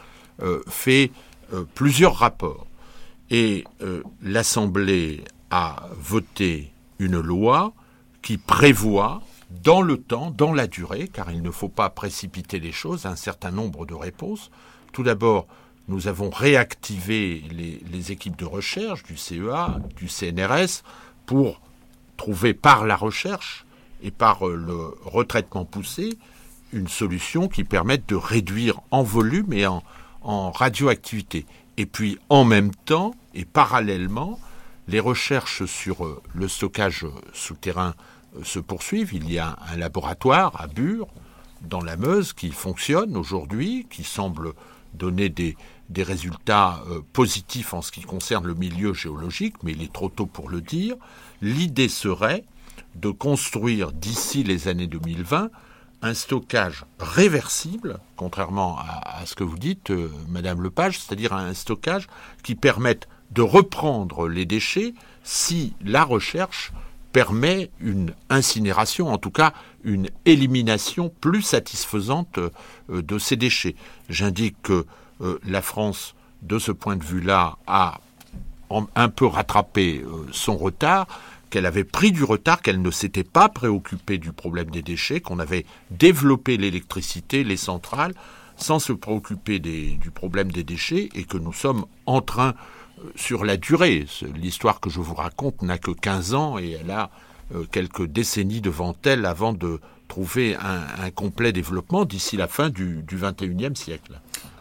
fait 0.67 1.11
plusieurs 1.73 2.15
rapports. 2.15 2.65
Et 3.29 3.65
l'Assemblée 4.21 5.23
a 5.51 5.87
voté 5.97 6.71
une 6.99 7.19
loi 7.19 7.73
qui 8.21 8.37
prévoit 8.37 9.21
dans 9.63 9.81
le 9.81 9.97
temps, 9.97 10.31
dans 10.31 10.53
la 10.53 10.67
durée, 10.67 11.09
car 11.11 11.31
il 11.31 11.41
ne 11.41 11.51
faut 11.51 11.69
pas 11.69 11.89
précipiter 11.89 12.59
les 12.59 12.71
choses, 12.71 13.05
un 13.05 13.15
certain 13.15 13.51
nombre 13.51 13.85
de 13.85 13.93
réponses. 13.93 14.51
Tout 14.91 15.03
d'abord, 15.03 15.47
nous 15.87 16.07
avons 16.07 16.29
réactivé 16.29 17.43
les, 17.51 18.11
équipes 18.11 18.37
de 18.37 18.45
recherche 18.45 19.03
du 19.03 19.17
CEA, 19.17 19.79
du 19.95 20.07
CNRS, 20.07 20.83
pour 21.25 21.61
trouver 22.17 22.53
par 22.53 22.85
la 22.85 22.95
recherche 22.95 23.65
et 24.03 24.11
par 24.11 24.47
euh, 24.47 24.55
le 24.55 24.95
retraitement 25.03 25.65
poussé 25.65 26.17
une 26.71 26.87
solution 26.87 27.47
qui 27.47 27.63
permette 27.63 28.07
de 28.07 28.15
réduire 28.15 28.79
en 28.91 29.01
volume 29.01 29.53
et 29.53 29.65
en 29.65 30.51
radioactivité. 30.51 31.45
Et 31.77 31.87
puis 31.87 32.19
en 32.29 32.43
même 32.45 32.71
temps 32.85 33.15
et 33.33 33.45
parallèlement, 33.45 34.39
les 34.89 34.99
recherches 34.99 35.65
sur 35.65 36.05
euh, 36.05 36.21
le 36.33 36.47
stockage 36.47 37.05
souterrain 37.33 37.93
euh, 38.35 38.43
se 38.43 38.59
poursuivent. 38.59 39.13
Il 39.13 39.31
y 39.31 39.37
a 39.37 39.57
un 39.71 39.77
laboratoire 39.77 40.59
à 40.59 40.67
Bure, 40.67 41.07
dans 41.61 41.81
la 41.81 41.95
Meuse, 41.95 42.33
qui 42.33 42.51
fonctionne 42.51 43.15
aujourd'hui, 43.15 43.85
qui 43.89 44.03
semble 44.03 44.53
donner 44.93 45.29
des, 45.29 45.55
résultats 45.95 46.81
euh, 46.89 47.01
positifs 47.13 47.73
en 47.73 47.81
ce 47.81 47.91
qui 47.91 48.01
concerne 48.01 48.47
le 48.47 48.55
milieu 48.55 48.93
géologique, 48.93 49.55
mais 49.63 49.73
il 49.73 49.83
est 49.83 49.93
trop 49.93 50.09
tôt 50.09 50.25
pour 50.25 50.49
le 50.49 50.61
dire. 50.61 50.95
L'idée 51.41 51.89
serait 51.89 52.43
de 52.95 53.09
construire 53.11 53.91
d'ici 53.91 54.43
les 54.43 54.67
années 54.67 54.87
2020 54.87 55.49
un 56.01 56.13
stockage 56.13 56.85
réversible, 56.97 57.99
contrairement 58.15 58.79
à, 58.79 59.25
ce 59.25 59.35
que 59.35 59.43
vous 59.43 59.57
dites, 59.57 59.91
Madame 60.29 60.61
Lepage, 60.61 60.97
c'est-à-dire 60.97 61.33
un 61.33 61.53
stockage 61.53 62.07
qui 62.41 62.55
permette 62.55 63.09
de 63.31 63.41
reprendre 63.41 64.27
les 64.27 64.45
déchets 64.45 64.93
si 65.23 65.73
la 65.83 66.03
recherche 66.03 66.71
permet 67.11 67.69
une 67.79 68.13
incinération, 68.29 69.07
en 69.11 69.17
tout 69.17 69.31
cas 69.31 69.53
une 69.83 70.09
élimination 70.25 71.11
plus 71.21 71.41
satisfaisante 71.41 72.37
euh, 72.37 73.01
de 73.01 73.17
ces 73.17 73.35
déchets. 73.35 73.75
J'indique 74.09 74.55
que 74.61 74.85
euh, 75.21 75.39
la 75.45 75.61
France, 75.61 76.15
de 76.41 76.59
ce 76.59 76.71
point 76.71 76.95
de 76.95 77.03
vue-là, 77.03 77.57
a 77.67 77.99
un 78.95 79.09
peu 79.09 79.25
rattrapé 79.25 80.03
euh, 80.05 80.27
son 80.31 80.57
retard, 80.57 81.07
qu'elle 81.49 81.65
avait 81.65 81.83
pris 81.83 82.11
du 82.11 82.23
retard, 82.23 82.61
qu'elle 82.61 82.81
ne 82.81 82.91
s'était 82.91 83.23
pas 83.23 83.49
préoccupée 83.49 84.19
du 84.19 84.31
problème 84.31 84.69
des 84.69 84.83
déchets, 84.83 85.19
qu'on 85.19 85.39
avait 85.39 85.65
développé 85.89 86.57
l'électricité, 86.57 87.43
les 87.43 87.57
centrales, 87.57 88.13
sans 88.55 88.77
se 88.77 88.93
préoccuper 88.93 89.57
du 89.57 90.11
problème 90.13 90.51
des 90.51 90.63
déchets, 90.63 91.09
et 91.15 91.23
que 91.23 91.37
nous 91.37 91.53
sommes 91.53 91.85
en 92.05 92.21
train 92.21 92.53
sur 93.15 93.45
la 93.45 93.57
durée. 93.57 94.05
L'histoire 94.35 94.79
que 94.79 94.89
je 94.89 94.99
vous 94.99 95.15
raconte 95.15 95.61
n'a 95.61 95.77
que 95.77 95.91
15 95.91 96.33
ans 96.33 96.59
et 96.59 96.77
elle 96.81 96.91
a 96.91 97.09
euh, 97.55 97.65
quelques 97.71 98.05
décennies 98.05 98.61
devant 98.61 98.95
elle 99.03 99.25
avant 99.25 99.53
de 99.53 99.79
trouver 100.07 100.55
un, 100.55 101.11
complet 101.11 101.51
développement 101.51 102.03
d'ici 102.03 102.35
la 102.35 102.47
fin 102.47 102.69
du, 102.69 103.03
du 103.03 103.17
21e 103.17 103.75
siècle. 103.75 104.19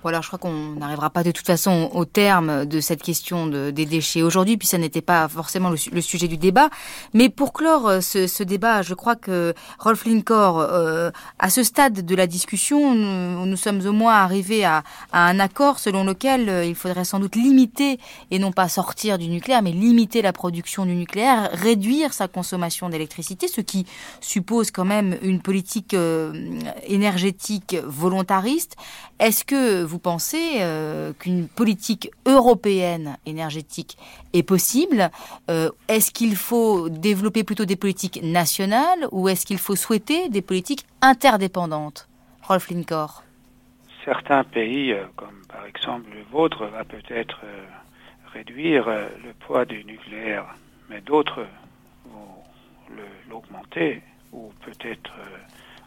Voilà, 0.09 0.23
je 0.23 0.29
crois 0.29 0.39
qu'on 0.39 0.71
n'arrivera 0.77 1.11
pas 1.11 1.23
de 1.23 1.33
toute 1.33 1.45
façon 1.45 1.91
au 1.93 2.07
terme 2.07 2.65
de 2.65 2.81
cette 2.81 3.03
question 3.03 3.47
de, 3.47 3.71
des 3.71 3.85
déchets 3.85 4.23
aujourd'hui, 4.23 4.57
puis 4.57 4.67
ça 4.67 4.79
n'était 4.79 5.03
pas 5.03 5.29
forcément 5.29 5.69
le, 5.69 6.01
sujet 6.01 6.29
du 6.29 6.39
débat. 6.39 6.71
Mais 7.13 7.29
pour 7.29 7.53
clore 7.53 7.87
euh, 7.87 8.01
ce, 8.01 8.43
débat, 8.43 8.81
je 8.81 8.95
crois 8.95 9.17
que 9.17 9.53
Rolf 9.79 10.07
Lincor, 10.07 10.61
euh, 10.61 11.11
à 11.39 11.51
ce 11.51 11.63
stade 11.63 12.07
de 12.07 12.15
la 12.15 12.27
discussion, 12.27 12.95
nous, 12.95 13.57
sommes 13.59 13.85
au 13.85 13.93
moins 13.93 14.15
arrivés 14.15 14.65
à, 14.65 14.83
à, 15.13 15.27
un 15.27 15.39
accord 15.41 15.79
selon 15.79 16.05
lequel 16.05 16.49
euh, 16.49 16.65
il 16.65 16.75
faudrait 16.75 17.05
sans 17.05 17.21
doute 17.21 17.37
limiter, 17.37 18.01
et 18.31 18.39
non 18.39 18.51
pas 18.51 18.71
sortir 18.71 19.19
du 19.19 19.29
nucléaire, 19.29 19.61
mais 19.61 19.73
limiter 19.73 20.23
la 20.23 20.33
production 20.33 20.87
du 20.87 20.95
nucléaire, 20.95 21.51
réduire 21.53 22.15
sa 22.15 22.29
consommation 22.29 22.89
d'électricité, 22.89 23.47
ce 23.47 23.61
qui 23.61 23.85
suppose 24.23 24.71
quand 24.71 24.87
même 24.87 25.19
une 25.21 25.43
politique 25.43 25.95
énergétique 26.87 27.77
volontariste. 27.85 28.77
Est-ce 29.21 29.45
que 29.45 29.83
vous 29.83 29.99
pensez 29.99 30.59
euh, 30.61 31.13
qu'une 31.13 31.49
politique 31.49 32.09
européenne 32.25 33.17
énergétique 33.27 33.99
est 34.33 34.45
possible 34.45 35.11
euh, 35.51 35.71
Est-ce 35.89 36.13
qu'il 36.13 36.37
faut 36.37 36.89
développer 36.89 37.43
plutôt 37.43 37.65
des 37.65 37.75
politiques 37.75 38.21
nationales 38.23 39.09
ou 39.11 39.29
est-ce 39.29 39.45
qu'il 39.45 39.59
faut 39.59 39.75
souhaiter 39.75 40.29
des 40.29 40.41
politiques 40.41 40.87
interdépendantes? 41.03 42.09
Rolf 42.43 42.71
Lincor 42.71 43.25
Certains 44.05 44.45
pays, 44.45 44.93
euh, 44.93 45.05
comme 45.17 45.43
par 45.49 45.67
exemple 45.67 46.09
le 46.15 46.23
vôtre, 46.31 46.67
va 46.67 46.85
peut-être 46.85 47.41
réduire 48.33 48.87
le 48.89 49.33
poids 49.41 49.65
du 49.65 49.85
nucléaire, 49.85 50.45
mais 50.89 51.01
d'autres 51.01 51.45
vont 52.13 52.45
l'augmenter 53.29 54.03
ou 54.33 54.53
peut-être 54.65 55.11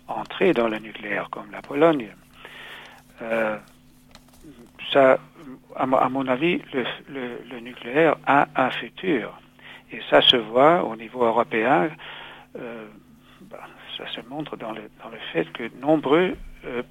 entrer 0.07 0.51
dans 0.51 0.67
le 0.67 0.79
nucléaire, 0.79 1.29
comme 1.29 1.49
la 1.51 1.61
Pologne. 1.61 2.09
Ça, 4.91 5.19
à, 5.76 5.86
mon 5.86 6.28
avis, 6.28 6.61
le, 7.09 7.59
nucléaire 7.59 8.15
a 8.26 8.47
un 8.55 8.69
futur. 8.72 9.39
Et 9.91 9.99
ça 10.09 10.22
se 10.22 10.38
voit 10.38 10.84
au 10.84 10.95
niveau 10.95 11.24
européen. 11.24 11.89
Bah, 12.55 13.59
ça 13.97 14.07
se 14.07 14.22
montre 14.30 14.57
dans 14.57 14.72
le, 14.72 14.84
dans 15.03 15.09
le 15.09 15.17
fait 15.32 15.51
que 15.51 15.69
nombreux 15.80 16.36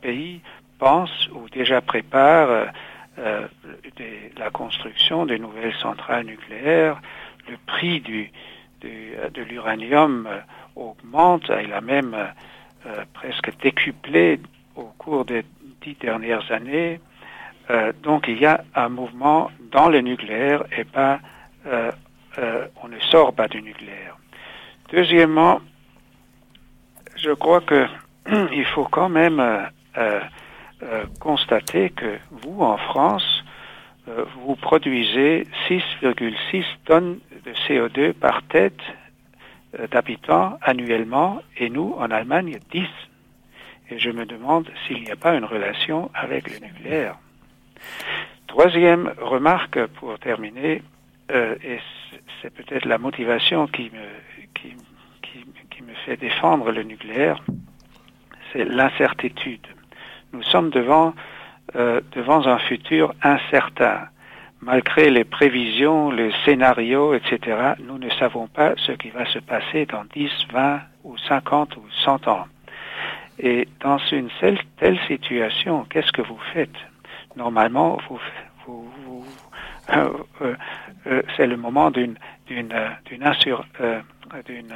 pays 0.01 0.41
pensent 0.79 1.29
ou 1.33 1.49
déjà 1.49 1.81
préparent 1.81 2.71
euh, 3.21 3.47
la 4.39 4.51
construction 4.51 5.27
de 5.27 5.37
nouvelles 5.37 5.75
centrales 5.75 6.25
nucléaires, 6.25 7.01
le 7.49 7.57
prix 7.67 8.01
du, 8.01 8.31
euh, 8.85 9.29
de 9.31 9.43
l'uranium 9.43 10.27
euh, 10.27 10.39
augmente, 10.77 11.51
il 11.63 11.73
a 11.73 11.81
même 11.81 12.17
presque 13.13 13.51
décuplé 13.61 14.41
au 14.75 14.85
cours 14.97 15.27
des 15.27 15.45
dix 15.83 15.95
dernières 16.01 16.51
années. 16.51 17.01
donc 18.03 18.27
il 18.29 18.39
y 18.39 18.47
a 18.47 18.65
un 18.75 18.89
mouvement 18.89 19.51
dans 19.71 19.89
le 19.89 20.01
nucléaire 20.01 20.65
et 20.77 20.85
pas 20.85 21.21
on 22.83 22.89
ne 22.89 22.99
sort 23.01 23.33
pas 23.33 23.49
du 23.49 23.63
nucléaire. 23.63 24.17
Deuxièmement, 24.93 25.61
je 27.17 27.31
crois 27.33 27.61
que 27.61 27.87
il 28.53 28.65
faut 28.65 28.85
quand 28.85 29.09
même 29.09 29.41
euh, 30.83 31.05
constater 31.21 31.91
que 31.91 32.19
vous, 32.31 32.63
en 32.63 32.79
France, 32.79 33.45
euh, 34.09 34.25
vous 34.39 34.57
produisez 34.57 35.47
6,6 35.69 36.65
tonnes 36.87 37.19
de 37.45 37.53
CO2 37.53 38.15
par 38.15 38.43
tête 38.45 38.81
euh, 39.79 39.87
d'habitants 39.89 40.59
annuellement 40.63 41.43
et 41.59 41.69
nous, 41.69 41.95
en 41.99 42.11
Allemagne, 42.11 42.59
10. 42.73 42.87
Et 43.91 43.99
je 43.99 44.11
me 44.11 44.25
demande 44.25 44.69
s'il 44.87 45.03
n'y 45.03 45.11
a 45.11 45.17
pas 45.17 45.35
une 45.35 45.45
relation 45.45 46.11
avec 46.15 46.49
le 46.51 46.67
nucléaire. 46.67 47.17
Troisième 48.47 49.13
remarque 49.19 49.85
pour 49.87 50.19
terminer, 50.19 50.83
et 51.33 51.79
c'est 52.43 52.53
peut-être 52.53 52.85
la 52.87 52.99
motivation 52.99 53.67
qui 53.69 53.91
me, 53.91 54.43
qui, 54.55 54.75
qui 55.71 55.83
me 55.83 55.95
fait 56.05 56.17
défendre 56.17 56.73
le 56.73 56.83
nucléaire, 56.83 57.43
c'est 58.53 58.65
l'incertitude. 58.65 59.67
Nous 60.33 60.43
sommes 60.43 60.71
devant, 60.71 61.15
euh, 61.77 62.01
devant 62.13 62.47
un 62.47 62.59
futur 62.59 63.15
incertain. 63.23 64.09
Malgré 64.61 65.11
les 65.11 65.25
prévisions, 65.25 66.11
les 66.11 66.33
scénarios, 66.45 67.15
etc., 67.15 67.75
nous 67.83 67.99
ne 67.99 68.11
savons 68.11 68.47
pas 68.47 68.75
ce 68.77 68.93
qui 68.93 69.11
va 69.11 69.25
se 69.27 69.39
passer 69.39 69.87
dans 69.87 70.05
10, 70.05 70.31
20 70.53 70.81
ou 71.05 71.17
50 71.17 71.77
ou 71.77 71.83
100 72.05 72.29
ans. 72.29 72.47
Et 73.43 73.67
dans 73.81 73.99
une 74.13 74.29
telle, 74.79 74.99
situation, 75.07 75.87
qu'est-ce 75.89 76.13
que 76.13 76.23
vous 76.23 76.39
faites? 76.53 76.77
Normalement, 77.37 77.99
vous, 78.09 78.21
vous, 78.67 79.25
euh, 79.91 80.13
euh, 81.07 81.23
c'est 81.37 81.47
le 81.47 81.57
moment 81.57 81.91
d'une 81.91 82.17
d'une 82.47 82.75
d'une 83.07 83.25
d'une 84.55 84.75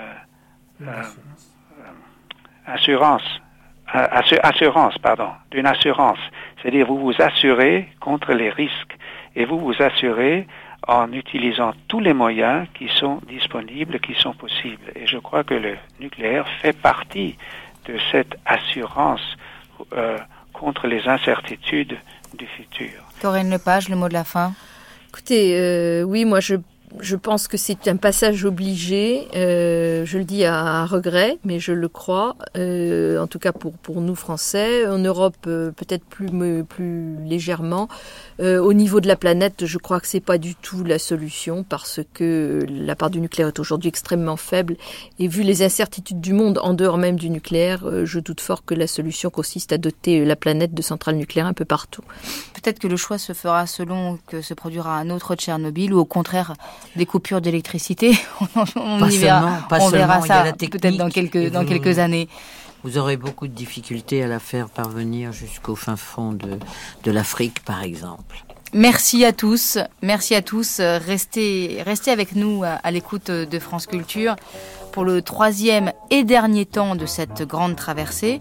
assurance 2.66 3.40
assurance, 3.86 4.98
pardon, 4.98 5.28
d'une 5.50 5.66
assurance. 5.66 6.18
C'est-à-dire 6.60 6.86
vous 6.86 6.98
vous 6.98 7.22
assurez 7.22 7.88
contre 8.00 8.32
les 8.32 8.50
risques 8.50 8.96
et 9.36 9.44
vous 9.44 9.58
vous 9.58 9.82
assurez 9.82 10.46
en 10.86 11.12
utilisant 11.12 11.72
tous 11.88 12.00
les 12.00 12.12
moyens 12.12 12.66
qui 12.74 12.88
sont 12.88 13.20
disponibles, 13.26 14.00
qui 14.00 14.14
sont 14.14 14.34
possibles. 14.34 14.92
Et 14.94 15.06
je 15.06 15.18
crois 15.18 15.44
que 15.44 15.54
le 15.54 15.76
nucléaire 16.00 16.46
fait 16.60 16.76
partie 16.76 17.36
de 17.86 17.98
cette 18.10 18.34
assurance 18.46 19.20
euh, 19.92 20.18
contre 20.52 20.86
les 20.86 21.06
incertitudes 21.08 21.96
du 22.34 22.46
futur. 22.46 22.90
Corinne 23.20 23.50
Lepage, 23.50 23.88
le 23.88 23.96
mot 23.96 24.08
de 24.08 24.14
la 24.14 24.24
fin. 24.24 24.52
Écoutez, 25.08 25.58
euh, 25.58 26.02
oui, 26.02 26.24
moi 26.24 26.40
je 26.40 26.56
je 27.00 27.16
pense 27.16 27.48
que 27.48 27.56
c'est 27.56 27.88
un 27.88 27.96
passage 27.96 28.44
obligé. 28.44 29.26
Euh, 29.34 30.04
je 30.04 30.18
le 30.18 30.24
dis 30.24 30.44
à, 30.44 30.86
regret, 30.86 31.38
mais 31.44 31.58
je 31.58 31.72
le 31.72 31.88
crois. 31.88 32.36
Euh, 32.56 33.20
en 33.20 33.26
tout 33.26 33.38
cas 33.38 33.52
pour, 33.52 33.72
pour 33.72 34.00
nous 34.00 34.14
Français, 34.14 34.86
en 34.86 34.98
Europe 34.98 35.36
euh, 35.46 35.70
peut-être 35.72 36.04
plus 36.04 36.28
plus 36.64 37.16
légèrement. 37.24 37.88
au 38.40 38.72
niveau 38.72 39.00
de 39.00 39.08
la 39.08 39.16
planète, 39.16 39.66
je 39.66 39.78
crois 39.78 40.00
que 40.00 40.06
c'est 40.06 40.20
pas 40.20 40.38
du 40.38 40.54
tout 40.54 40.84
la 40.84 40.98
solution 40.98 41.64
parce 41.64 42.00
que 42.14 42.66
la 42.68 42.96
part 42.96 43.10
du 43.10 43.20
nucléaire 43.20 43.48
est 43.48 43.58
aujourd'hui 43.58 43.88
extrêmement 43.88 44.36
faible. 44.36 44.76
Et 45.18 45.28
vu 45.28 45.42
les 45.42 45.62
incertitudes 45.62 46.20
du 46.20 46.32
monde 46.32 46.58
en 46.62 46.74
dehors 46.74 46.98
même 46.98 47.16
du 47.16 47.30
nucléaire, 47.30 48.04
je 48.04 48.18
doute 48.20 48.40
fort 48.40 48.64
que 48.64 48.74
la 48.74 48.86
solution 48.86 49.30
consiste 49.30 49.72
à 49.72 49.78
doter 49.78 50.24
la 50.24 50.36
planète 50.36 50.74
de 50.74 50.82
centrales 50.82 51.16
nucléaires 51.16 51.46
un 51.46 51.52
peu 51.52 51.64
partout. 51.64 52.02
Peut-être 52.54 52.78
que 52.78 52.88
le 52.88 52.96
choix 52.96 53.18
se 53.18 53.32
fera 53.32 53.66
selon 53.66 54.18
que 54.26 54.40
se 54.42 54.54
produira 54.54 54.98
un 54.98 55.10
autre 55.10 55.34
Tchernobyl 55.34 55.92
ou 55.92 55.98
au 55.98 56.04
contraire 56.04 56.54
des 56.96 57.06
coupures 57.06 57.40
d'électricité. 57.40 58.16
on, 58.76 59.08
y 59.08 59.18
verra, 59.18 59.66
on 59.80 59.88
verra 59.88 60.20
ça 60.22 60.44
peut-être 60.52 60.96
dans 60.96 61.10
quelques, 61.10 61.50
dans 61.50 61.64
quelques 61.64 61.98
années. 61.98 62.28
Vous 62.82 62.98
aurez 62.98 63.16
beaucoup 63.16 63.48
de 63.48 63.52
difficultés 63.54 64.22
à 64.22 64.26
la 64.26 64.38
faire 64.38 64.68
parvenir 64.68 65.32
jusqu'au 65.32 65.74
fin 65.74 65.96
fond 65.96 66.32
de, 66.32 66.58
de 67.04 67.10
l'Afrique, 67.10 67.64
par 67.64 67.82
exemple. 67.82 68.44
Merci 68.74 69.24
à 69.24 69.32
tous, 69.32 69.78
merci 70.02 70.34
à 70.34 70.42
tous. 70.42 70.80
Restez, 70.80 71.80
restez 71.84 72.10
avec 72.10 72.34
nous 72.34 72.62
à 72.64 72.90
l'écoute 72.90 73.30
de 73.30 73.58
France 73.58 73.86
Culture 73.86 74.34
pour 74.94 75.04
le 75.04 75.22
troisième 75.22 75.90
et 76.12 76.22
dernier 76.22 76.66
temps 76.66 76.94
de 76.94 77.04
cette 77.04 77.42
grande 77.42 77.74
traversée. 77.74 78.40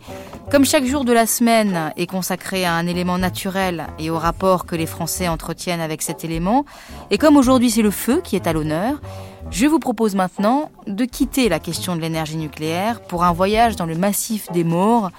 Comme 0.52 0.66
chaque 0.66 0.86
jour 0.86 1.04
de 1.04 1.12
la 1.12 1.26
semaine 1.26 1.92
est 1.98 2.06
consacré 2.06 2.64
à 2.64 2.76
un 2.76 2.86
élément 2.86 3.18
naturel 3.18 3.88
et 3.98 4.12
au 4.12 4.20
rapport 4.20 4.68
que 4.68 4.76
les 4.76 4.86
Français 4.86 5.28
entretiennent 5.28 5.82
avec 5.82 6.04
cet 6.04 6.24
élément, 6.24 6.64
et 7.10 7.18
comme 7.18 7.38
aujourd'hui 7.38 7.72
c'est 7.72 7.82
le 7.82 7.90
feu 7.90 8.22
qui 8.24 8.36
est 8.36 8.46
à 8.46 8.54
l'honneur, 8.54 9.02
je 9.50 9.66
vous 9.66 9.80
propose 9.80 10.14
maintenant 10.14 10.70
de 10.86 11.06
quitter 11.06 11.50
la 11.50 11.58
question 11.58 11.96
de 11.96 12.02
l'énergie 12.02 12.38
nucléaire 12.38 13.02
pour 13.02 13.24
un 13.24 13.34
voyage 13.34 13.76
dans 13.76 13.88
le 13.88 13.96
massif 13.96 14.52
des 14.52 14.64
morts, 14.64 15.10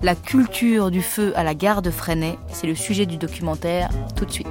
la 0.00 0.14
culture 0.14 0.92
du 0.92 1.02
feu 1.02 1.32
à 1.34 1.42
la 1.42 1.54
gare 1.54 1.82
de 1.82 1.90
Freinet. 1.90 2.38
C'est 2.52 2.68
le 2.68 2.76
sujet 2.76 3.04
du 3.04 3.16
documentaire 3.16 3.88
tout 4.14 4.26
de 4.26 4.30
suite. 4.30 4.46